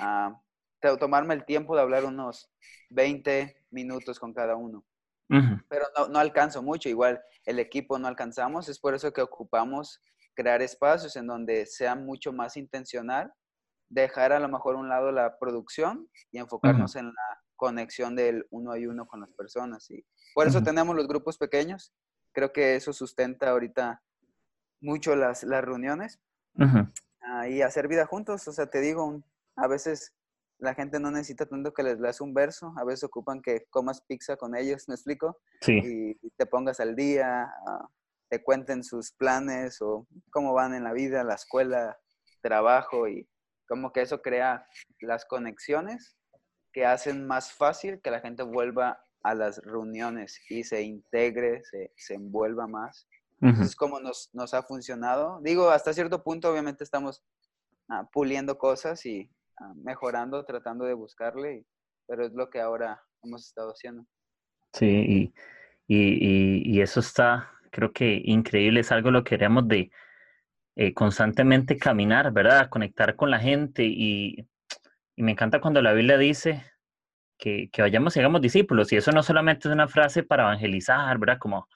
uh, 0.00 0.96
tomarme 0.98 1.34
el 1.34 1.44
tiempo 1.44 1.76
de 1.76 1.82
hablar 1.82 2.04
unos 2.04 2.50
20 2.90 3.56
minutos 3.70 4.18
con 4.18 4.32
cada 4.34 4.56
uno. 4.56 4.84
Pero 5.68 5.86
no, 5.96 6.08
no, 6.08 6.18
alcanzo 6.18 6.60
mucho, 6.60 6.88
igual 6.88 7.22
el 7.50 7.58
equipo 7.58 7.98
no 7.98 8.08
alcanzamos, 8.08 8.68
es 8.68 8.78
por 8.78 8.94
eso 8.94 9.12
que 9.12 9.22
ocupamos 9.22 10.00
crear 10.34 10.62
espacios 10.62 11.16
en 11.16 11.26
donde 11.26 11.66
sea 11.66 11.94
mucho 11.94 12.32
más 12.32 12.56
intencional, 12.56 13.32
dejar 13.88 14.32
a 14.32 14.40
lo 14.40 14.48
mejor 14.48 14.76
un 14.76 14.88
lado 14.88 15.12
la 15.12 15.38
producción 15.38 16.08
y 16.30 16.38
enfocarnos 16.38 16.96
en 16.96 17.06
la 17.06 17.40
conexión 17.56 18.16
del 18.16 18.46
uno 18.50 18.76
y 18.76 18.86
uno 18.86 19.06
con 19.06 19.20
las 19.20 19.32
personas. 19.32 19.90
Y 19.90 20.06
por 20.34 20.46
eso 20.46 20.62
tenemos 20.62 20.96
los 20.96 21.08
grupos 21.08 21.36
pequeños, 21.36 21.92
creo 22.32 22.52
que 22.52 22.76
eso 22.76 22.92
sustenta 22.92 23.50
ahorita 23.50 24.02
mucho 24.80 25.14
las, 25.16 25.42
las 25.42 25.62
reuniones. 25.62 26.20
Ah, 27.22 27.48
y 27.48 27.62
hacer 27.62 27.86
vida 27.88 28.06
juntos, 28.06 28.46
o 28.48 28.52
sea, 28.52 28.66
te 28.66 28.80
digo, 28.80 29.22
a 29.56 29.66
veces 29.66 30.14
la 30.60 30.74
gente 30.74 31.00
no 31.00 31.10
necesita 31.10 31.46
tanto 31.46 31.72
que 31.72 31.82
les 31.82 31.98
leas 31.98 32.20
un 32.20 32.34
verso, 32.34 32.72
a 32.76 32.84
veces 32.84 33.04
ocupan 33.04 33.42
que 33.42 33.66
comas 33.70 34.02
pizza 34.02 34.36
con 34.36 34.56
ellos, 34.56 34.88
¿me 34.88 34.94
explico? 34.94 35.38
Sí. 35.60 35.80
Y, 36.22 36.30
te 36.36 36.46
pongas 36.46 36.80
al 36.80 36.96
día, 36.96 37.50
ah, 37.66 37.88
te 38.28 38.42
cuenten 38.42 38.84
sus 38.84 39.12
planes 39.12 39.80
o 39.82 40.06
cómo 40.30 40.52
van 40.54 40.74
en 40.74 40.84
la 40.84 40.92
vida, 40.92 41.24
la 41.24 41.34
escuela, 41.34 41.98
trabajo 42.40 43.08
y 43.08 43.28
como 43.68 43.92
que 43.92 44.02
eso 44.02 44.22
crea 44.22 44.66
las 45.00 45.24
conexiones 45.24 46.16
que 46.72 46.86
hacen 46.86 47.26
más 47.26 47.52
fácil 47.52 48.00
que 48.00 48.10
la 48.10 48.20
gente 48.20 48.42
vuelva 48.42 49.02
a 49.22 49.34
las 49.34 49.58
reuniones 49.58 50.40
y 50.48 50.64
se 50.64 50.82
integre, 50.82 51.62
se, 51.64 51.92
se 51.96 52.14
envuelva 52.14 52.66
más. 52.66 53.06
Entonces, 53.42 53.74
como 53.74 54.00
nos, 54.00 54.28
nos 54.34 54.52
ha 54.52 54.62
funcionado. 54.62 55.40
Digo, 55.42 55.70
hasta 55.70 55.94
cierto 55.94 56.22
punto, 56.22 56.50
obviamente 56.50 56.84
estamos 56.84 57.22
ah, 57.88 58.08
puliendo 58.12 58.58
cosas 58.58 59.04
y 59.06 59.30
mejorando, 59.76 60.44
tratando 60.44 60.84
de 60.84 60.94
buscarle, 60.94 61.64
pero 62.06 62.24
es 62.24 62.32
lo 62.32 62.50
que 62.50 62.60
ahora 62.60 63.02
hemos 63.22 63.46
estado 63.46 63.70
haciendo. 63.70 64.04
Sí, 64.72 65.32
y, 65.86 66.72
y, 66.72 66.80
eso 66.80 67.00
está, 67.00 67.50
creo 67.70 67.92
que 67.92 68.22
increíble, 68.24 68.80
es 68.80 68.92
algo 68.92 69.10
lo 69.10 69.24
que 69.24 69.30
queremos 69.30 69.66
de 69.66 69.90
eh, 70.76 70.94
constantemente 70.94 71.76
caminar, 71.76 72.32
¿verdad? 72.32 72.68
Conectar 72.68 73.16
con 73.16 73.30
la 73.30 73.40
gente 73.40 73.84
y, 73.84 74.48
y 75.16 75.22
me 75.22 75.32
encanta 75.32 75.60
cuando 75.60 75.82
la 75.82 75.92
Biblia 75.92 76.16
dice 76.16 76.64
que, 77.36 77.68
que, 77.72 77.82
vayamos 77.82 78.16
y 78.16 78.20
hagamos 78.20 78.40
discípulos. 78.40 78.92
Y 78.92 78.96
eso 78.96 79.10
no 79.12 79.22
solamente 79.22 79.68
es 79.68 79.74
una 79.74 79.88
frase 79.88 80.22
para 80.22 80.44
evangelizar, 80.44 81.18
¿verdad? 81.18 81.38
Como, 81.38 81.68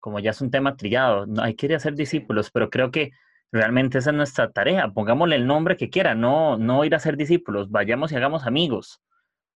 como 0.00 0.18
ya 0.20 0.30
es 0.30 0.40
un 0.40 0.50
tema 0.50 0.76
trillado. 0.76 1.26
No, 1.26 1.42
hay 1.42 1.54
que 1.54 1.66
ir 1.66 1.74
a 1.74 1.80
ser 1.80 1.94
discípulos, 1.94 2.50
pero 2.50 2.70
creo 2.70 2.90
que 2.90 3.12
realmente 3.52 3.98
esa 3.98 4.10
es 4.10 4.16
nuestra 4.16 4.50
tarea. 4.50 4.88
Pongámosle 4.88 5.36
el 5.36 5.46
nombre 5.46 5.76
que 5.76 5.90
quiera, 5.90 6.14
no, 6.14 6.56
no 6.58 6.84
ir 6.84 6.94
a 6.94 6.98
ser 6.98 7.16
discípulos. 7.16 7.70
Vayamos 7.70 8.12
y 8.12 8.16
hagamos 8.16 8.46
amigos. 8.46 9.00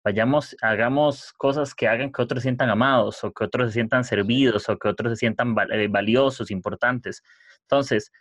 Vayamos, 0.05 0.57
hagamos 0.62 1.32
cosas 1.32 1.74
que 1.74 1.89
hagan 1.89 2.12
que 2.12 2.22
otros 2.22 2.43
se 2.43 2.49
sientan 2.49 2.70
amados 2.70 3.24
o 3.24 3.32
que 3.32 3.45
otros 3.45 3.68
se 3.68 3.74
sientan 3.74 4.05
servidos 4.05 4.68
o 4.68 4.78
que 4.78 4.89
otros 4.89 5.12
se 5.12 5.16
sientan 5.16 5.55
eh, 5.72 5.89
valiosos, 5.89 6.51
importantes. 6.51 7.22
Entonces, 7.62 8.12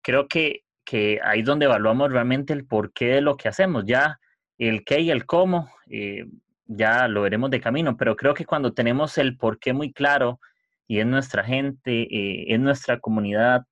creo 0.00 0.26
que, 0.26 0.62
que 0.84 1.20
ahí 1.22 1.40
es 1.40 1.46
donde 1.46 1.66
evaluamos 1.66 2.12
realmente 2.12 2.52
el 2.54 2.66
porqué 2.66 3.06
de 3.06 3.20
lo 3.20 3.36
que 3.36 3.48
hacemos. 3.48 3.84
Ya 3.86 4.18
el 4.58 4.84
qué 4.84 5.00
y 5.00 5.10
el 5.10 5.26
cómo, 5.26 5.70
eh, 5.90 6.24
ya 6.66 7.08
lo 7.08 7.22
veremos 7.22 7.50
de 7.50 7.60
camino, 7.60 7.96
pero 7.96 8.16
creo 8.16 8.34
que 8.34 8.46
cuando 8.46 8.72
tenemos 8.72 9.18
el 9.18 9.36
porqué 9.36 9.72
muy 9.72 9.92
claro 9.92 10.40
y 10.86 11.00
es 11.00 11.06
nuestra 11.06 11.44
gente, 11.44 12.02
eh, 12.02 12.46
es 12.48 12.60
nuestra 12.60 12.98
comunidad, 13.00 13.64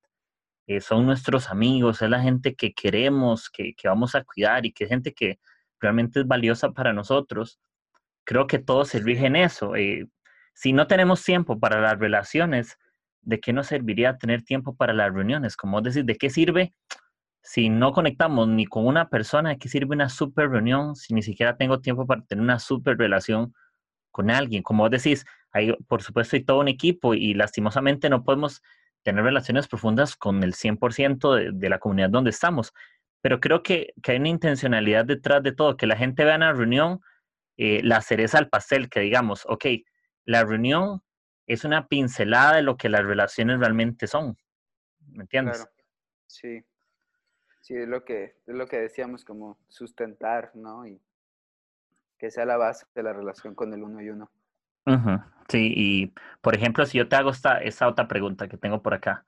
eh, 0.67 0.81
son 0.81 1.07
nuestros 1.07 1.51
amigos, 1.51 2.03
es 2.03 2.11
la 2.11 2.21
gente 2.21 2.55
que 2.55 2.73
queremos, 2.73 3.51
que, 3.51 3.75
que, 3.75 3.89
vamos 3.89 4.15
a 4.15 4.25
cuidar 4.25 4.65
y 4.67 4.73
que 4.73 4.85
es 4.85 4.91
gente 4.91 5.13
que 5.13 5.39
realmente 5.81 6.21
es 6.21 6.27
valiosa 6.27 6.71
para 6.73 6.93
nosotros, 6.93 7.59
creo 8.25 8.47
que 8.47 8.59
todo 8.59 8.85
se 8.85 9.01
rige 9.01 9.27
en 9.27 9.37
eso. 9.37 9.73
si 10.55 10.73
no 10.73 10.87
tenemos 10.87 11.25
tiempo 11.25 11.59
para 11.59 11.81
las 11.81 11.99
relaciones, 11.99 12.79
¿de 13.23 13.41
qué 13.41 13.53
nos 13.53 13.69
serviría 13.69 14.19
tener 14.19 14.43
tiempo 14.43 14.77
para 14.77 14.93
las 14.93 15.13
reuniones? 15.13 15.57
Como 15.57 15.81
decir, 15.81 16.05
¿de 16.05 16.17
qué 16.17 16.31
sirve 16.31 16.75
si 17.43 17.69
no 17.69 17.93
conectamos 17.93 18.49
ni 18.49 18.67
con 18.67 18.87
una 18.87 19.09
persona, 19.09 19.51
¿de 19.51 19.59
qué 19.59 19.69
sirve 19.69 19.95
una 19.95 20.09
super 20.09 20.49
reunión 20.49 20.95
si 20.95 21.15
ni 21.15 21.23
siquiera 21.23 21.57
tengo 21.57 21.81
tiempo 21.81 22.07
para 22.07 22.23
tener 22.23 22.43
una 22.43 22.59
super 22.59 22.97
relación 22.97 23.55
con 24.11 24.31
alguien? 24.31 24.63
Como 24.63 24.85
vos 24.85 24.91
decís, 24.91 25.25
hay, 25.53 25.73
por 25.89 26.03
supuesto, 26.03 26.37
hay 26.37 26.45
todo 26.45 26.61
un 26.61 26.69
equipo 26.69 27.15
y 27.15 27.35
lastimosamente 27.35 28.09
no 28.09 28.25
podemos 28.25 28.63
tener 29.03 29.25
relaciones 29.25 29.69
profundas 29.69 30.17
con 30.17 30.43
el 30.43 30.55
100% 30.55 31.35
de, 31.35 31.51
de, 31.53 31.69
la 31.69 31.79
comunidad 31.79 32.11
donde 32.11 32.31
estamos. 32.31 32.73
Pero 33.21 33.41
creo 33.41 33.63
que, 33.63 33.95
que, 34.03 34.13
hay 34.13 34.19
una 34.19 34.29
intencionalidad 34.29 35.05
detrás 35.05 35.43
de 35.43 35.53
todo, 35.53 35.77
que 35.77 35.87
la 35.87 35.97
gente 35.97 36.25
vea 36.25 36.35
en 36.35 36.41
la 36.41 36.53
reunión 36.53 37.01
eh, 37.57 37.81
la 37.83 38.01
cereza 38.01 38.39
al 38.39 38.49
pastel, 38.49 38.89
que 38.89 39.01
digamos, 39.01 39.45
ok, 39.47 39.67
la 40.25 40.45
reunión 40.45 41.03
es 41.47 41.65
una 41.65 41.87
pincelada 41.87 42.57
de 42.57 42.63
lo 42.63 42.77
que 42.77 42.89
las 42.89 43.05
relaciones 43.05 43.59
realmente 43.59 44.07
son. 44.07 44.37
¿Me 45.09 45.23
entiendes? 45.23 45.59
Claro. 45.59 45.71
Sí. 46.27 46.65
Sí, 47.61 47.77
es 47.77 47.87
lo 47.87 48.05
que, 48.05 48.37
es 48.47 48.55
lo 48.55 48.67
que 48.67 48.79
decíamos, 48.79 49.25
como 49.25 49.59
sustentar, 49.69 50.51
¿no? 50.55 50.85
Y 50.87 51.01
que 52.19 52.31
sea 52.31 52.45
la 52.45 52.57
base 52.57 52.87
de 52.95 53.03
la 53.03 53.13
relación 53.13 53.55
con 53.55 53.73
el 53.73 53.83
uno 53.83 54.01
y 54.01 54.11
uno. 54.11 54.33
Sí, 55.49 55.73
y 55.77 56.15
por 56.41 56.55
ejemplo, 56.55 56.87
si 56.87 56.99
yo 56.99 57.09
te 57.09 57.17
hago 57.17 57.31
esta, 57.31 57.89
otra 57.89 58.09
pregunta 58.09 58.49
que 58.49 58.57
tengo 58.57 58.83
por 58.83 58.95
acá, 58.95 59.25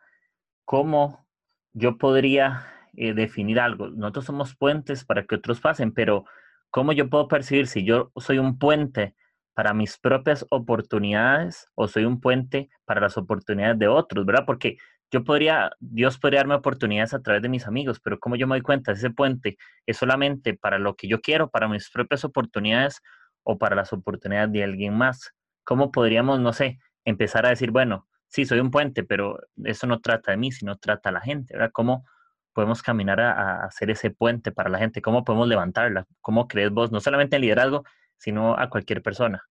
¿cómo 0.64 1.26
yo 1.74 1.98
podría 1.98 2.66
eh, 2.94 3.14
definir 3.14 3.60
algo? 3.60 3.88
Nosotros 3.90 4.26
somos 4.26 4.56
puentes 4.56 5.04
para 5.04 5.24
que 5.26 5.36
otros 5.36 5.60
pasen, 5.60 5.92
pero 5.92 6.24
¿cómo 6.70 6.92
yo 6.92 7.10
puedo 7.10 7.28
percibir 7.28 7.66
si 7.66 7.84
yo 7.84 8.12
soy 8.16 8.38
un 8.38 8.58
puente 8.58 9.14
para 9.54 9.74
mis 9.74 9.98
propias 9.98 10.46
oportunidades 10.50 11.68
o 11.74 11.88
soy 11.88 12.04
un 12.06 12.20
puente 12.20 12.70
para 12.84 13.00
las 13.00 13.16
oportunidades 13.18 13.78
de 13.78 13.88
otros, 13.88 14.26
¿verdad? 14.26 14.44
Porque 14.46 14.78
yo 15.10 15.24
podría, 15.24 15.70
Dios 15.80 16.18
podría 16.18 16.40
darme 16.40 16.54
oportunidades 16.56 17.14
a 17.14 17.22
través 17.22 17.42
de 17.42 17.48
mis 17.48 17.66
amigos, 17.66 18.00
pero 18.00 18.18
como 18.18 18.36
yo 18.36 18.46
me 18.48 18.56
doy 18.56 18.62
cuenta, 18.62 18.92
ese 18.92 19.10
puente 19.10 19.56
es 19.86 19.96
solamente 19.98 20.54
para 20.54 20.78
lo 20.78 20.96
que 20.96 21.08
yo 21.08 21.20
quiero, 21.20 21.50
para 21.50 21.68
mis 21.68 21.90
propias 21.90 22.24
oportunidades 22.24 23.00
o 23.44 23.58
para 23.58 23.76
las 23.76 23.92
oportunidades 23.92 24.52
de 24.52 24.64
alguien 24.64 24.96
más. 24.96 25.32
¿Cómo 25.64 25.90
podríamos, 25.90 26.40
no 26.40 26.52
sé, 26.52 26.78
empezar 27.04 27.46
a 27.46 27.50
decir, 27.50 27.70
bueno, 27.70 28.06
sí, 28.28 28.44
soy 28.44 28.60
un 28.60 28.70
puente, 28.70 29.04
pero 29.04 29.38
eso 29.64 29.86
no 29.86 30.00
trata 30.00 30.30
de 30.30 30.36
mí, 30.36 30.52
sino 30.52 30.76
trata 30.76 31.08
a 31.08 31.12
la 31.12 31.20
gente, 31.20 31.54
¿verdad? 31.54 31.72
¿Cómo 31.72 32.06
podemos 32.52 32.82
caminar 32.82 33.20
a, 33.20 33.32
a 33.32 33.64
hacer 33.64 33.90
ese 33.90 34.10
puente 34.10 34.52
para 34.52 34.70
la 34.70 34.78
gente? 34.78 35.02
¿Cómo 35.02 35.24
podemos 35.24 35.48
levantarla? 35.48 36.06
¿Cómo 36.20 36.46
crees 36.46 36.70
vos, 36.70 36.92
no 36.92 37.00
solamente 37.00 37.36
en 37.36 37.42
liderazgo, 37.42 37.84
sino 38.18 38.58
a 38.58 38.70
cualquier 38.70 39.02
persona? 39.02 39.42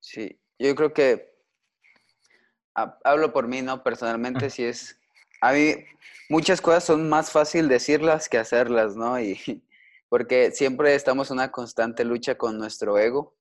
Sí, 0.00 0.40
yo 0.58 0.74
creo 0.74 0.92
que 0.92 1.36
hablo 3.04 3.32
por 3.32 3.48
mí, 3.48 3.62
¿no? 3.62 3.82
Personalmente, 3.82 4.50
si 4.50 4.64
es, 4.64 5.00
a 5.40 5.52
mí 5.52 5.74
muchas 6.28 6.60
cosas 6.60 6.84
son 6.84 7.08
más 7.08 7.30
fácil 7.30 7.68
decirlas 7.68 8.28
que 8.28 8.38
hacerlas, 8.38 8.96
¿no? 8.96 9.18
Y 9.20 9.36
porque 10.08 10.50
siempre 10.50 10.94
estamos 10.94 11.30
en 11.30 11.38
una 11.38 11.50
constante 11.50 12.04
lucha 12.04 12.36
con 12.36 12.58
nuestro 12.58 12.98
ego, 12.98 13.36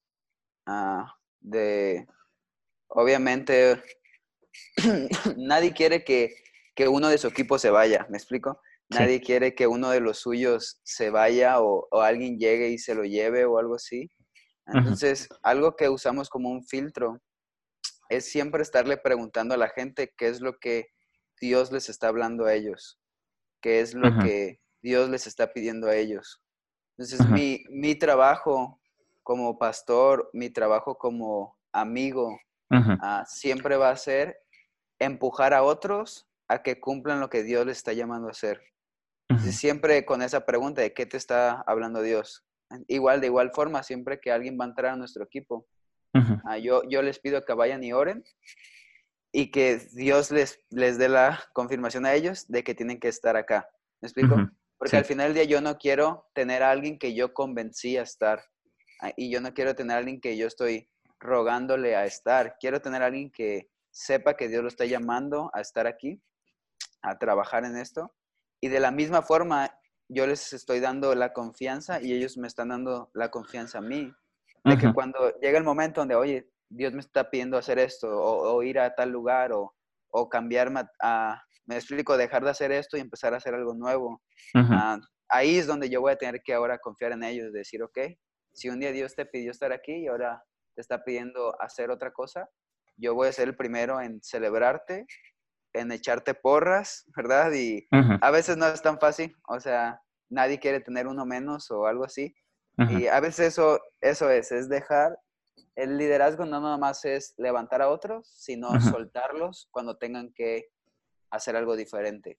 uh, 0.68 1.06
de, 1.46 2.08
obviamente, 2.88 3.82
nadie 5.38 5.74
quiere 5.74 6.04
que, 6.04 6.36
que, 6.76 6.88
uno 6.88 7.08
de 7.10 7.18
su 7.18 7.28
equipo 7.28 7.60
se 7.60 7.70
vaya, 7.70 8.08
¿me 8.10 8.18
explico? 8.18 8.62
Nadie 8.90 9.20
sí. 9.20 9.26
quiere 9.26 9.56
que 9.56 9.68
uno 9.68 9.90
de 9.90 10.00
los 10.00 10.20
suyos 10.20 10.80
se 10.84 11.10
vaya 11.10 11.62
o, 11.62 11.88
o, 11.92 12.02
alguien 12.02 12.38
llegue 12.38 12.70
y 12.70 12.78
se 12.78 12.96
lo 12.96 13.04
lleve 13.04 13.46
o 13.46 13.58
algo 13.58 13.76
así. 13.76 14.10
Entonces, 14.68 15.30
algo 15.44 15.76
que 15.76 15.90
usamos 15.90 16.30
como 16.30 16.50
un 16.50 16.64
filtro 16.66 17.22
es 18.10 18.26
siempre 18.26 18.64
estarle 18.64 18.98
preguntando 18.98 19.54
a 19.54 19.58
la 19.58 19.70
gente 19.70 20.14
qué 20.18 20.28
es 20.28 20.42
lo 20.42 20.58
que 20.60 20.88
Dios 21.40 21.72
les 21.72 21.90
está 21.90 22.08
hablando 22.08 22.46
a 22.46 22.54
ellos, 22.54 23.00
qué 23.62 23.80
es 23.82 23.94
lo 23.94 24.18
que 24.20 24.60
Dios 24.82 25.10
les 25.10 25.28
está 25.28 25.54
pidiendo 25.54 25.88
a 25.88 25.96
ellos. 25.96 26.42
Entonces, 26.98 27.28
mi, 27.30 27.64
mi, 27.70 27.96
trabajo 27.96 28.80
como 29.26 29.58
pastor, 29.58 30.30
mi 30.34 30.52
trabajo 30.52 31.00
como 31.00 31.58
amigo, 31.74 32.40
uh, 32.70 33.24
siempre 33.26 33.76
va 33.76 33.90
a 33.90 33.98
ser 33.98 34.38
empujar 35.00 35.56
a 35.56 35.64
otros 35.64 36.30
a 36.48 36.62
que 36.62 36.80
cumplan 36.80 37.20
lo 37.20 37.30
que 37.30 37.42
Dios 37.42 37.66
les 37.66 37.78
está 37.78 37.92
llamando 37.94 38.28
a 38.28 38.32
hacer. 38.32 38.62
Siempre 39.40 40.06
con 40.06 40.22
esa 40.22 40.46
pregunta 40.46 40.82
de 40.84 40.94
qué 40.94 41.08
te 41.08 41.18
está 41.18 41.64
hablando 41.66 42.04
Dios. 42.04 42.46
Igual, 42.88 43.20
de 43.20 43.28
igual 43.28 43.52
forma, 43.52 43.82
siempre 43.82 44.20
que 44.20 44.32
alguien 44.32 44.58
va 44.60 44.66
a 44.66 44.68
entrar 44.68 44.94
a 44.94 44.96
nuestro 44.96 45.24
equipo, 45.24 45.66
-huh. 46.14 46.62
yo, 46.62 46.84
yo 46.88 47.02
les 47.02 47.18
pido 47.18 47.44
que 47.44 47.54
vayan 47.54 47.84
y 47.84 47.94
oren 47.94 48.24
y 49.32 49.50
que 49.50 49.80
Dios 49.94 50.30
les, 50.30 50.64
les 50.70 51.00
dé 51.00 51.10
la 51.10 51.44
confirmación 51.54 52.06
a 52.06 52.14
ellos 52.14 52.48
de 52.48 52.64
que 52.64 52.76
tienen 52.76 53.00
que 53.00 53.08
estar 53.08 53.36
acá. 53.36 53.68
¿Me 54.02 54.08
explico? 54.08 54.36
Porque 54.78 54.92
sí. 54.92 54.98
al 54.98 55.06
final 55.06 55.34
del 55.34 55.34
día 55.34 55.44
yo 55.46 55.62
no 55.62 55.80
quiero 55.80 56.30
tener 56.34 56.62
a 56.62 56.70
alguien 56.70 57.00
que 57.00 57.16
yo 57.16 57.34
convencí 57.34 57.98
a 57.98 58.04
estar 58.04 58.44
y 59.18 59.30
yo 59.30 59.42
no 59.42 59.54
quiero 59.54 59.76
tener 59.76 59.96
a 59.96 60.00
alguien 60.00 60.22
que 60.22 60.38
yo 60.38 60.48
estoy 60.48 60.90
rogándole 61.20 61.96
a 61.96 62.06
estar. 62.06 62.58
Quiero 62.60 62.82
tener 62.82 63.02
a 63.02 63.08
alguien 63.08 63.32
que 63.32 63.70
sepa 63.92 64.36
que 64.36 64.48
Dios 64.48 64.62
lo 64.62 64.68
está 64.68 64.86
llamando 64.86 65.50
a 65.54 65.62
estar 65.62 65.88
aquí, 65.88 66.22
a 67.02 67.18
trabajar 67.18 67.66
en 67.66 67.78
esto. 67.78 68.14
Y 68.62 68.70
de 68.70 68.80
la 68.80 68.92
misma 68.92 69.22
forma, 69.22 69.78
yo 70.08 70.28
les 70.28 70.54
estoy 70.54 70.80
dando 70.80 71.16
la 71.16 71.34
confianza 71.34 72.02
y 72.02 72.14
ellos 72.14 72.38
me 72.38 72.48
están 72.48 72.70
dando 72.70 73.10
la 73.14 73.32
confianza 73.32 73.80
a 73.80 73.82
mí 73.82 74.14
de 74.64 74.78
que 74.78 74.92
cuando 74.94 75.32
llega 75.40 75.60
el 75.60 75.64
momento 75.64 76.02
donde, 76.02 76.16
oye, 76.16 76.50
Dios 76.70 76.92
me 76.94 77.00
está 77.00 77.30
pidiendo 77.30 77.58
hacer 77.58 77.78
esto, 77.78 78.08
o, 78.10 78.56
o 78.56 78.64
ir 78.64 78.80
a 78.80 78.96
tal 78.96 79.12
lugar, 79.12 79.52
o, 79.52 79.76
o 80.10 80.28
cambiarme 80.28 80.80
a, 80.80 80.90
a, 81.02 81.44
me 81.66 81.76
explico, 81.76 82.18
dejar 82.18 82.44
de 82.44 82.50
hacer 82.50 82.72
esto 82.72 82.98
y 82.98 83.02
empezar 83.02 83.34
a 83.34 83.38
hacer 83.38 83.54
algo 83.54 83.74
nuevo. 83.76 84.22
Uh, 84.54 85.00
ahí 85.30 85.58
es 85.58 85.68
donde 85.68 85.90
yo 85.90 86.02
voy 86.02 86.14
a 86.14 86.18
tener 86.18 86.42
que 86.44 86.54
ahora 86.54 86.80
confiar 86.80 87.12
en 87.12 87.24
ellos, 87.24 87.54
decir, 87.54 87.84
ok, 87.84 87.98
si 88.56 88.70
un 88.70 88.80
día 88.80 88.92
Dios 88.92 89.16
te 89.16 89.26
pidió 89.26 89.52
estar 89.52 89.72
aquí 89.72 89.94
y 89.94 90.08
ahora 90.08 90.44
te 90.74 90.82
está 90.82 91.04
pidiendo 91.04 91.62
hacer 91.62 91.92
otra 91.92 92.12
cosa, 92.12 92.50
yo 92.98 93.14
voy 93.14 93.28
a 93.28 93.34
ser 93.34 93.50
el 93.50 93.56
primero 93.56 94.02
en 94.02 94.22
celebrarte, 94.24 95.06
en 95.74 95.92
echarte 95.92 96.34
porras, 96.34 97.06
¿verdad? 97.16 97.52
Y 97.54 97.88
uh 97.92 97.98
-huh. 97.98 98.20
a 98.22 98.32
veces 98.32 98.58
no 98.58 98.68
es 98.68 98.82
tan 98.82 99.00
fácil, 99.00 99.36
o 99.48 99.60
sea, 99.60 100.02
nadie 100.30 100.60
quiere 100.60 100.80
tener 100.80 101.08
uno 101.08 101.26
menos 101.26 101.70
o 101.70 101.86
algo 101.86 102.06
así, 102.06 102.34
Uh 102.78 103.00
Y 103.00 103.08
a 103.08 103.20
veces 103.20 103.48
eso, 103.48 103.80
eso 104.02 104.30
es, 104.30 104.52
es 104.52 104.68
dejar, 104.68 105.18
el 105.76 105.98
liderazgo 105.98 106.46
no 106.46 106.60
nada 106.60 106.78
más 106.78 107.06
es 107.06 107.34
levantar 107.38 107.82
a 107.82 107.90
otros, 107.90 108.28
sino 108.36 108.70
uh 108.70 108.74
-huh. 108.74 108.92
soltarlos 108.92 109.68
cuando 109.72 109.98
tengan 109.98 110.34
que 110.34 110.68
hacer 111.32 111.56
algo 111.56 111.76
diferente. 111.76 112.38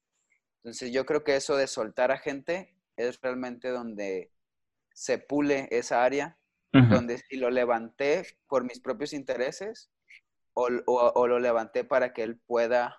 Entonces 0.62 0.92
yo 0.92 1.04
creo 1.06 1.22
que 1.22 1.36
eso 1.36 1.56
de 1.56 1.66
soltar 1.66 2.10
a 2.10 2.18
gente 2.18 2.74
es 2.96 3.20
realmente 3.20 3.68
donde 3.68 4.30
se 4.96 5.18
pule 5.18 5.68
esa 5.70 6.02
área, 6.02 6.38
uh 6.72 6.78
-huh. 6.78 6.88
donde 6.88 7.18
si 7.18 7.36
lo 7.36 7.50
levanté 7.50 8.26
por 8.48 8.64
mis 8.64 8.80
propios 8.80 9.12
intereses 9.12 9.90
o, 10.54 10.68
o, 10.86 11.12
o, 11.14 11.26
lo 11.26 11.38
levanté 11.38 11.84
para 11.84 12.14
que 12.14 12.22
él 12.22 12.40
pueda 12.46 12.96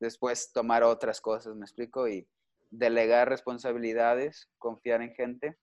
después 0.00 0.52
tomar 0.52 0.82
otras 0.82 1.20
cosas, 1.20 1.54
¿me 1.54 1.64
explico? 1.64 2.08
Y 2.08 2.28
delegar 2.70 3.28
responsabilidades, 3.28 4.50
confiar 4.58 5.00
en 5.00 5.14
gente. 5.14 5.56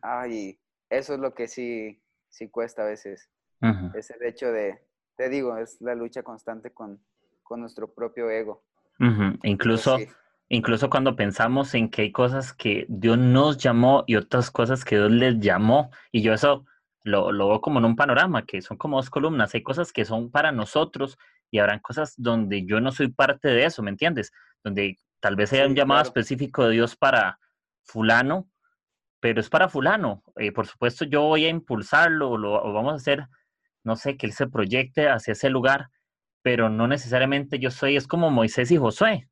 Ay, 0.00 0.60
eso 0.90 1.14
es 1.14 1.18
lo 1.20 1.34
que 1.34 1.48
sí, 1.48 2.00
sí 2.28 2.48
cuesta 2.48 2.82
a 2.82 2.86
veces. 2.86 3.28
Es 3.94 4.10
el 4.10 4.22
hecho 4.22 4.52
de, 4.52 4.80
te 5.16 5.28
digo, 5.28 5.56
es 5.56 5.80
la 5.80 5.96
lucha 5.96 6.22
constante 6.22 6.72
con, 6.72 7.04
con 7.42 7.60
nuestro 7.60 7.92
propio 7.92 8.30
ego. 8.30 8.62
Incluso, 9.42 9.98
incluso 10.48 10.90
cuando 10.90 11.16
pensamos 11.16 11.74
en 11.74 11.90
que 11.90 12.02
hay 12.02 12.12
cosas 12.12 12.52
que 12.52 12.86
Dios 12.88 13.18
nos 13.18 13.58
llamó 13.58 14.04
y 14.06 14.16
otras 14.16 14.50
cosas 14.50 14.84
que 14.84 14.96
Dios 14.96 15.10
les 15.10 15.40
llamó, 15.40 15.90
y 16.12 16.22
yo 16.22 16.32
eso 16.32 16.64
lo, 17.02 17.32
lo 17.32 17.48
veo 17.48 17.60
como 17.60 17.78
en 17.78 17.84
un 17.84 17.96
panorama, 17.96 18.44
que 18.44 18.62
son 18.62 18.76
como 18.76 18.96
dos 18.96 19.10
columnas, 19.10 19.54
hay 19.54 19.62
cosas 19.62 19.92
que 19.92 20.04
son 20.04 20.30
para 20.30 20.52
nosotros 20.52 21.18
y 21.50 21.58
habrán 21.58 21.80
cosas 21.80 22.14
donde 22.16 22.64
yo 22.66 22.80
no 22.80 22.92
soy 22.92 23.08
parte 23.08 23.48
de 23.48 23.64
eso, 23.64 23.82
¿me 23.82 23.90
entiendes? 23.90 24.32
Donde 24.64 24.98
tal 25.20 25.36
vez 25.36 25.52
haya 25.52 25.66
un 25.66 25.74
llamado 25.74 26.02
específico 26.02 26.64
de 26.64 26.72
Dios 26.72 26.96
para 26.96 27.38
fulano, 27.84 28.48
pero 29.20 29.40
es 29.40 29.48
para 29.48 29.68
fulano. 29.68 30.22
Eh, 30.36 30.52
por 30.52 30.66
supuesto, 30.66 31.04
yo 31.04 31.22
voy 31.22 31.46
a 31.46 31.48
impulsarlo 31.48 32.30
o, 32.30 32.38
lo, 32.38 32.62
o 32.62 32.72
vamos 32.72 32.92
a 32.92 32.96
hacer, 32.96 33.26
no 33.84 33.96
sé, 33.96 34.16
que 34.16 34.26
él 34.26 34.32
se 34.32 34.48
proyecte 34.48 35.08
hacia 35.08 35.32
ese 35.32 35.50
lugar, 35.50 35.88
pero 36.42 36.68
no 36.68 36.86
necesariamente 36.86 37.58
yo 37.58 37.70
soy, 37.70 37.96
es 37.96 38.06
como 38.06 38.30
Moisés 38.30 38.70
y 38.70 38.76
Josué, 38.76 39.28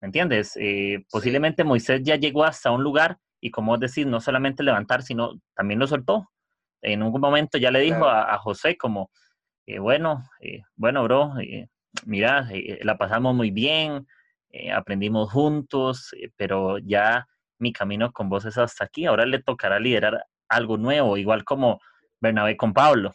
¿me 0.00 0.06
entiendes? 0.06 0.56
Eh, 0.56 1.04
posiblemente 1.10 1.64
Moisés 1.64 2.02
ya 2.02 2.16
llegó 2.16 2.44
hasta 2.44 2.70
un 2.70 2.82
lugar 2.82 3.18
y 3.40 3.50
como 3.50 3.76
decir, 3.78 4.06
no 4.06 4.20
solamente 4.20 4.62
levantar, 4.62 5.02
sino 5.02 5.40
también 5.54 5.80
lo 5.80 5.86
soltó. 5.86 6.30
En 6.82 7.02
un 7.02 7.20
momento 7.20 7.58
ya 7.58 7.70
le 7.70 7.80
dijo 7.80 8.06
a, 8.06 8.32
a, 8.32 8.38
José 8.38 8.76
como, 8.76 9.10
eh, 9.66 9.78
bueno, 9.78 10.24
eh, 10.40 10.62
bueno, 10.76 11.02
bro, 11.04 11.34
mira, 12.06 12.48
la 12.82 12.96
pasamos 12.96 13.34
muy 13.34 13.50
bien, 13.50 14.06
aprendimos 14.74 15.32
juntos, 15.32 16.14
pero 16.36 16.78
ya 16.78 17.26
mi 17.58 17.72
camino 17.72 18.12
con 18.12 18.28
vos 18.28 18.44
es 18.44 18.58
hasta 18.58 18.84
aquí, 18.84 19.06
ahora 19.06 19.26
le 19.26 19.42
tocará 19.42 19.80
liderar 19.80 20.24
algo 20.48 20.76
nuevo, 20.76 21.16
igual 21.16 21.44
como 21.44 21.80
Bernabé 22.20 22.56
con 22.56 22.72
Pablo, 22.72 23.14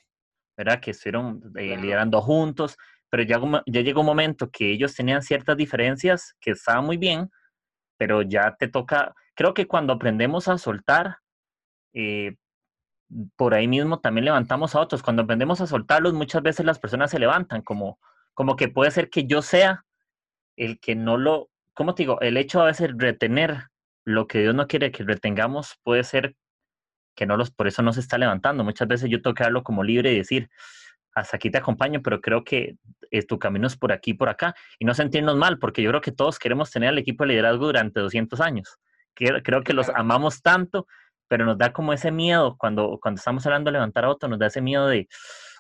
¿verdad? 0.58 0.82
Que 0.82 0.92
estuvieron 0.92 1.42
liderando 1.56 2.22
juntos, 2.22 2.78
pero 3.14 3.22
ya, 3.22 3.40
llegó 3.68 4.00
un 4.00 4.08
momento 4.08 4.50
que 4.50 4.72
ellos 4.72 4.96
tenían 4.96 5.22
ciertas 5.22 5.56
diferencias 5.56 6.36
que 6.42 6.50
estaban 6.50 6.84
muy 6.84 6.98
bien, 6.98 7.30
pero 7.96 8.24
ya 8.24 8.56
te 8.58 8.68
toca, 8.68 9.14
creo 9.36 9.54
que 9.54 9.68
cuando 9.68 9.94
aprendemos 9.94 10.48
a 10.48 10.58
soltar, 10.58 11.18
eh, 11.94 12.38
por 13.36 13.54
ahí 13.54 13.68
mismo 13.68 14.00
también 14.00 14.26
levantamos 14.26 14.74
a 14.74 14.80
otros. 14.80 15.04
Cuando 15.04 15.22
aprendemos 15.22 15.62
a 15.62 15.68
soltarlos, 15.68 16.14
muchas 16.14 16.42
veces 16.42 16.66
las 16.66 16.80
personas 16.80 17.12
se 17.12 17.20
levantan, 17.20 17.62
como, 17.62 18.00
como 18.34 18.56
que 18.56 18.68
puede 18.68 18.90
ser 18.90 19.12
que 19.12 19.28
yo 19.28 19.44
sea 19.44 19.86
el 20.56 20.80
que 20.80 20.96
no 20.96 21.18
lo, 21.18 21.52
¿cómo 21.76 21.94
te 21.94 22.02
digo? 22.02 22.20
El 22.20 22.36
hecho 22.36 22.64
a 22.64 22.66
veces 22.66 22.90
retener 22.98 23.68
lo 24.06 24.26
que 24.26 24.40
Dios 24.40 24.56
no 24.56 24.66
quiere 24.66 24.92
que 24.92 25.04
retengamos 25.04 25.78
puede 25.84 26.04
ser 26.04 26.36
que 27.16 27.28
no 27.28 27.38
los, 27.38 27.52
por 27.52 27.68
eso 27.68 27.84
no 27.84 27.94
se 27.94 28.00
está 28.00 28.18
levantando. 28.18 28.64
Muchas 28.64 28.88
veces 28.88 29.08
yo 29.12 29.20
darlo 29.22 29.62
como 29.62 29.84
libre 29.84 30.14
y 30.14 30.18
decir, 30.18 30.50
hasta 31.16 31.38
aquí 31.38 31.50
te 31.50 31.58
acompaño, 31.58 32.02
pero 32.02 32.22
creo 32.22 32.44
que 32.44 32.76
eh, 33.12 33.24
tu 33.26 33.38
camino 33.40 33.68
es 33.68 33.78
por 33.78 33.92
aquí, 33.92 34.14
por 34.14 34.30
acá, 34.30 34.56
y 34.80 34.86
no 34.86 34.94
sentirnos 34.94 35.38
mal, 35.38 35.60
porque 35.60 35.82
yo 35.82 35.90
creo 35.90 36.02
que 36.02 36.12
todos 36.12 36.40
queremos 36.40 36.72
tener 36.72 36.90
al 36.90 36.98
equipo 36.98 37.24
de 37.24 37.30
liderazgo 37.30 37.68
durante 37.68 38.00
200 38.00 38.42
años. 38.42 38.78
Creo 39.14 39.64
que 39.64 39.74
los 39.74 39.90
amamos 39.90 40.42
tanto, 40.42 40.88
pero 41.28 41.46
nos 41.46 41.58
da 41.58 41.72
como 41.72 41.94
ese 41.94 42.12
miedo 42.12 42.58
cuando, 42.58 42.98
cuando 43.02 43.20
estamos 43.20 43.46
hablando 43.46 43.70
de 43.70 43.74
levantar 43.74 44.06
a 44.06 44.10
otro, 44.10 44.28
nos 44.28 44.40
da 44.40 44.48
ese 44.48 44.62
miedo 44.62 44.88
de, 44.88 45.08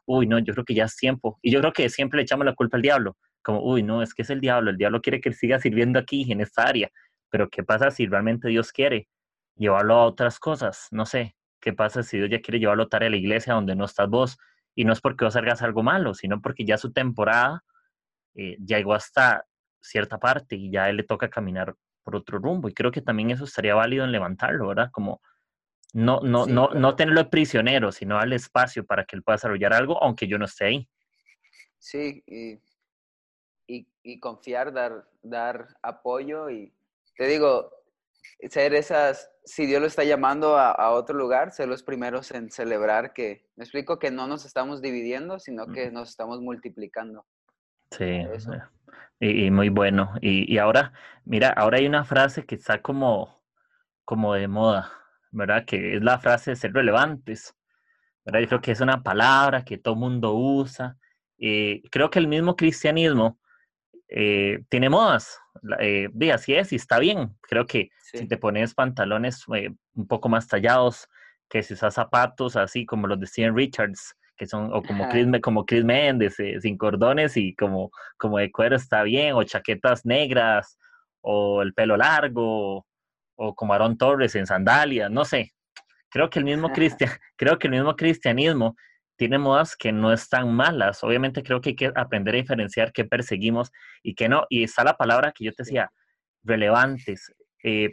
uy, 0.06 0.28
no, 0.28 0.39
yo 0.39 0.54
creo 0.54 0.66
que 0.66 0.74
ya 0.74 0.86
es 0.86 0.95
tiempo. 0.95 1.38
Y 1.41 1.51
yo 1.51 1.60
creo 1.60 1.74
que 1.74 1.89
siempre 1.89 2.18
le 2.18 2.24
echamos 2.24 2.45
la 2.45 2.56
culpa 2.56 2.78
al 2.78 2.84
diablo, 2.84 3.18
como, 3.43 3.62
uy, 3.64 3.84
no, 3.84 4.01
es 4.01 4.14
que 4.14 4.24
es 4.24 4.30
el 4.30 4.41
diablo, 4.41 4.72
el 4.72 4.78
diablo 4.78 5.01
quiere 5.01 5.22
que 5.22 5.34
siga 5.34 5.60
sirviendo 5.60 5.99
aquí, 5.99 6.32
en 6.32 6.41
esta 6.41 6.64
área, 6.64 6.89
pero 7.30 7.49
¿qué 7.49 7.64
pasa 7.64 7.91
si 7.91 8.08
realmente 8.08 8.47
Dios 8.47 8.72
quiere 8.72 9.08
llevarlo 9.56 9.95
a 9.95 10.06
otras 10.06 10.39
cosas? 10.39 10.88
No 10.91 11.06
sé, 11.06 11.36
¿qué 11.60 11.74
pasa 11.74 12.04
si 12.04 12.18
Dios 12.18 12.30
ya 12.30 12.41
quiere 12.41 12.60
llevarlo 12.60 12.84
a 12.84 12.89
tarea 12.89 13.08
a 13.08 13.12
la 13.12 13.18
iglesia 13.18 13.54
donde 13.54 13.76
no 13.76 13.86
estás 13.86 14.10
vos? 14.10 14.38
Y 14.76 14.86
no 14.86 14.93
es 14.93 15.01
porque 15.01 15.26
vos 15.26 15.36
hagas 15.36 15.61
algo 15.61 15.84
malo, 15.84 16.13
sino 16.13 16.41
porque 16.41 16.65
ya 16.65 16.78
su 16.78 16.91
temporada 16.91 17.63
eh, 18.36 18.57
ya 18.59 18.78
llegó 18.78 18.93
hasta 18.93 19.45
cierta 19.82 20.17
parte 20.17 20.55
y 20.55 20.71
ya 20.71 20.86
a 20.86 20.89
él 20.89 20.97
le 20.97 21.03
toca 21.03 21.30
caminar 21.30 21.76
por 22.03 22.15
otro 22.15 22.39
rumbo. 22.39 22.69
Y 22.69 22.74
creo 22.74 22.91
que 22.91 23.01
también 23.01 23.32
eso 23.32 23.43
estaría 23.43 23.76
válido 23.76 24.03
en 24.03 24.11
levantarlo, 24.11 24.67
¿verdad? 24.67 24.89
Como 24.91 25.21
no, 25.93 26.21
no, 26.21 26.47
no, 26.47 26.69
no 26.69 26.95
tenerlo 26.95 27.30
prisionero, 27.30 27.91
sino 27.91 28.15
darle 28.15 28.36
espacio 28.36 28.86
para 28.86 29.05
que 29.05 29.15
él 29.15 29.24
pueda 29.24 29.36
desarrollar 29.36 29.74
algo, 29.74 30.01
aunque 30.01 30.28
yo 30.28 30.39
no 30.39 30.45
esté 30.45 30.65
ahí. 30.65 30.89
Sí, 31.78 32.24
y, 32.26 32.59
y, 33.67 33.88
y 34.01 34.19
confiar, 34.19 34.74
dar, 34.74 35.07
dar 35.21 35.67
apoyo 35.84 36.49
y 36.49 36.74
te 37.15 37.28
digo, 37.28 37.71
ser 38.49 38.74
esas, 38.74 39.32
si 39.45 39.65
Dios 39.65 39.82
lo 39.82 39.88
está 39.88 40.03
llamando 40.03 40.57
a, 40.57 40.91
otro 40.91 41.17
lugar, 41.17 41.51
ser 41.51 41.67
los 41.67 41.84
primeros 41.84 42.32
en 42.32 42.49
celebrar 42.49 43.13
que, 43.13 43.45
me 43.55 43.63
explico, 43.63 43.99
que 43.99 44.11
no 44.11 44.28
nos 44.28 44.45
estamos 44.45 44.82
dividiendo, 44.82 45.39
sino 45.39 45.67
que 45.67 45.91
nos 45.91 46.09
estamos 46.09 46.41
multiplicando. 46.41 47.26
Sí, 47.91 48.21
y, 49.19 49.51
muy 49.51 49.69
bueno. 49.69 50.13
Y, 50.21 50.57
ahora, 50.57 50.93
mira, 51.26 51.49
ahora 51.49 51.78
hay 51.78 51.86
una 51.86 52.03
frase 52.03 52.45
que 52.45 52.55
está 52.55 52.82
como, 52.82 53.43
como 54.03 54.34
de 54.34 54.47
moda, 54.47 54.91
¿verdad? 55.32 55.65
Que 55.65 55.95
es 55.97 56.03
la 56.03 56.19
frase 56.19 56.51
de 56.51 56.55
ser 56.55 56.74
relevantes, 56.74 57.55
¿verdad? 58.26 58.41
Yo 58.41 58.47
creo 58.47 58.61
que 58.61 58.71
es 58.71 58.82
una 58.82 59.03
palabra 59.03 59.63
que 59.63 59.78
todo 59.78 59.95
mundo 59.95 60.34
usa. 60.34 60.97
y 61.38 61.88
creo 61.89 62.09
que 62.09 62.19
el 62.19 62.28
mismo 62.28 62.55
cristianismo 62.55 63.39
eh, 64.16 64.59
tiene 64.70 64.89
modas, 64.89 65.39
eh, 65.80 66.07
así 66.32 66.53
es 66.53 66.72
y 66.72 66.76
está 66.76 66.99
bien. 66.99 67.36
Creo 67.41 67.66
que 67.66 67.89
si 67.97 68.28
te 68.28 68.38
pones 68.38 68.76
pantalones 68.76 69.43
eh, 69.55 69.72
un 69.95 70.07
poco 70.07 70.30
más 70.30 70.47
tallados, 70.47 71.07
que 71.49 71.64
si 71.64 71.74
usas 71.74 71.95
zapatos 71.95 72.55
así 72.55 72.86
como 72.86 73.07
los 73.07 73.20
de 73.20 73.26
Steven 73.26 73.55
Richards, 73.55 74.16
que 74.38 74.45
son, 74.45 74.72
o 74.72 74.84
como 74.84 75.09
Chris, 75.09 75.28
como 75.41 75.66
Chris 75.66 75.84
Mendes, 75.84 76.39
eh, 76.39 76.59
sin 76.61 76.78
cordones 76.78 77.38
y 77.38 77.55
como, 77.55 77.89
como 78.18 78.38
de 78.38 78.51
cuero 78.51 78.76
está 78.76 79.01
bien, 79.01 79.34
o 79.34 79.43
chaquetas 79.43 80.05
negras, 80.05 80.78
o 81.22 81.64
el 81.64 81.74
pelo 81.74 81.97
largo, 81.97 82.86
o 83.36 83.55
como 83.55 83.74
Aaron 83.74 83.97
Torres 83.97 84.36
en 84.36 84.45
sandalias, 84.45 85.09
no 85.09 85.26
sé. 85.26 85.53
Creo 86.09 86.30
que 86.30 86.38
el 86.38 86.45
mismo, 86.45 86.70
cristian, 86.74 87.09
creo 87.36 87.57
que 87.57 87.66
el 87.68 87.74
mismo 87.74 87.95
cristianismo 87.95 88.76
tiene 89.16 89.38
modas 89.38 89.76
que 89.76 89.91
no 89.91 90.11
están 90.11 90.53
malas. 90.53 91.03
Obviamente 91.03 91.43
creo 91.43 91.61
que 91.61 91.70
hay 91.70 91.76
que 91.76 91.91
aprender 91.95 92.36
a 92.36 92.38
diferenciar 92.38 92.91
qué 92.91 93.05
perseguimos 93.05 93.72
y 94.01 94.16
qué 94.16 94.30
no. 94.30 94.45
Y 94.49 94.64
está 94.64 94.84
la 94.84 94.97
palabra 94.97 95.32
que 95.32 95.45
yo 95.45 95.53
te 95.53 95.64
decía, 95.64 95.91
relevantes. 96.43 97.34
Eh, 97.64 97.91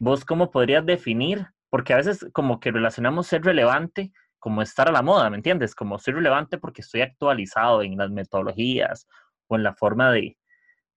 ¿Vos 0.00 0.24
cómo 0.24 0.50
podrías 0.50 0.84
definir? 0.84 1.46
Porque 1.70 1.92
a 1.92 1.96
veces 1.96 2.26
como 2.32 2.60
que 2.60 2.72
relacionamos 2.72 3.26
ser 3.26 3.42
relevante 3.42 4.12
como 4.38 4.62
estar 4.62 4.88
a 4.88 4.92
la 4.92 5.02
moda, 5.02 5.28
¿me 5.30 5.36
entiendes? 5.36 5.74
Como 5.74 5.98
ser 5.98 6.14
relevante 6.14 6.58
porque 6.58 6.82
estoy 6.82 7.00
actualizado 7.00 7.82
en 7.82 7.96
las 7.96 8.10
metodologías 8.10 9.08
o 9.48 9.56
en 9.56 9.62
la 9.62 9.74
forma 9.74 10.12
de, 10.12 10.36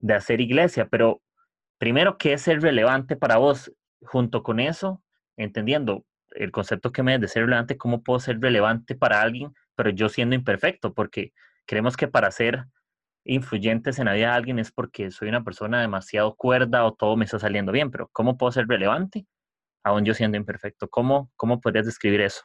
de 0.01 0.15
hacer 0.15 0.41
iglesia. 0.41 0.89
Pero 0.89 1.23
primero, 1.79 2.19
¿qué 2.19 2.35
es 2.35 2.43
ser 2.43 2.61
relevante 2.61 3.17
para 3.17 3.37
vos? 3.37 3.73
Junto 4.03 4.43
con 4.43 4.61
eso, 4.61 5.03
entendiendo 5.37 6.05
el 6.33 6.51
concepto 6.53 6.93
que 6.93 7.03
me 7.03 7.19
de 7.19 7.29
ser 7.29 7.45
relevante, 7.45 7.77
cómo 7.77 8.03
puedo 8.03 8.21
ser 8.21 8.41
relevante 8.41 8.95
para 8.95 9.21
alguien, 9.21 9.55
pero 9.75 9.91
yo 9.91 10.09
siendo 10.09 10.35
imperfecto, 10.35 10.95
porque 10.95 11.33
creemos 11.67 11.97
que 11.97 12.09
para 12.09 12.31
ser 12.31 12.67
influyentes 13.25 13.99
en 13.99 14.07
la 14.07 14.15
vida 14.15 14.29
de 14.29 14.33
alguien 14.33 14.59
es 14.59 14.73
porque 14.73 15.11
soy 15.11 15.29
una 15.29 15.45
persona 15.45 15.81
demasiado 15.81 16.35
cuerda 16.35 16.85
o 16.85 16.95
todo 16.95 17.17
me 17.17 17.25
está 17.25 17.39
saliendo 17.39 17.73
bien, 17.73 17.91
pero 17.91 18.09
¿cómo 18.13 18.39
puedo 18.39 18.53
ser 18.53 18.67
relevante 18.67 19.27
aún 19.85 20.05
yo 20.05 20.15
siendo 20.15 20.37
imperfecto? 20.37 20.89
¿Cómo, 20.89 21.31
cómo 21.37 21.61
podrías 21.61 21.87
describir 21.87 22.21
eso? 22.21 22.43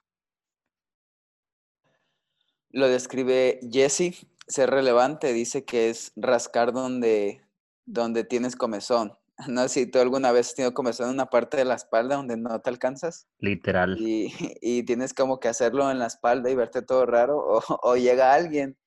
Lo 2.69 2.88
describe 2.88 3.59
Jesse, 3.71 4.25
ser 4.47 4.69
relevante, 4.71 5.31
dice 5.31 5.63
que 5.63 5.89
es 5.89 6.11
rascar 6.15 6.73
donde, 6.73 7.41
donde 7.86 8.23
tienes 8.23 8.55
comezón. 8.55 9.13
No 9.48 9.64
sé 9.64 9.70
si 9.70 9.86
tú 9.91 10.00
alguna 10.00 10.32
vez 10.32 10.50
has 10.50 10.56
tenido 10.56 10.74
comezón 10.74 11.08
en 11.08 11.14
una 11.14 11.26
parte 11.28 11.58
de 11.58 11.66
la 11.66 11.76
espalda 11.76 12.16
donde 12.16 12.38
no 12.38 12.60
te 12.62 12.70
alcanzas. 12.70 13.28
Literal. 13.39 13.98
Y, 14.00 14.34
y 14.62 14.84
tienes 14.84 15.14
como 15.14 15.39
que 15.39 15.48
hacerlo 15.48 15.89
en 15.89 16.00
la 16.00 16.08
espalda 16.08 16.50
y 16.50 16.56
verte 16.56 16.82
todo 16.82 17.06
raro. 17.06 17.38
O, 17.38 17.62
o, 17.84 17.96
llega 17.96 18.34
alguien 18.34 18.78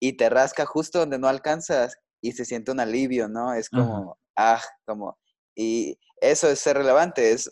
y 0.00 0.16
te 0.16 0.28
rasca 0.28 0.66
justo 0.66 1.00
donde 1.00 1.18
no 1.18 1.28
alcanzas 1.28 1.96
y 2.20 2.32
se 2.32 2.44
siente 2.44 2.72
un 2.72 2.80
alivio, 2.80 3.28
¿no? 3.28 3.54
Es 3.54 3.68
como, 3.68 4.18
ah, 4.36 4.60
como. 4.86 5.18
Y 5.54 5.98
eso 6.20 6.48
es 6.48 6.60
ser 6.60 6.76
relevante, 6.76 7.32
es 7.32 7.50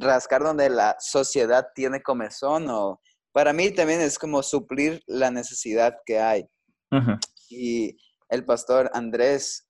rascar 0.00 0.42
donde 0.42 0.70
la 0.70 0.96
sociedad 0.98 1.66
tiene 1.74 2.02
comezón 2.02 2.68
o 2.70 3.00
para 3.32 3.52
mí 3.52 3.70
también 3.72 4.00
es 4.00 4.18
como 4.18 4.42
suplir 4.42 5.02
la 5.06 5.30
necesidad 5.30 5.96
que 6.06 6.20
hay. 6.20 6.48
Y 7.50 7.96
el 8.28 8.44
pastor 8.44 8.88
Andrés, 8.94 9.66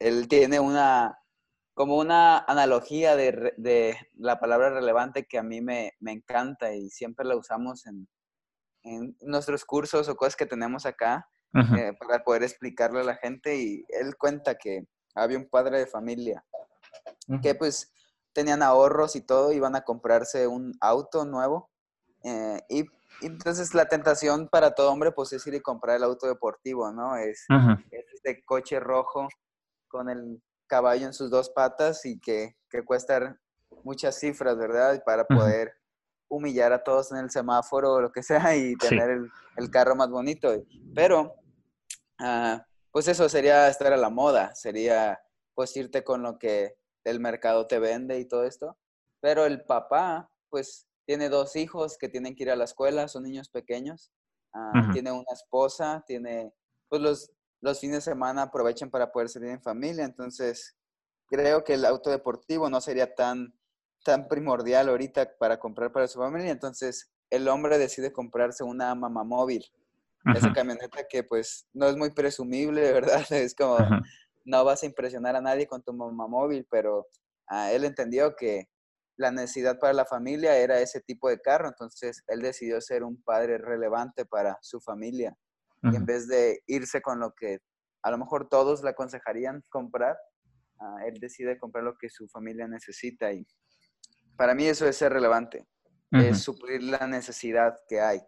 él 0.00 0.26
tiene 0.26 0.58
una, 0.58 1.16
como 1.76 1.98
una 1.98 2.38
analogía 2.38 3.16
de, 3.16 3.98
la 4.14 4.40
palabra 4.40 4.70
relevante 4.70 5.26
que 5.26 5.36
a 5.36 5.42
mí 5.42 5.60
me, 5.60 5.92
encanta 6.00 6.72
y 6.72 6.88
siempre 6.88 7.26
la 7.26 7.36
usamos 7.36 7.84
en, 7.86 8.08
nuestros 9.20 9.66
cursos 9.66 10.08
o 10.08 10.16
cosas 10.16 10.36
que 10.36 10.46
tenemos 10.46 10.86
acá 10.86 11.28
eh, 11.52 11.92
para 11.98 12.24
poder 12.24 12.44
explicarle 12.44 13.00
a 13.00 13.04
la 13.04 13.16
gente. 13.16 13.58
Y 13.58 13.84
él 13.88 14.16
cuenta 14.16 14.54
que 14.54 14.86
había 15.14 15.36
un 15.36 15.50
padre 15.50 15.80
de 15.80 15.86
familia 15.86 16.42
que 17.42 17.54
pues 17.54 17.92
tenían 18.32 18.62
ahorros 18.62 19.14
y 19.14 19.20
todo, 19.20 19.52
iban 19.52 19.76
a 19.76 19.82
comprarse 19.82 20.46
un 20.46 20.72
auto 20.80 21.26
nuevo. 21.26 21.68
Eh, 22.22 22.62
y, 22.70 22.86
entonces 23.20 23.74
la 23.74 23.86
tentación 23.86 24.48
para 24.48 24.74
todo 24.74 24.90
hombre 24.90 25.12
pues 25.12 25.32
es 25.34 25.46
ir 25.46 25.54
y 25.54 25.60
comprar 25.60 25.96
el 25.96 26.04
auto 26.04 26.26
deportivo, 26.26 26.90
¿no? 26.90 27.16
Es, 27.16 27.44
este 28.14 28.44
coche 28.46 28.80
rojo 28.80 29.28
con 29.88 30.08
el 30.08 30.40
caballo 30.66 31.06
en 31.06 31.12
sus 31.12 31.30
dos 31.30 31.50
patas 31.50 32.04
y 32.04 32.18
que, 32.18 32.56
que 32.70 32.84
cuesta 32.84 33.38
muchas 33.84 34.18
cifras, 34.18 34.56
¿verdad? 34.56 35.02
Para 35.04 35.24
poder 35.24 35.72
humillar 36.28 36.72
a 36.72 36.82
todos 36.82 37.12
en 37.12 37.18
el 37.18 37.30
semáforo 37.30 37.94
o 37.94 38.00
lo 38.00 38.12
que 38.12 38.22
sea 38.22 38.56
y 38.56 38.76
tener 38.76 39.10
el, 39.10 39.30
el, 39.56 39.70
carro 39.70 39.94
más 39.94 40.10
bonito. 40.10 40.52
Pero, 40.94 41.34
uh, 42.20 42.58
pues 42.90 43.08
eso 43.08 43.28
sería 43.28 43.68
estar 43.68 43.92
a 43.92 43.96
la 43.96 44.10
moda, 44.10 44.54
sería 44.54 45.20
pues 45.54 45.76
irte 45.76 46.04
con 46.04 46.22
lo 46.22 46.38
que 46.38 46.76
el 47.04 47.20
mercado 47.20 47.66
te 47.66 47.78
vende 47.78 48.18
y 48.18 48.26
todo 48.26 48.44
esto. 48.44 48.76
Pero 49.20 49.46
el 49.46 49.64
papá, 49.64 50.30
pues 50.50 50.86
tiene 51.06 51.28
dos 51.28 51.56
hijos 51.56 51.96
que 51.98 52.08
tienen 52.08 52.34
que 52.34 52.44
ir 52.44 52.50
a 52.50 52.56
la 52.56 52.64
escuela, 52.64 53.08
son 53.08 53.22
niños 53.22 53.48
pequeños, 53.48 54.12
uh, 54.54 54.92
tiene 54.92 55.12
una 55.12 55.32
esposa, 55.32 56.02
tiene, 56.06 56.52
pues 56.88 57.00
los, 57.00 57.30
los 57.60 57.80
fines 57.80 57.96
de 57.96 58.12
semana 58.12 58.42
aprovechan 58.42 58.90
para 58.90 59.12
poder 59.12 59.28
salir 59.28 59.50
en 59.50 59.62
familia, 59.62 60.04
entonces 60.04 60.76
creo 61.28 61.64
que 61.64 61.74
el 61.74 61.84
auto 61.84 62.10
deportivo 62.10 62.70
no 62.70 62.80
sería 62.80 63.14
tan 63.14 63.54
tan 64.04 64.28
primordial 64.28 64.88
ahorita 64.88 65.36
para 65.36 65.58
comprar 65.58 65.90
para 65.90 66.06
su 66.06 66.20
familia, 66.20 66.52
entonces 66.52 67.10
el 67.28 67.48
hombre 67.48 67.76
decide 67.76 68.12
comprarse 68.12 68.62
una 68.62 68.94
mamá 68.94 69.24
móvil. 69.24 69.64
Esa 70.34 70.52
camioneta 70.52 71.04
que 71.08 71.22
pues 71.22 71.68
no 71.72 71.86
es 71.86 71.96
muy 71.96 72.10
presumible, 72.10 72.80
¿verdad? 72.92 73.24
Es 73.30 73.54
como, 73.54 73.78
no 74.44 74.64
vas 74.64 74.82
a 74.82 74.86
impresionar 74.86 75.36
a 75.36 75.40
nadie 75.40 75.66
con 75.66 75.82
tu 75.82 75.92
mamá 75.92 76.26
móvil, 76.26 76.66
pero 76.70 77.06
ah, 77.48 77.72
él 77.72 77.84
entendió 77.84 78.34
que 78.34 78.68
la 79.16 79.30
necesidad 79.30 79.78
para 79.78 79.92
la 79.92 80.04
familia 80.04 80.56
era 80.56 80.80
ese 80.80 81.00
tipo 81.00 81.28
de 81.28 81.40
carro, 81.40 81.68
entonces 81.68 82.22
él 82.28 82.42
decidió 82.42 82.80
ser 82.80 83.02
un 83.02 83.22
padre 83.22 83.58
relevante 83.58 84.24
para 84.24 84.58
su 84.62 84.80
familia. 84.80 85.36
Y 85.92 85.96
en 85.96 86.06
vez 86.06 86.26
de 86.26 86.62
irse 86.66 87.00
con 87.02 87.20
lo 87.20 87.32
que 87.32 87.60
a 88.02 88.10
lo 88.10 88.18
mejor 88.18 88.48
todos 88.48 88.82
le 88.82 88.90
aconsejarían 88.90 89.64
comprar, 89.68 90.16
ah, 90.80 90.96
él 91.06 91.18
decide 91.20 91.58
comprar 91.58 91.84
lo 91.84 91.96
que 91.96 92.08
su 92.08 92.28
familia 92.28 92.66
necesita 92.68 93.32
y 93.32 93.46
para 94.36 94.54
mí 94.54 94.66
eso 94.66 94.86
es 94.86 94.96
ser 94.96 95.12
relevante, 95.12 95.66
es 96.12 96.42
suplir 96.42 96.82
la 96.82 97.06
necesidad 97.06 97.74
que 97.88 98.00
hay, 98.00 98.20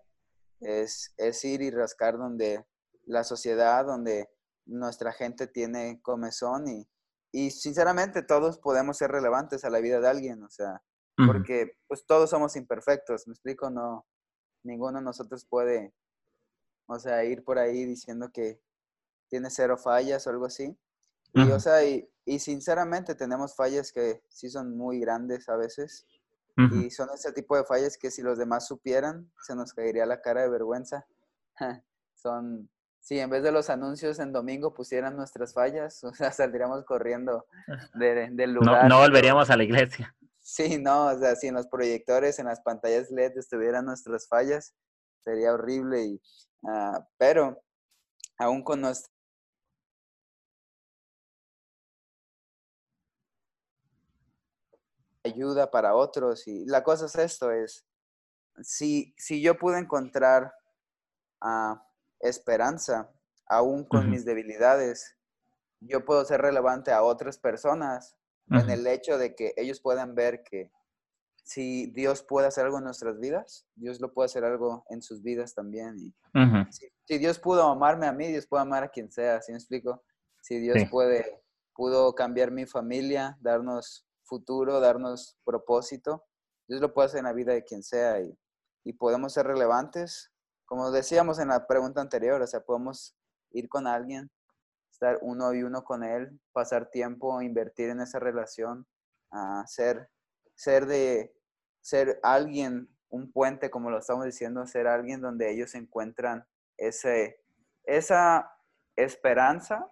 es, 0.60 1.14
es, 1.16 1.44
ir 1.44 1.62
y 1.62 1.70
rascar 1.70 2.18
donde 2.18 2.64
la 3.04 3.24
sociedad, 3.24 3.84
donde 3.84 4.28
nuestra 4.66 5.12
gente 5.12 5.46
tiene 5.46 6.00
comezón 6.02 6.68
y, 6.68 6.88
y 7.32 7.50
sinceramente 7.50 8.22
todos 8.22 8.58
podemos 8.58 8.96
ser 8.98 9.10
relevantes 9.10 9.64
a 9.64 9.70
la 9.70 9.80
vida 9.80 10.00
de 10.00 10.08
alguien, 10.08 10.42
o 10.42 10.50
sea, 10.50 10.82
porque 11.26 11.72
pues 11.88 12.06
todos 12.06 12.30
somos 12.30 12.54
imperfectos, 12.56 13.26
me 13.26 13.32
explico, 13.32 13.70
no, 13.70 14.06
ninguno 14.64 14.98
de 14.98 15.04
nosotros 15.04 15.46
puede, 15.48 15.92
o 16.88 16.98
sea, 16.98 17.22
ir 17.24 17.44
por 17.44 17.58
ahí 17.58 17.84
diciendo 17.84 18.30
que 18.32 18.60
tiene 19.28 19.50
cero 19.50 19.76
fallas 19.76 20.26
o 20.26 20.30
algo 20.30 20.46
así. 20.46 20.76
Y, 21.34 21.42
o 21.50 21.60
sea, 21.60 21.84
y, 21.84 22.08
y 22.24 22.38
sinceramente 22.38 23.14
tenemos 23.14 23.54
fallas 23.54 23.92
que 23.92 24.22
sí 24.28 24.48
son 24.48 24.76
muy 24.76 24.98
grandes 24.98 25.48
a 25.48 25.56
veces. 25.56 26.06
Y 26.72 26.90
son 26.90 27.08
ese 27.14 27.32
tipo 27.32 27.56
de 27.56 27.62
fallas 27.62 27.96
que 27.96 28.10
si 28.10 28.20
los 28.20 28.36
demás 28.36 28.66
supieran, 28.66 29.30
se 29.46 29.54
nos 29.54 29.72
caería 29.72 30.04
la 30.06 30.20
cara 30.20 30.42
de 30.42 30.48
vergüenza. 30.48 31.06
son, 32.16 32.68
si 32.98 33.20
en 33.20 33.30
vez 33.30 33.44
de 33.44 33.52
los 33.52 33.70
anuncios 33.70 34.18
en 34.18 34.32
domingo 34.32 34.74
pusieran 34.74 35.16
nuestras 35.16 35.54
fallas, 35.54 36.02
o 36.04 36.12
sea, 36.12 36.32
saldríamos 36.32 36.84
corriendo 36.84 37.46
de, 37.94 38.30
del 38.32 38.54
lugar. 38.54 38.88
No, 38.88 38.96
no, 38.96 38.98
volveríamos 39.02 39.50
a 39.50 39.56
la 39.56 39.62
iglesia. 39.62 40.16
Sí, 40.40 40.78
no, 40.78 41.06
o 41.06 41.18
sea, 41.18 41.36
si 41.36 41.46
en 41.46 41.54
los 41.54 41.68
proyectores, 41.68 42.40
en 42.40 42.46
las 42.46 42.60
pantallas 42.60 43.08
LED 43.10 43.38
estuvieran 43.38 43.84
nuestras 43.84 44.26
fallas, 44.26 44.74
sería 45.28 45.52
horrible. 45.52 46.04
Y, 46.04 46.22
uh, 46.62 47.04
pero 47.18 47.62
aún 48.38 48.62
con 48.62 48.80
nuestra 48.80 49.12
ayuda 55.24 55.70
para 55.70 55.94
otros. 55.94 56.46
Y 56.46 56.64
la 56.66 56.82
cosa 56.82 57.06
es 57.06 57.14
esto, 57.16 57.50
es, 57.50 57.84
si, 58.62 59.14
si 59.18 59.42
yo 59.42 59.58
pude 59.58 59.78
encontrar 59.78 60.54
uh, 61.42 61.76
esperanza, 62.20 63.10
aún 63.46 63.84
con 63.84 64.10
mis 64.10 64.24
debilidades, 64.24 65.16
yo 65.80 66.04
puedo 66.04 66.24
ser 66.24 66.40
relevante 66.40 66.90
a 66.92 67.02
otras 67.02 67.38
personas 67.38 68.16
en 68.50 68.70
el 68.70 68.86
hecho 68.86 69.18
de 69.18 69.34
que 69.34 69.52
ellos 69.56 69.80
puedan 69.80 70.14
ver 70.14 70.42
que 70.42 70.70
si 71.48 71.86
Dios 71.86 72.22
puede 72.22 72.46
hacer 72.46 72.66
algo 72.66 72.76
en 72.76 72.84
nuestras 72.84 73.18
vidas, 73.18 73.66
Dios 73.74 74.02
lo 74.02 74.12
puede 74.12 74.26
hacer 74.26 74.44
algo 74.44 74.84
en 74.90 75.00
sus 75.00 75.22
vidas 75.22 75.54
también. 75.54 75.96
Y 75.98 76.14
si, 77.06 77.18
Dios 77.18 77.38
pudo 77.38 77.62
amarme 77.62 78.06
a 78.06 78.12
mí, 78.12 78.26
Dios 78.26 78.46
puede 78.46 78.60
amar 78.60 78.84
a 78.84 78.90
quien 78.90 79.10
sea, 79.10 79.40
¿sí 79.40 79.52
me 79.52 79.56
explico? 79.56 80.04
Si 80.42 80.58
Dios 80.58 80.76
puede, 80.90 81.42
pudo 81.74 82.14
cambiar 82.14 82.50
mi 82.50 82.66
familia, 82.66 83.38
darnos 83.40 84.06
futuro, 84.24 84.78
darnos 84.78 85.38
propósito. 85.42 86.26
Dios 86.68 86.82
lo 86.82 86.92
puede 86.92 87.06
hacer 87.06 87.20
en 87.20 87.24
la 87.24 87.32
vida 87.32 87.54
de 87.54 87.64
quien 87.64 87.82
sea 87.82 88.20
y, 88.20 88.38
y 88.84 88.92
podemos 88.92 89.32
ser 89.32 89.46
relevantes. 89.46 90.30
Como 90.66 90.90
decíamos 90.90 91.38
en 91.38 91.48
la 91.48 91.66
pregunta 91.66 92.02
anterior, 92.02 92.42
o 92.42 92.46
sea, 92.46 92.60
podemos 92.60 93.16
ir 93.52 93.70
con 93.70 93.86
alguien, 93.86 94.30
estar 94.92 95.18
uno 95.22 95.54
y 95.54 95.62
uno 95.62 95.82
con 95.82 96.04
él, 96.04 96.38
pasar 96.52 96.90
tiempo, 96.90 97.40
invertir 97.40 97.88
en 97.88 98.02
esa 98.02 98.18
relación, 98.18 98.86
a 99.30 99.66
ser, 99.66 100.10
ser 100.54 100.84
de 100.84 101.37
ser 101.88 102.20
alguien, 102.22 102.88
un 103.08 103.32
puente, 103.32 103.70
como 103.70 103.90
lo 103.90 103.98
estamos 103.98 104.24
diciendo, 104.24 104.66
ser 104.66 104.86
alguien 104.86 105.22
donde 105.22 105.50
ellos 105.50 105.74
encuentran 105.74 106.46
ese, 106.76 107.40
esa 107.84 108.52
esperanza 108.96 109.90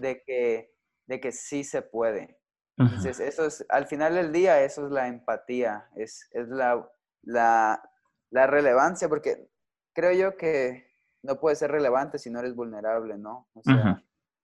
de, 0.00 0.22
que, 0.24 0.72
de 1.06 1.20
que 1.20 1.32
sí 1.32 1.64
se 1.64 1.82
puede, 1.82 2.38
entonces, 2.78 3.18
eso 3.18 3.44
es, 3.44 3.66
al 3.70 3.86
final 3.86 4.14
del 4.14 4.32
día, 4.32 4.62
eso 4.62 4.86
es 4.86 4.92
la 4.92 5.08
empatía, 5.08 5.88
es, 5.96 6.28
es 6.30 6.48
la, 6.48 6.88
la, 7.22 7.82
la, 8.30 8.46
relevancia, 8.46 9.08
porque 9.08 9.50
creo 9.92 10.12
yo 10.12 10.36
que 10.36 10.86
no 11.24 11.40
puedes 11.40 11.58
ser 11.58 11.72
relevante 11.72 12.20
si 12.20 12.30
no 12.30 12.38
eres 12.38 12.54
vulnerable, 12.54 13.18
¿no? 13.18 13.48
O 13.54 13.62
sea, 13.64 14.00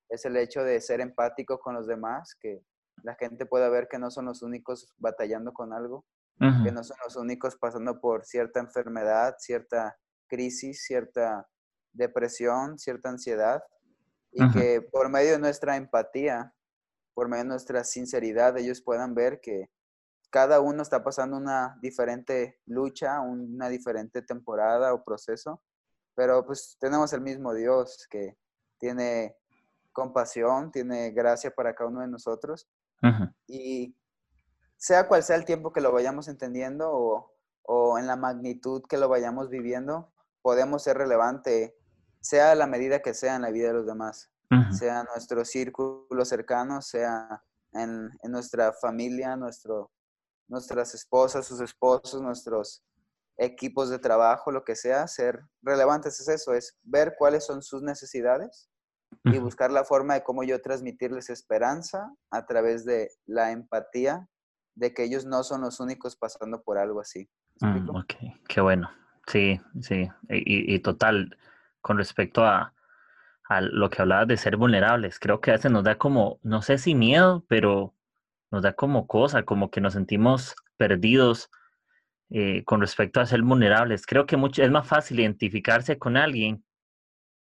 es 0.09 0.25
el 0.25 0.37
hecho 0.37 0.65
de 0.65 0.81
ser 0.81 1.01
empático 1.01 1.61
con 1.61 1.75
los 1.75 1.87
demás, 1.87 2.35
que 2.35 2.65
la 3.05 3.15
gente 3.15 3.47
pueda 3.47 3.69
ver 3.69 3.87
que 3.89 4.01
no 4.01 4.11
son 4.11 4.25
los 4.25 4.43
únicos 4.43 4.93
batallando 4.99 5.53
con 5.53 5.73
algo, 5.73 6.05
que 6.39 6.73
no 6.73 6.83
son 6.85 6.97
los 7.05 7.17
únicos 7.17 7.57
pasando 7.57 8.01
por 8.01 8.25
cierta 8.25 8.61
enfermedad, 8.61 9.37
cierta 9.39 9.97
crisis, 10.27 10.85
cierta 10.85 11.49
depresión, 11.93 12.79
cierta 12.79 13.09
ansiedad, 13.09 13.63
y 14.33 14.51
que 14.51 14.83
por 14.83 15.09
medio 15.09 15.33
de 15.33 15.39
nuestra 15.39 15.77
empatía 15.77 16.55
por 17.15 17.29
medio 17.29 17.45
de 17.45 17.49
nuestra 17.51 17.85
sinceridad, 17.85 18.59
ellos 18.59 18.83
puedan 18.83 19.15
ver 19.15 19.41
que 19.41 19.71
cada 20.31 20.61
uno 20.61 20.83
está 20.83 21.05
pasando 21.05 21.37
una 21.37 21.79
diferente 21.81 22.59
lucha, 22.67 23.21
una 23.21 23.69
diferente 23.69 24.21
temporada 24.21 24.93
o 24.93 25.05
proceso, 25.05 25.63
pero 26.17 26.45
pues 26.45 26.77
tenemos 26.81 27.13
el 27.13 27.21
mismo 27.21 27.55
Dios 27.55 28.07
que 28.11 28.37
tiene 28.79 29.37
compasión, 29.93 30.73
tiene 30.73 31.13
gracia 31.13 31.53
para 31.53 31.75
cada 31.75 31.89
uno 31.89 32.01
de 32.01 32.09
nosotros. 32.09 32.69
Y 33.47 33.95
sea 34.77 35.09
cual 35.09 35.23
sea 35.23 35.37
el 35.37 35.45
tiempo 35.45 35.73
que 35.73 35.81
lo 35.81 35.93
vayamos 35.93 36.29
entendiendo 36.29 36.91
o, 36.91 37.33
o, 37.63 37.99
en 37.99 38.07
la 38.07 38.17
magnitud 38.17 38.83
que 38.89 38.99
lo 38.99 39.09
vayamos 39.09 39.49
viviendo, 39.49 40.13
podemos 40.43 40.83
ser 40.83 40.99
relevante, 40.99 41.77
sea 42.21 42.55
la 42.55 42.67
medida 42.67 43.01
que 43.01 43.15
sea 43.15 43.37
en 43.37 43.43
la 43.43 43.51
vida 43.51 43.69
de 43.69 43.75
los 43.75 43.87
demás 43.87 44.31
sea 44.73 45.05
nuestro 45.05 45.45
círculo 45.45 46.25
cercano, 46.25 46.83
sea 46.83 47.43
en, 47.73 48.11
nuestra 48.25 48.73
familia, 48.73 49.37
nuestro, 49.37 49.91
nuestras 50.49 50.95
esposas, 50.95 51.47
sus 51.47 51.61
esposos, 51.61 52.21
nuestros 52.21 52.85
equipos 53.37 53.91
de 53.91 53.99
trabajo, 53.99 54.53
lo 54.53 54.65
que 54.65 54.77
sea, 54.77 55.09
ser 55.09 55.41
relevantes 55.63 56.21
es 56.21 56.29
eso, 56.29 56.53
es 56.55 56.77
ver 56.83 57.15
cuáles 57.19 57.45
son 57.45 57.63
sus 57.63 57.83
necesidades 57.83 58.69
y 59.25 59.39
buscar 59.39 59.71
la 59.71 59.85
forma 59.85 60.15
de 60.15 60.25
cómo 60.25 60.43
yo 60.43 60.61
transmitirles 60.61 61.31
esperanza 61.31 62.13
a 62.31 62.47
través 62.47 62.85
de 62.85 63.11
la 63.27 63.53
empatía 63.53 64.29
de 64.75 64.93
que 64.93 65.05
ellos 65.05 65.25
no 65.25 65.43
son 65.43 65.63
los 65.63 65.81
únicos 65.81 66.17
pasando 66.17 66.63
por 66.63 66.79
algo 66.79 67.01
así. 67.01 67.29
Mm, 67.61 67.91
ok, 67.91 68.15
qué 68.49 68.61
bueno. 68.61 68.91
Sí, 69.27 69.61
sí, 69.81 70.09
y, 70.29 70.75
y 70.75 70.79
total, 70.81 71.37
con 71.81 71.97
respecto 71.97 72.45
a, 72.45 72.75
a 73.49 73.61
lo 73.61 73.89
que 73.89 74.03
hablabas 74.03 74.29
de 74.29 74.37
ser 74.37 74.57
vulnerables. 74.57 75.19
Creo 75.19 75.41
que 75.41 75.51
a 75.51 75.55
veces 75.55 75.71
nos 75.71 75.85
da 75.85 75.97
como, 75.97 76.39
no 76.43 76.61
sé 76.61 76.77
si 76.79 76.95
miedo, 76.95 77.45
pero 77.49 77.95
nos 78.51 78.63
da 78.63 78.75
como 78.75 79.07
cosa, 79.07 79.45
como 79.45 79.71
que 79.71 79.81
nos 79.81 79.95
sentimos 79.95 80.55
perdidos 80.77 81.51
eh, 82.31 82.65
con 82.65 82.81
respecto 82.81 83.21
a 83.21 83.27
ser 83.27 83.43
vulnerables. 83.43 84.07
Creo 84.07 84.27
que 84.27 84.37
mucho, 84.37 84.63
es 84.63 84.71
más 84.71 84.87
fácil 84.87 85.21
identificarse 85.21 85.99
con 85.99 86.17
alguien 86.17 86.65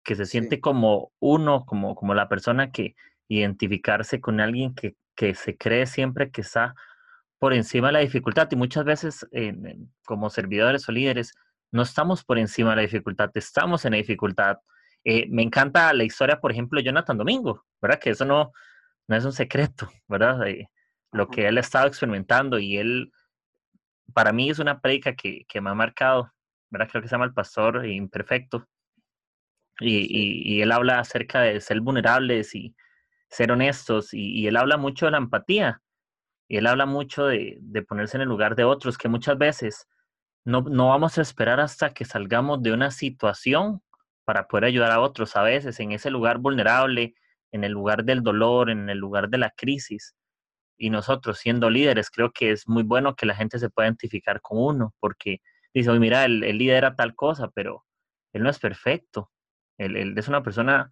que 0.04 0.16
se 0.16 0.26
siente 0.26 0.62
como 0.62 1.12
uno, 1.20 1.66
como, 1.66 1.96
como 1.96 2.14
la 2.14 2.30
persona 2.30 2.72
que 2.72 2.96
identificarse 3.28 4.22
con 4.22 4.40
alguien 4.40 4.76
que 4.76 4.96
que 5.16 5.34
se 5.34 5.58
cree 5.58 5.86
siempre 5.86 6.30
que 6.30 6.42
está 6.42 6.76
por 7.40 7.54
encima 7.54 7.88
de 7.88 7.94
la 7.94 8.00
dificultad 8.00 8.48
y 8.52 8.56
muchas 8.56 8.86
veces 8.86 9.28
como 10.06 10.30
servidores 10.30 10.88
o 10.88 10.92
líderes 10.92 11.34
no 11.72 11.82
estamos 11.82 12.24
por 12.24 12.40
encima 12.40 12.72
de 12.72 12.76
la 12.78 12.82
dificultad, 12.84 13.30
estamos 13.34 13.84
en 13.86 13.92
la 13.92 13.98
dificultad. 13.98 14.58
Eh, 15.04 15.28
me 15.30 15.44
encanta 15.44 15.94
la 15.94 16.04
historia, 16.04 16.40
por 16.40 16.52
ejemplo, 16.52 16.80
de 16.80 16.86
Jonathan 16.86 17.18
Domingo, 17.18 17.66
¿verdad? 17.82 18.00
Que 18.00 18.12
eso 18.12 18.26
no, 18.26 18.52
no 19.08 19.16
es 19.16 19.26
un 19.26 19.34
secreto, 19.34 19.90
¿verdad? 20.08 20.40
lo 21.12 21.28
que 21.30 21.48
él 21.48 21.58
ha 21.58 21.62
estado 21.62 21.88
experimentando 21.88 22.60
y 22.60 22.78
él, 22.78 23.12
para 24.14 24.34
mí 24.34 24.50
es 24.50 24.60
una 24.60 24.80
predica 24.82 25.16
que, 25.16 25.46
que 25.48 25.62
me 25.62 25.70
ha 25.70 25.74
marcado, 25.74 26.32
¿verdad? 26.70 26.90
Creo 26.90 27.02
que 27.02 27.08
se 27.08 27.14
llama 27.14 27.26
El 27.26 27.34
Pastor 27.34 27.86
Imperfecto. 27.86 28.68
Y, 29.80 30.54
y, 30.56 30.62
él 30.62 30.72
habla 30.72 31.00
acerca 31.00 31.42
de 31.42 31.60
ser 31.60 31.82
vulnerables 31.82 32.56
y 32.56 32.74
ser 33.30 33.52
honestos 33.52 34.14
y, 34.14 34.32
y, 34.32 34.48
él 34.48 34.56
habla 34.56 34.78
mucho 34.78 35.06
de 35.06 35.12
la 35.12 35.18
empatía 35.18 35.82
y 36.48 36.58
él 36.58 36.68
habla 36.68 36.86
mucho 36.86 37.26
de, 37.26 37.60
ponerse 37.88 38.18
en 38.18 38.22
el 38.22 38.30
lugar 38.30 38.56
de 38.56 38.64
otros, 38.64 38.98
que 38.98 39.10
muchas 39.10 39.38
veces 39.38 39.88
no, 40.44 40.64
vamos 40.64 41.18
a 41.18 41.22
esperar 41.22 41.60
hasta 41.60 41.94
que 41.94 42.06
salgamos 42.06 42.62
de 42.62 42.72
una 42.72 42.92
situación 42.92 43.82
para 44.26 44.48
poder 44.48 44.66
ayudar 44.66 44.92
a 44.92 45.00
otros 45.00 45.36
a 45.36 45.42
veces 45.42 45.80
en 45.80 45.92
ese 45.92 46.12
lugar 46.12 46.38
vulnerable, 46.38 47.16
en 47.52 47.64
el 47.64 47.72
lugar 47.72 48.04
del 48.04 48.22
dolor, 48.22 48.70
en 48.70 48.90
el 48.90 48.98
lugar 48.98 49.30
de 49.30 49.40
la 49.40 49.52
crisis. 49.52 50.16
Y 50.78 50.90
nosotros 50.90 51.40
siendo 51.40 51.70
líderes, 51.70 52.12
creo 52.12 52.32
que 52.32 52.52
es 52.52 52.68
muy 52.68 52.84
bueno 52.84 53.16
que 53.16 53.26
la 53.26 53.36
gente 53.36 53.58
se 53.60 53.70
pueda 53.70 53.88
identificar 53.88 54.42
con 54.42 54.60
uno, 54.60 54.94
porque 55.00 55.42
dice, 55.74 55.90
oye, 55.90 56.00
mira, 56.00 56.26
él, 56.26 56.42
líder 56.42 56.78
era 56.78 56.96
tal 56.96 57.16
cosa, 57.16 57.50
pero 57.54 57.86
él 58.34 58.44
no 58.44 58.50
es 58.50 58.60
perfecto. 58.60 59.32
Él, 59.78 60.16
es 60.18 60.28
una 60.28 60.44
persona 60.44 60.92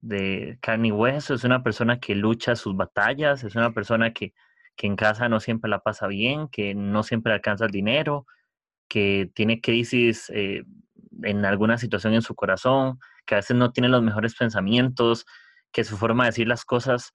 de 0.00 0.58
carne 0.62 0.88
y 0.88 0.92
hueso, 0.92 1.34
es 1.34 1.44
una 1.44 1.62
persona 1.62 1.98
que 2.00 2.14
lucha 2.14 2.56
sus 2.56 2.76
batallas, 2.76 3.44
es 3.44 3.56
una 3.56 3.72
persona 3.72 4.12
que, 4.12 4.32
que 4.76 4.86
en 4.86 4.96
casa 4.96 5.28
no 5.28 5.40
siempre 5.40 5.70
la 5.70 5.80
pasa 5.80 6.06
bien, 6.06 6.48
que 6.48 6.74
no 6.74 7.02
siempre 7.02 7.32
alcanza 7.32 7.64
el 7.64 7.70
dinero, 7.70 8.26
que 8.88 9.30
tiene 9.34 9.60
crisis 9.60 10.30
eh, 10.34 10.64
en 11.22 11.44
alguna 11.44 11.78
situación 11.78 12.14
en 12.14 12.22
su 12.22 12.34
corazón, 12.34 12.98
que 13.26 13.34
a 13.34 13.38
veces 13.38 13.56
no 13.56 13.72
tiene 13.72 13.88
los 13.88 14.02
mejores 14.02 14.34
pensamientos, 14.34 15.26
que 15.72 15.84
su 15.84 15.96
forma 15.96 16.24
de 16.24 16.30
decir 16.30 16.48
las 16.48 16.64
cosas 16.64 17.12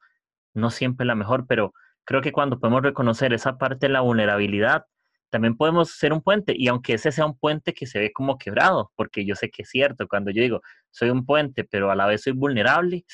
no 0.54 0.70
siempre 0.70 1.06
es 1.06 1.08
la 1.08 1.16
mejor, 1.16 1.46
pero 1.48 1.74
creo 2.04 2.22
que 2.22 2.32
cuando 2.32 2.60
podemos 2.60 2.82
reconocer 2.82 3.34
esa 3.34 3.58
parte 3.58 3.88
de 3.88 3.94
la 3.94 4.02
vulnerabilidad, 4.02 4.86
también 5.30 5.56
podemos 5.56 5.92
ser 5.92 6.12
un 6.12 6.22
puente, 6.22 6.54
y 6.58 6.68
aunque 6.68 6.94
ese 6.96 7.12
sea 7.12 7.26
un 7.26 7.38
puente 7.38 7.74
que 7.74 7.88
se 7.88 8.00
ve 8.00 8.12
como 8.12 8.38
quebrado, 8.38 8.92
porque 8.96 9.26
yo 9.26 9.36
sé 9.36 9.50
que 9.50 9.62
es 9.64 9.70
cierto, 9.70 10.08
cuando 10.08 10.30
yo 10.32 10.42
digo, 10.42 10.62
soy 10.90 11.10
un 11.10 11.26
puente, 11.26 11.64
pero 11.64 11.90
a 11.90 11.96
la 11.96 12.06
vez 12.06 12.24
soy 12.24 12.34
vulnerable, 12.34 13.06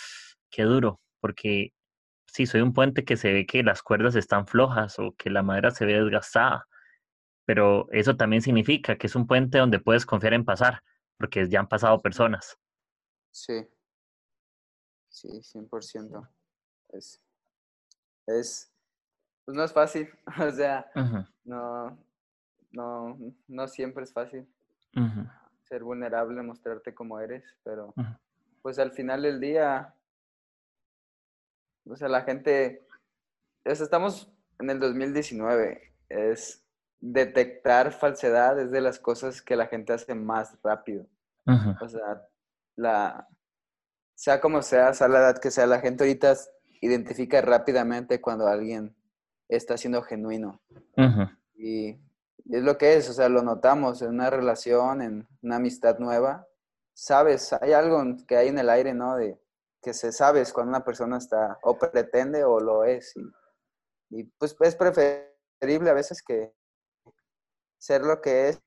qué 0.50 0.64
duro, 0.64 1.00
porque 1.20 1.74
sí, 2.38 2.46
soy 2.46 2.62
un 2.62 2.72
puente 2.72 3.04
que 3.04 3.18
se 3.18 3.34
ve 3.34 3.48
que 3.48 3.64
las 3.64 3.82
cuerdas 3.82 4.16
están 4.16 4.46
flojas 4.46 5.00
o 5.00 5.16
que 5.18 5.32
la 5.32 5.42
madera 5.42 5.72
se 5.72 5.88
ve 5.88 5.94
desgastada, 5.94 6.68
pero 7.46 7.88
eso 7.92 8.16
también 8.16 8.44
significa 8.44 8.96
que 8.96 9.08
es 9.08 9.16
un 9.16 9.26
puente 9.26 9.58
donde 9.58 9.80
puedes 9.80 10.06
confiar 10.06 10.36
en 10.36 10.46
pasar, 10.46 10.84
porque 11.18 11.50
ya 11.50 11.62
han 11.62 11.68
pasado 11.68 12.00
personas. 12.00 12.56
Sí, 13.32 13.68
sí, 15.10 15.30
100%. 15.30 16.30
Es, 16.90 17.20
es, 18.28 18.72
pues 19.44 19.58
no 19.58 19.64
es 19.64 19.74
fácil, 19.74 20.08
o 20.40 20.52
sea, 20.52 20.86
no, 21.44 21.98
no, 22.70 23.18
no 23.48 23.68
siempre 23.68 24.04
es 24.04 24.14
fácil. 24.14 24.48
Ser 25.64 25.84
vulnerable, 25.84 26.40
mostrarte 26.44 26.94
como 26.94 27.20
eres, 27.20 27.44
pero 27.64 27.96
pues 28.62 28.78
al 28.78 28.92
final 28.92 29.24
del 29.24 29.40
día, 29.40 29.96
o 31.90 31.96
sea, 31.96 32.08
la 32.08 32.22
gente, 32.22 32.86
estamos 33.64 34.32
en 34.60 34.70
el 34.70 34.80
2019, 34.80 35.94
es 36.10 36.64
detectar 37.00 37.92
falsedad 37.92 38.60
es 38.60 38.72
de 38.72 38.82
las 38.82 39.00
cosas 39.00 39.42
que 39.42 39.56
la 39.56 39.68
gente 39.68 39.94
hace 39.94 40.16
más 40.16 40.58
rápido. 40.64 41.06
O 41.80 41.88
sea, 41.88 42.28
la, 42.76 43.28
sea 44.16 44.42
como 44.42 44.62
sea, 44.62 44.94
sea 44.94 45.08
la 45.08 45.20
edad 45.20 45.38
que 45.38 45.52
sea, 45.52 45.66
la 45.66 45.80
gente 45.80 46.04
ahorita 46.04 46.36
identifica 46.82 47.40
rápidamente 47.42 48.20
cuando 48.20 48.48
alguien 48.48 48.96
está 49.48 49.78
siendo 49.78 50.02
genuino. 50.02 50.62
y, 51.56 51.98
es 52.50 52.64
lo 52.64 52.78
que 52.78 52.96
es, 52.96 53.10
o 53.10 53.14
sea, 53.14 53.28
lo 53.28 53.42
notamos 53.42 54.02
en 54.02 54.10
una 54.10 54.30
relación, 54.30 55.02
en 55.02 55.28
una 55.42 55.58
amistad 55.58 56.00
nueva. 56.00 56.48
Sabes, 56.94 57.52
hay 57.54 57.74
algo 57.74 58.02
que 58.26 58.38
hay 58.38 58.48
en 58.48 58.58
el 58.58 58.70
aire, 58.70 58.94
¿no? 58.94 59.18
De 59.18 59.38
que 59.88 59.94
se 59.94 60.12
sabes 60.12 60.52
cuando 60.52 60.72
una 60.72 60.84
persona 60.84 61.18
está 61.18 61.58
o 61.64 61.78
pretende 61.78 62.44
o 62.44 62.60
lo 62.60 62.84
es. 62.84 63.16
Y, 63.16 64.20
y 64.20 64.24
pues 64.38 64.54
es 64.60 64.76
preferible 64.76 65.90
a 65.90 65.94
veces 65.94 66.22
que, 66.22 66.54
ser 67.78 68.02
lo 68.02 68.20
que 68.20 68.50
es 68.50 68.62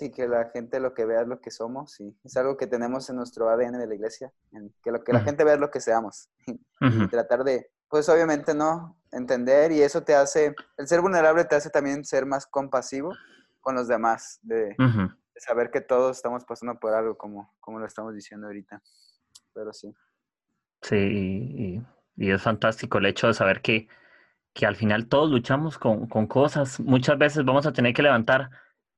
y 0.00 0.10
que 0.10 0.26
la 0.26 0.46
gente 0.46 0.80
lo 0.80 0.94
que 0.94 1.04
vea 1.04 1.20
es 1.20 1.28
lo 1.28 1.40
que 1.42 1.50
somos 1.50 2.00
y 2.00 2.16
es 2.24 2.36
algo 2.38 2.56
que 2.56 2.66
tenemos 2.66 3.10
en 3.10 3.16
nuestro 3.16 3.50
ADN 3.50 3.78
de 3.78 3.86
la 3.86 3.94
iglesia, 3.94 4.32
en 4.52 4.74
que 4.82 4.90
lo 4.90 5.04
que 5.04 5.12
la 5.12 5.20
gente 5.20 5.44
vea 5.44 5.54
es 5.54 5.60
lo 5.60 5.70
que 5.70 5.80
seamos 5.80 6.30
y 6.80 7.08
tratar 7.08 7.44
de, 7.44 7.70
pues 7.88 8.08
obviamente 8.08 8.54
no, 8.54 8.98
entender 9.12 9.72
y 9.72 9.82
eso 9.82 10.02
te 10.02 10.14
hace, 10.14 10.54
el 10.78 10.88
ser 10.88 11.02
vulnerable 11.02 11.44
te 11.44 11.54
hace 11.54 11.68
también 11.68 12.02
ser 12.02 12.24
más 12.24 12.46
compasivo 12.46 13.12
con 13.60 13.74
los 13.74 13.86
demás, 13.86 14.40
de, 14.40 14.74
saber 15.36 15.70
que 15.70 15.82
todos 15.82 16.16
estamos 16.16 16.46
pasando 16.46 16.80
por 16.80 16.94
algo 16.94 17.18
como, 17.18 17.54
como 17.60 17.78
lo 17.78 17.86
estamos 17.86 18.14
diciendo 18.14 18.46
ahorita, 18.46 18.82
pero 19.52 19.72
sí. 19.72 19.94
Sí, 20.84 20.96
y, 20.96 21.82
y 22.16 22.30
es 22.30 22.42
fantástico 22.42 22.98
el 22.98 23.06
hecho 23.06 23.26
de 23.26 23.34
saber 23.34 23.60
que 23.60 23.88
que 24.54 24.66
al 24.66 24.76
final 24.76 25.08
todos 25.08 25.30
luchamos 25.30 25.78
con, 25.78 26.06
con 26.08 26.26
cosas. 26.26 26.80
Muchas 26.80 27.18
veces 27.18 27.44
vamos 27.44 27.66
a 27.66 27.72
tener 27.72 27.92
que 27.92 28.02
levantar 28.02 28.50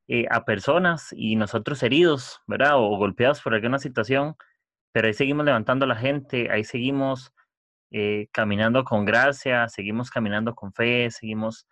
eh, 0.09 0.27
a 0.31 0.45
personas 0.45 1.13
y 1.17 1.37
nosotros 1.37 1.83
heridos, 1.83 2.41
¿verdad? 2.47 2.77
O 2.77 2.97
golpeados 2.99 3.41
por 3.43 3.55
alguna 3.55 3.79
situación, 3.79 4.37
pero 4.93 5.09
ahí 5.09 5.15
seguimos 5.15 5.47
levantando 5.47 5.85
a 5.87 5.89
la 5.89 5.97
gente, 5.97 6.51
ahí 6.51 6.63
seguimos 6.65 7.33
eh, 7.91 8.29
caminando 8.33 8.85
con 8.85 9.05
gracia, 9.07 9.69
seguimos 9.69 10.11
caminando 10.11 10.55
con 10.55 10.73
fe, 10.73 11.11
seguimos 11.11 11.67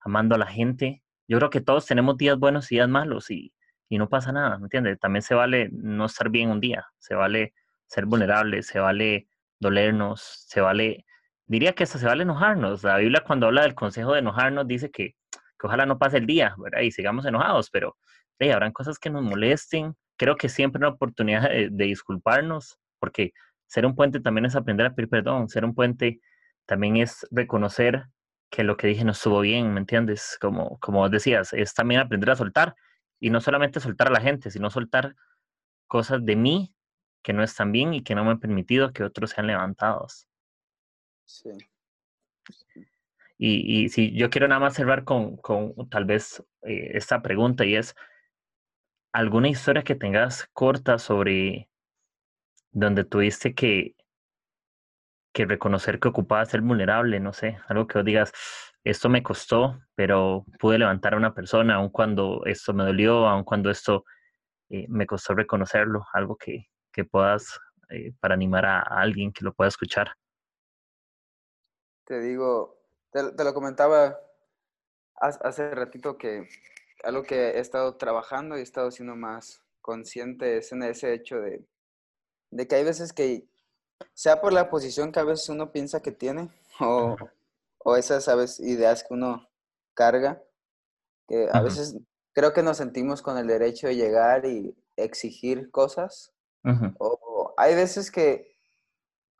amando 0.00 0.34
a 0.34 0.38
la 0.38 0.46
gente. 0.46 1.02
Yo 1.28 1.38
creo 1.38 1.50
que 1.50 1.60
todos 1.60 1.86
tenemos 1.86 2.16
días 2.16 2.38
buenos 2.38 2.72
y 2.72 2.76
días 2.76 2.88
malos 2.88 3.30
y, 3.30 3.52
y 3.88 3.98
no 3.98 4.08
pasa 4.08 4.32
nada, 4.32 4.58
¿me 4.58 4.64
entiendes? 4.66 4.98
También 4.98 5.22
se 5.22 5.34
vale 5.34 5.68
no 5.72 6.06
estar 6.06 6.30
bien 6.30 6.50
un 6.50 6.60
día, 6.60 6.86
se 6.98 7.14
vale 7.14 7.54
ser 7.86 8.06
vulnerable, 8.06 8.62
se 8.62 8.78
vale 8.80 9.28
dolernos, 9.60 10.44
se 10.46 10.60
vale 10.60 11.04
diría 11.46 11.72
que 11.72 11.84
hasta 11.84 11.98
se 11.98 12.06
vale 12.06 12.22
enojarnos. 12.22 12.82
La 12.84 12.98
Biblia 12.98 13.22
cuando 13.26 13.46
habla 13.46 13.62
del 13.62 13.74
consejo 13.74 14.12
de 14.12 14.20
enojarnos 14.20 14.66
dice 14.66 14.90
que, 14.90 15.14
ojalá 15.62 15.86
no 15.86 15.98
pase 15.98 16.18
el 16.18 16.26
día, 16.26 16.54
¿verdad? 16.58 16.80
Y 16.82 16.90
sigamos 16.90 17.24
enojados, 17.26 17.70
pero 17.70 17.96
hey, 18.38 18.50
habrán 18.50 18.72
cosas 18.72 18.98
que 18.98 19.10
nos 19.10 19.22
molesten. 19.22 19.94
Creo 20.16 20.36
que 20.36 20.48
siempre 20.48 20.78
una 20.78 20.88
oportunidad 20.88 21.48
de, 21.50 21.70
disculparnos, 21.70 22.78
porque 22.98 23.32
ser 23.66 23.86
un 23.86 23.94
puente 23.96 24.20
también 24.20 24.46
es 24.46 24.56
aprender 24.56 24.86
a 24.86 24.94
pedir 24.94 25.08
perdón. 25.08 25.48
Ser 25.48 25.64
un 25.64 25.74
puente 25.74 26.20
también 26.66 26.96
es 26.96 27.26
reconocer 27.30 28.06
que 28.50 28.64
lo 28.64 28.76
que 28.76 28.86
dije 28.86 29.04
no 29.04 29.12
estuvo 29.12 29.40
bien, 29.40 29.72
¿me 29.74 29.80
entiendes? 29.80 30.38
Como, 30.40 30.78
como 30.78 31.08
decías, 31.08 31.52
es 31.52 31.74
también 31.74 32.00
aprender 32.00 32.30
a 32.30 32.36
soltar. 32.36 32.74
Y 33.18 33.30
no 33.30 33.40
solamente 33.40 33.80
soltar 33.80 34.08
a 34.08 34.10
la 34.10 34.20
gente, 34.20 34.50
sino 34.50 34.70
soltar 34.70 35.14
cosas 35.88 36.24
de 36.24 36.36
mí 36.36 36.75
que 37.26 37.32
no 37.32 37.42
están 37.42 37.72
bien 37.72 37.92
y 37.92 38.04
que 38.04 38.14
no 38.14 38.22
me 38.24 38.30
han 38.30 38.38
permitido 38.38 38.92
que 38.92 39.02
otros 39.02 39.30
sean 39.30 39.48
levantados. 39.48 40.28
Sí. 41.24 41.50
Y, 43.36 43.82
y 43.82 43.88
si 43.88 44.16
yo 44.16 44.30
quiero 44.30 44.46
nada 44.46 44.60
más 44.60 44.74
cerrar 44.74 45.02
con, 45.02 45.36
con 45.38 45.74
tal 45.90 46.04
vez 46.04 46.40
eh, 46.62 46.92
esta 46.94 47.22
pregunta 47.22 47.64
y 47.64 47.74
es, 47.74 47.96
¿alguna 49.12 49.48
historia 49.48 49.82
que 49.82 49.96
tengas 49.96 50.48
corta 50.52 51.00
sobre 51.00 51.68
donde 52.70 53.02
tuviste 53.02 53.56
que, 53.56 53.96
que 55.34 55.46
reconocer 55.46 55.98
que 55.98 56.06
ocupaba 56.06 56.44
ser 56.44 56.60
vulnerable? 56.60 57.18
No 57.18 57.32
sé, 57.32 57.58
algo 57.66 57.88
que 57.88 58.04
digas, 58.04 58.32
esto 58.84 59.08
me 59.08 59.24
costó, 59.24 59.80
pero 59.96 60.44
pude 60.60 60.78
levantar 60.78 61.14
a 61.14 61.16
una 61.16 61.34
persona, 61.34 61.74
aun 61.74 61.88
cuando 61.88 62.44
esto 62.44 62.72
me 62.72 62.84
dolió, 62.84 63.26
aun 63.26 63.42
cuando 63.42 63.68
esto 63.68 64.04
eh, 64.68 64.86
me 64.88 65.06
costó 65.06 65.34
reconocerlo, 65.34 66.04
algo 66.12 66.36
que, 66.36 66.68
que 66.96 67.04
puedas, 67.04 67.60
eh, 67.90 68.12
para 68.18 68.34
animar 68.34 68.66
a 68.66 68.80
alguien 68.80 69.32
que 69.32 69.44
lo 69.44 69.52
pueda 69.52 69.68
escuchar 69.68 70.08
te 72.06 72.20
digo, 72.20 72.78
te, 73.10 73.22
lo 73.22 73.52
comentaba 73.52 74.18
hace 75.16 75.74
ratito 75.74 76.16
que 76.16 76.48
algo 77.02 77.22
que 77.24 77.50
he 77.50 77.58
estado 77.58 77.96
trabajando 77.96 78.56
y 78.56 78.60
he 78.60 78.62
estado 78.62 78.90
siendo 78.90 79.16
más 79.16 79.62
consciente 79.80 80.58
es 80.58 80.72
en 80.72 80.82
ese 80.82 81.12
hecho 81.12 81.40
de, 81.40 81.66
de 82.50 82.68
que 82.68 82.76
hay 82.76 82.84
veces 82.84 83.12
que, 83.12 83.48
sea 84.14 84.40
por 84.40 84.52
la 84.52 84.70
posición 84.70 85.10
que 85.10 85.20
a 85.20 85.24
veces 85.24 85.48
uno 85.48 85.72
piensa 85.72 86.00
que 86.00 86.12
tiene 86.12 86.48
o, 86.80 87.16
o 87.78 87.96
esas, 87.96 88.24
¿sabes? 88.24 88.60
Ideas 88.60 89.02
que 89.02 89.14
uno 89.14 89.48
carga, 89.94 90.42
que 91.26 91.48
a 91.52 91.60
veces 91.60 91.96
creo 92.34 92.52
que 92.52 92.62
nos 92.62 92.76
sentimos 92.76 93.20
con 93.20 93.36
el 93.36 93.46
derecho 93.48 93.88
de 93.88 93.96
llegar 93.96 94.44
y 94.44 94.76
exigir 94.96 95.70
cosas. 95.70 96.32
O 96.98 97.54
hay 97.56 97.74
veces 97.74 98.10
que 98.10 98.56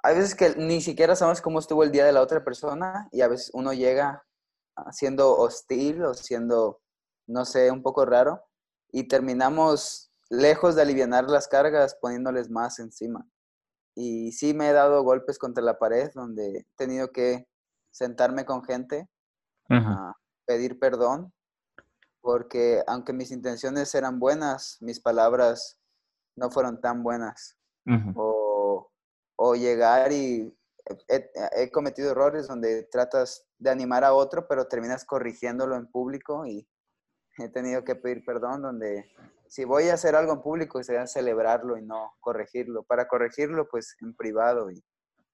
hay 0.03 0.15
veces 0.15 0.37
que 0.37 0.55
ni 0.57 0.81
siquiera 0.81 1.17
sabemos 1.17 1.41
cómo 1.41 1.59
estuvo 1.59 1.83
el 1.83 1.91
día 1.91 2.05
de 2.05 2.13
la 2.13 2.23
otra 2.23 2.45
persona 2.45 3.09
y 3.11 3.23
a 3.23 3.29
veces 3.29 3.51
uno 3.53 3.73
llega 3.73 4.25
siendo 4.93 5.37
hostil 5.37 6.05
o 6.05 6.15
siendo, 6.15 6.81
no 7.27 7.45
sé, 7.45 7.73
un 7.73 7.83
poco 7.83 8.05
raro 8.05 8.45
y 8.93 9.09
terminamos 9.09 10.13
lejos 10.31 10.77
de 10.77 10.83
aliviar 10.83 11.25
las 11.25 11.49
cargas 11.49 11.97
poniéndoles 12.01 12.51
más 12.51 12.79
encima. 12.79 13.27
Y 13.97 14.31
sí 14.31 14.55
me 14.55 14.69
he 14.69 14.73
dado 14.73 15.03
golpes 15.03 15.39
contra 15.39 15.65
la 15.65 15.79
pared 15.79 16.11
donde 16.15 16.59
he 16.59 16.67
tenido 16.77 17.11
que 17.11 17.49
sentarme 17.91 18.45
con 18.45 18.63
gente 18.63 19.09
a 19.69 20.15
pedir 20.45 20.79
perdón 20.79 21.33
porque 22.21 22.85
aunque 22.87 23.13
mis 23.13 23.33
intenciones 23.33 23.93
eran 23.95 24.21
buenas, 24.21 24.79
mis 24.81 25.01
palabras 25.01 25.79
no 26.37 26.51
fueron 26.51 26.81
tan 26.81 27.03
buenas. 27.03 27.59
o, 28.15 28.91
o, 29.37 29.55
llegar 29.55 30.13
y 30.13 30.53
he, 31.09 31.71
cometido 31.71 32.11
errores 32.11 32.49
donde 32.49 32.85
tratas 32.85 33.47
de 33.59 33.71
animar 33.71 34.05
a 34.05 34.13
otro, 34.13 34.47
pero 34.49 34.67
terminas 34.67 35.05
corrigiéndolo 35.05 35.77
en 35.77 35.87
público 35.87 36.47
y 36.47 36.69
he 37.39 37.49
tenido 37.49 37.85
que 37.85 37.95
pedir 37.95 38.25
perdón 38.25 38.63
donde 38.63 39.11
si 39.49 39.65
voy 39.65 39.89
a 39.89 39.95
hacer 39.95 40.17
algo 40.17 40.33
en 40.33 40.43
público, 40.43 40.83
sería 40.83 41.07
celebrarlo 41.07 41.79
y 41.79 41.83
no 41.83 42.15
corregirlo. 42.21 42.83
Para 42.83 43.07
corregirlo, 43.07 43.69
pues 43.69 43.97
en 44.01 44.15
privado. 44.15 44.71
Y 44.71 44.85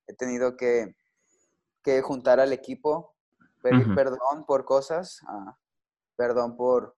he 0.06 0.14
tenido 0.14 0.56
que, 0.56 0.94
que 1.82 2.02
juntar 2.02 2.38
al 2.38 2.52
equipo, 2.52 3.14
pedir 3.62 3.94
perdón 3.94 4.44
por 4.46 4.64
cosas, 4.64 5.20
ah, 5.26 5.56
perdón 6.16 6.56
por, 6.56 6.94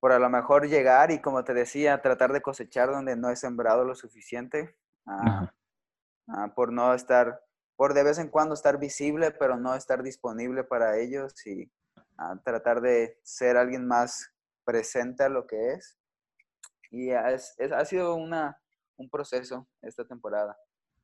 por 0.00 0.12
a 0.12 0.18
lo 0.18 0.30
mejor 0.30 0.68
llegar 0.68 1.10
y, 1.10 1.20
como 1.20 1.44
te 1.44 1.54
decía, 1.54 2.00
tratar 2.00 2.32
de 2.32 2.42
cosechar 2.42 2.90
donde 2.90 3.16
no 3.16 3.30
he 3.30 3.36
sembrado 3.36 3.84
lo 3.84 3.94
suficiente, 3.94 4.76
ah, 5.06 5.52
ah, 6.28 6.54
por 6.54 6.72
no 6.72 6.94
estar, 6.94 7.42
por 7.76 7.94
de 7.94 8.04
vez 8.04 8.18
en 8.18 8.28
cuando 8.28 8.54
estar 8.54 8.78
visible, 8.78 9.32
pero 9.32 9.56
no 9.56 9.74
estar 9.74 10.02
disponible 10.02 10.62
para 10.64 10.98
ellos 10.98 11.46
y 11.46 11.70
ah, 12.16 12.40
tratar 12.44 12.80
de 12.80 13.18
ser 13.22 13.56
alguien 13.56 13.86
más 13.86 14.32
presente 14.64 15.24
a 15.24 15.28
lo 15.28 15.46
que 15.46 15.72
es. 15.72 15.98
Y 16.90 17.10
es, 17.10 17.56
ha 17.58 17.84
sido 17.84 18.14
una, 18.14 18.60
un 18.96 19.10
proceso 19.10 19.68
esta 19.82 20.06
temporada, 20.06 20.56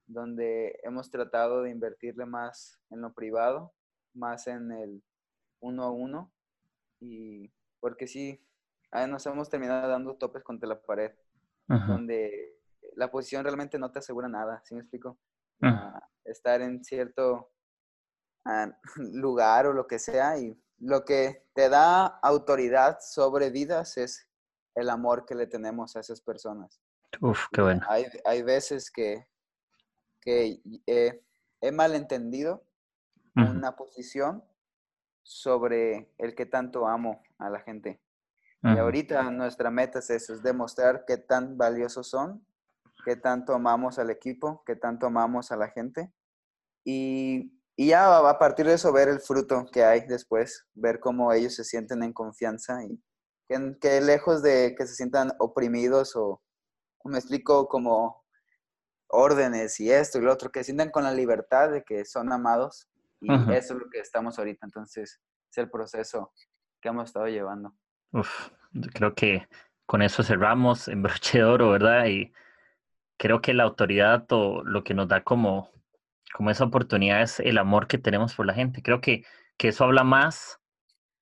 donde 0.06 0.78
hemos 0.82 1.10
tratado 1.10 1.62
de 1.62 1.70
invertirle 1.70 2.26
más 2.26 2.78
en 2.90 3.00
lo 3.00 3.12
privado, 3.12 3.72
más 4.14 4.46
en 4.46 4.70
el 4.70 5.02
uno 5.60 5.84
a 5.84 5.90
uno, 5.90 6.32
y 7.00 7.50
porque 7.80 8.06
sí, 8.06 8.40
nos 9.08 9.26
hemos 9.26 9.48
terminado 9.48 9.88
dando 9.88 10.16
topes 10.16 10.42
contra 10.42 10.68
la 10.68 10.80
pared, 10.80 11.12
donde 11.66 12.54
la 12.96 13.10
posición 13.10 13.44
realmente 13.44 13.78
no 13.78 13.90
te 13.90 13.98
asegura 13.98 14.28
nada, 14.28 14.62
¿sí 14.64 14.74
me 14.74 14.80
explico? 14.80 15.18
Ah, 15.62 16.00
estar 16.24 16.60
en 16.60 16.84
cierto 16.84 17.50
ah, 18.44 18.70
lugar 18.96 19.66
o 19.66 19.72
lo 19.72 19.86
que 19.86 19.98
sea 19.98 20.38
y 20.38 20.58
lo 20.78 21.04
que 21.04 21.46
te 21.54 21.68
da 21.68 22.06
autoridad 22.06 22.98
sobre 23.00 23.50
vidas 23.50 23.96
es 23.96 24.28
el 24.74 24.90
amor 24.90 25.24
que 25.24 25.34
le 25.34 25.46
tenemos 25.46 25.96
a 25.96 26.00
esas 26.00 26.20
personas. 26.20 26.80
Uf, 27.20 27.46
qué 27.52 27.62
bueno. 27.62 27.80
Hay, 27.88 28.06
hay 28.24 28.42
veces 28.42 28.90
que, 28.90 29.26
que 30.20 30.60
he 31.60 31.72
malentendido 31.72 32.64
una 33.36 33.74
posición 33.74 34.44
sobre 35.22 36.12
el 36.18 36.34
que 36.34 36.46
tanto 36.46 36.86
amo 36.86 37.22
a 37.38 37.50
la 37.50 37.60
gente. 37.60 38.00
Y 38.66 38.78
ahorita 38.78 39.30
nuestra 39.30 39.70
meta 39.70 39.98
es 39.98 40.08
eso, 40.08 40.32
es 40.32 40.42
demostrar 40.42 41.04
qué 41.06 41.18
tan 41.18 41.58
valiosos 41.58 42.08
son, 42.08 42.46
qué 43.04 43.14
tanto 43.14 43.52
amamos 43.52 43.98
al 43.98 44.08
equipo, 44.08 44.62
qué 44.64 44.74
tanto 44.74 45.06
amamos 45.06 45.52
a 45.52 45.56
la 45.56 45.68
gente. 45.68 46.10
Y, 46.82 47.60
y 47.76 47.88
ya 47.88 48.16
a 48.26 48.38
partir 48.38 48.66
de 48.66 48.74
eso 48.74 48.90
ver 48.90 49.08
el 49.08 49.20
fruto 49.20 49.66
que 49.70 49.84
hay 49.84 50.06
después, 50.06 50.66
ver 50.72 50.98
cómo 50.98 51.30
ellos 51.34 51.54
se 51.54 51.64
sienten 51.64 52.02
en 52.02 52.14
confianza 52.14 52.82
y 52.84 52.98
que, 53.80 54.00
lejos 54.00 54.42
de 54.42 54.74
que 54.76 54.86
se 54.86 54.94
sientan 54.94 55.32
oprimidos 55.38 56.16
o, 56.16 56.40
me 57.04 57.18
explico 57.18 57.68
como 57.68 58.24
órdenes 59.08 59.78
y 59.78 59.92
esto 59.92 60.18
y 60.18 60.22
lo 60.22 60.32
otro, 60.32 60.50
que 60.50 60.64
sientan 60.64 60.90
con 60.90 61.04
la 61.04 61.12
libertad 61.12 61.70
de 61.70 61.84
que 61.84 62.06
son 62.06 62.32
amados 62.32 62.88
y 63.20 63.30
eso 63.52 63.74
es 63.74 63.80
lo 63.80 63.90
que 63.90 63.98
estamos 63.98 64.38
ahorita. 64.38 64.64
Entonces, 64.64 65.20
es 65.50 65.58
el 65.58 65.70
proceso 65.70 66.32
que 66.80 66.88
hemos 66.88 67.10
estado 67.10 67.26
llevando. 67.26 67.74
Uf, 68.14 68.50
creo 68.92 69.16
que 69.16 69.48
con 69.86 70.00
eso 70.00 70.22
cerramos 70.22 70.86
en 70.86 71.02
broche 71.02 71.38
de 71.38 71.44
oro, 71.44 71.70
¿verdad? 71.70 72.06
Y 72.06 72.32
creo 73.16 73.40
que 73.40 73.54
la 73.54 73.64
autoridad 73.64 74.24
o 74.30 74.62
lo 74.62 74.84
que 74.84 74.94
nos 74.94 75.08
da 75.08 75.24
como, 75.24 75.72
como 76.32 76.50
esa 76.50 76.62
oportunidad 76.62 77.22
es 77.22 77.40
el 77.40 77.58
amor 77.58 77.88
que 77.88 77.98
tenemos 77.98 78.34
por 78.36 78.46
la 78.46 78.54
gente. 78.54 78.82
Creo 78.82 79.00
que, 79.00 79.24
que 79.56 79.68
eso 79.68 79.82
habla 79.82 80.04
más, 80.04 80.60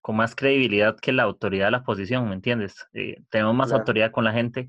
con 0.03 0.17
más 0.17 0.35
credibilidad 0.35 0.99
que 1.01 1.13
la 1.13 1.23
autoridad 1.23 1.69
de 1.69 1.71
la 1.71 1.83
posición, 1.83 2.29
¿me 2.29 2.35
entiendes? 2.35 2.87
Eh, 2.93 3.23
tenemos 3.31 3.55
más 3.55 3.73
autoridad 3.73 4.11
con 4.11 4.25
la 4.25 4.33
gente 4.33 4.69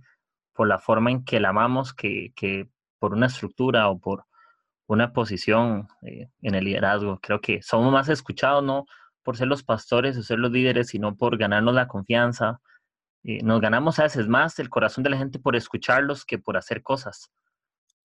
por 0.54 0.70
la 0.70 0.80
forma 0.80 1.12
en 1.12 1.26
que 1.26 1.42
la 1.42 1.50
amamos 1.50 1.94
que, 1.94 2.32
que 2.38 2.70
por 3.00 3.12
una 3.14 3.26
estructura 3.26 3.90
o 3.90 4.00
por 4.00 4.28
una 4.88 5.12
posición 5.12 5.90
eh, 6.04 6.30
en 6.42 6.56
el 6.56 6.64
liderazgo. 6.64 7.20
Creo 7.22 7.42
que 7.42 7.62
somos 7.62 7.92
más 7.92 8.08
escuchados, 8.08 8.64
no 8.64 8.86
por 9.24 9.38
ser 9.38 9.48
los 9.48 9.64
pastores 9.64 10.18
o 10.18 10.24
ser 10.24 10.40
los 10.40 10.52
líderes, 10.52 10.90
sino 10.90 11.16
por 11.16 11.38
ganarnos 11.38 11.74
la 11.74 11.88
confianza. 11.88 12.60
Eh, 13.24 13.42
nos 13.44 13.62
ganamos 13.62 14.00
a 14.00 14.04
veces 14.04 14.28
más 14.28 14.60
el 14.60 14.70
corazón 14.70 15.04
de 15.04 15.10
la 15.10 15.18
gente 15.18 15.40
por 15.40 15.56
escucharlos 15.56 16.26
que 16.26 16.38
por 16.38 16.58
hacer 16.58 16.84
cosas. 16.84 17.32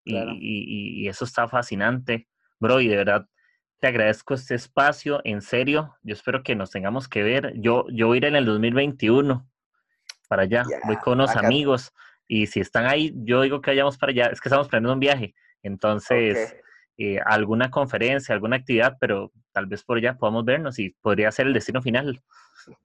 Y, 0.06 1.04
y, 1.04 1.08
eso 1.10 1.26
está 1.26 1.50
fascinante, 1.50 2.30
bro, 2.60 2.80
y 2.80 2.88
de 2.88 2.96
verdad 2.96 3.28
te 3.80 3.88
agradezco 3.88 4.36
este 4.36 4.56
espacio, 4.56 5.20
en 5.26 5.42
serio, 5.42 5.98
yo 6.02 6.14
espero 6.14 6.44
que 6.44 6.56
nos 6.56 6.72
tengamos 6.72 7.10
que 7.10 7.24
ver. 7.24 7.54
Yo, 7.58 7.86
yo 7.92 8.08
voy 8.08 8.16
a 8.16 8.20
ir 8.20 8.26
en 8.26 8.36
el 8.38 8.46
2021 8.46 9.50
para 10.30 10.44
allá, 10.44 10.64
voy 10.86 10.96
con 10.98 11.16
unos 11.16 11.36
amigos. 11.36 11.92
Y 12.26 12.48
si 12.48 12.62
están 12.62 12.86
ahí, 12.86 13.14
yo 13.18 13.42
digo 13.42 13.62
que 13.62 13.72
vayamos 13.72 13.98
para 13.98 14.12
allá, 14.12 14.28
es 14.28 14.40
que 14.40 14.50
estamos 14.50 14.68
planeando 14.68 14.94
un 14.94 15.00
viaje, 15.00 15.36
entonces 15.62 16.56
eh, 16.98 17.20
alguna 17.26 17.70
conferencia, 17.70 18.34
alguna 18.34 18.56
actividad, 18.56 18.98
pero 19.00 19.32
tal 19.52 19.68
vez 19.68 19.84
por 19.84 19.98
allá 19.98 20.18
podamos 20.18 20.46
vernos 20.46 20.80
y 20.80 20.90
podría 21.02 21.32
ser 21.32 21.48
el 21.48 21.54
destino 21.54 21.82
final. 21.82 22.24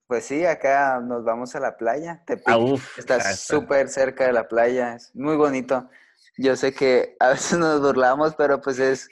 Pues 0.06 0.24
sí, 0.24 0.44
acá 0.44 1.00
nos 1.00 1.24
vamos 1.24 1.54
a 1.56 1.60
la 1.60 1.76
playa. 1.76 2.22
Te 2.26 2.34
ah, 2.46 2.58
está 2.96 3.20
súper 3.34 3.88
cerca 3.88 4.26
de 4.26 4.32
la 4.32 4.46
playa, 4.46 4.94
es 4.94 5.14
muy 5.14 5.36
bonito. 5.36 5.88
Yo 6.36 6.56
sé 6.56 6.74
que 6.74 7.16
a 7.20 7.30
veces 7.30 7.58
nos 7.58 7.80
burlamos, 7.80 8.34
pero 8.36 8.60
pues 8.60 8.78
es, 8.78 9.08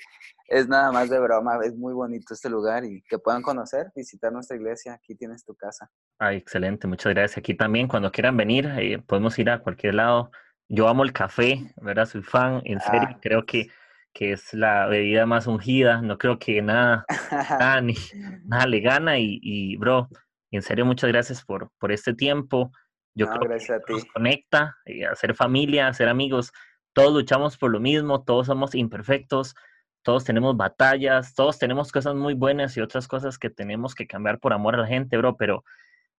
es 0.48 0.68
nada 0.68 0.92
más 0.92 1.08
de 1.08 1.18
broma. 1.18 1.58
Es 1.64 1.74
muy 1.74 1.94
bonito 1.94 2.34
este 2.34 2.50
lugar 2.50 2.84
y 2.84 3.02
que 3.08 3.18
puedan 3.18 3.42
conocer, 3.42 3.90
visitar 3.94 4.32
nuestra 4.32 4.56
iglesia. 4.56 4.94
Aquí 4.94 5.14
tienes 5.14 5.44
tu 5.44 5.54
casa. 5.54 5.90
Ay, 6.18 6.36
excelente, 6.36 6.86
muchas 6.86 7.14
gracias. 7.14 7.38
Aquí 7.38 7.54
también, 7.54 7.88
cuando 7.88 8.12
quieran 8.12 8.36
venir, 8.36 8.70
eh, 8.78 8.98
podemos 9.06 9.38
ir 9.38 9.50
a 9.50 9.60
cualquier 9.60 9.94
lado. 9.94 10.30
Yo 10.68 10.88
amo 10.88 11.02
el 11.02 11.12
café, 11.12 11.72
¿verdad? 11.80 12.06
Soy 12.06 12.22
fan, 12.22 12.60
en 12.64 12.80
serio. 12.80 13.08
Ah, 13.10 13.18
creo 13.20 13.44
que 13.44 13.68
que 14.12 14.32
es 14.32 14.52
la 14.54 14.86
bebida 14.86 15.26
más 15.26 15.46
ungida. 15.46 16.02
No 16.02 16.18
creo 16.18 16.38
que 16.38 16.62
nada, 16.62 17.04
nada, 17.30 17.80
ni, 17.80 17.94
nada 18.44 18.66
le 18.66 18.80
gana. 18.80 19.18
Y, 19.18 19.76
bro, 19.76 20.08
en 20.50 20.62
serio, 20.62 20.84
muchas 20.84 21.10
gracias 21.10 21.44
por, 21.44 21.70
por 21.78 21.92
este 21.92 22.14
tiempo. 22.14 22.72
Yo 23.14 23.26
creo 23.28 23.58
que 23.58 23.92
nos 23.92 24.04
conecta, 24.06 24.76
eh, 24.84 25.04
a 25.04 25.14
ser 25.14 25.34
familia, 25.34 25.88
a 25.88 25.94
ser 25.94 26.08
amigos. 26.08 26.52
Todos 26.92 27.12
luchamos 27.12 27.56
por 27.56 27.70
lo 27.70 27.80
mismo, 27.80 28.22
todos 28.24 28.46
somos 28.46 28.74
imperfectos, 28.74 29.54
todos 30.02 30.24
tenemos 30.24 30.56
batallas, 30.56 31.34
todos 31.34 31.58
tenemos 31.58 31.92
cosas 31.92 32.14
muy 32.14 32.34
buenas 32.34 32.76
y 32.76 32.80
otras 32.80 33.08
cosas 33.08 33.38
que 33.38 33.50
tenemos 33.50 33.94
que 33.94 34.06
cambiar 34.06 34.38
por 34.38 34.52
amor 34.52 34.74
a 34.74 34.78
la 34.78 34.86
gente, 34.86 35.16
bro. 35.16 35.36
Pero 35.36 35.64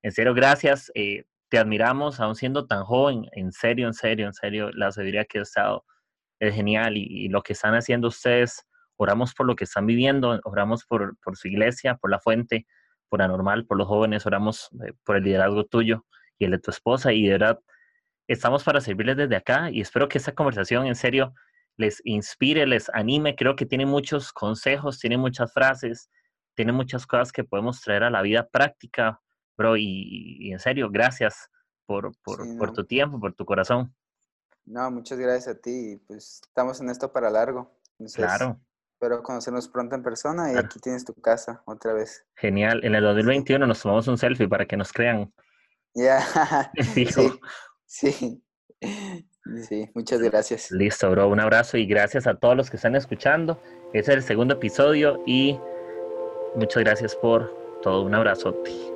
en 0.01 0.11
serio, 0.11 0.33
gracias. 0.33 0.91
Eh, 0.95 1.23
te 1.49 1.57
admiramos, 1.57 2.19
aún 2.19 2.35
siendo 2.35 2.65
tan 2.65 2.83
joven. 2.83 3.27
En 3.33 3.51
serio, 3.51 3.87
en 3.87 3.93
serio, 3.93 4.25
en 4.27 4.33
serio, 4.33 4.71
la 4.71 4.91
sabiduría 4.91 5.25
que 5.25 5.39
has 5.39 5.49
estado 5.49 5.85
es 6.41 6.55
genial 6.55 6.97
y, 6.97 7.29
lo 7.29 7.43
que 7.43 7.53
están 7.53 7.75
haciendo 7.75 8.07
ustedes, 8.07 8.67
oramos 8.97 9.33
por 9.33 9.45
lo 9.45 9.55
que 9.55 9.63
están 9.63 9.85
viviendo, 9.85 10.39
oramos 10.43 10.85
por, 10.85 11.17
por 11.19 11.37
su 11.37 11.47
iglesia, 11.47 11.95
por 11.95 12.09
la 12.09 12.19
fuente, 12.19 12.65
por 13.09 13.21
Anormal, 13.21 13.65
por 13.65 13.77
los 13.77 13.87
jóvenes, 13.87 14.25
oramos 14.25 14.69
eh, 14.85 14.93
por 15.05 15.17
el 15.17 15.23
liderazgo 15.23 15.65
tuyo 15.65 16.05
y 16.39 16.45
el 16.45 16.51
de 16.51 16.59
tu 16.59 16.71
esposa 16.71 17.13
y 17.13 17.23
de 17.23 17.33
verdad 17.33 17.59
estamos 18.27 18.63
para 18.63 18.81
servirles 18.81 19.17
desde 19.17 19.35
acá 19.35 19.69
y 19.69 19.81
espero 19.81 20.09
que 20.09 20.17
esta 20.17 20.33
conversación 20.33 20.87
en 20.87 20.95
serio 20.95 21.33
les 21.77 22.01
inspire, 22.05 22.65
les 22.65 22.89
anime, 22.89 23.35
creo 23.35 23.55
que 23.55 23.67
tiene 23.67 23.85
muchos 23.85 24.33
consejos, 24.33 24.99
tiene 24.99 25.17
muchas 25.17 25.53
frases, 25.53 26.09
tiene 26.55 26.71
muchas 26.71 27.05
cosas 27.05 27.31
que 27.31 27.43
podemos 27.43 27.81
traer 27.81 28.03
a 28.03 28.09
la 28.09 28.23
vida 28.23 28.49
práctica, 28.49 29.21
bro, 29.57 29.77
y, 29.77 30.51
en 30.51 30.59
serio, 30.59 30.89
gracias 30.91 31.49
por, 31.85 32.11
por, 32.23 32.57
por 32.57 32.73
tu 32.73 32.85
tiempo, 32.85 33.19
por 33.19 33.33
tu 33.33 33.45
corazón. 33.45 33.93
No, 34.71 34.89
muchas 34.89 35.19
gracias 35.19 35.55
a 35.55 35.59
ti. 35.59 36.01
Pues 36.07 36.41
estamos 36.47 36.79
en 36.79 36.89
esto 36.89 37.11
para 37.11 37.29
largo. 37.29 37.69
claro. 38.15 38.57
Espero 38.93 39.23
conocernos 39.23 39.67
pronto 39.67 39.95
en 39.95 40.03
persona 40.03 40.53
y 40.53 40.57
aquí 40.57 40.79
tienes 40.79 41.03
tu 41.03 41.13
casa 41.15 41.63
otra 41.65 41.91
vez. 41.91 42.23
Genial. 42.35 42.81
En 42.83 42.93
el 42.93 43.03
2021 43.03 43.65
nos 43.65 43.81
tomamos 43.81 44.07
un 44.07 44.17
selfie 44.17 44.47
para 44.47 44.65
que 44.67 44.77
nos 44.77 44.93
crean. 44.93 45.33
Ya. 45.93 46.19
Sí. 46.83 47.07
sí. 47.85 48.43
Sí, 49.67 49.89
muchas 49.93 50.21
gracias. 50.21 50.71
Listo, 50.71 51.09
bro. 51.11 51.27
Un 51.27 51.39
abrazo 51.39 51.77
y 51.77 51.85
gracias 51.85 52.25
a 52.25 52.35
todos 52.35 52.55
los 52.55 52.69
que 52.69 52.77
están 52.77 52.95
escuchando. 52.95 53.59
Ese 53.91 54.11
es 54.11 54.17
el 54.17 54.23
segundo 54.23 54.53
episodio 54.53 55.21
y 55.25 55.59
muchas 56.55 56.83
gracias 56.83 57.15
por 57.15 57.53
todo. 57.81 58.03
Un 58.03 58.15
abrazote. 58.15 58.90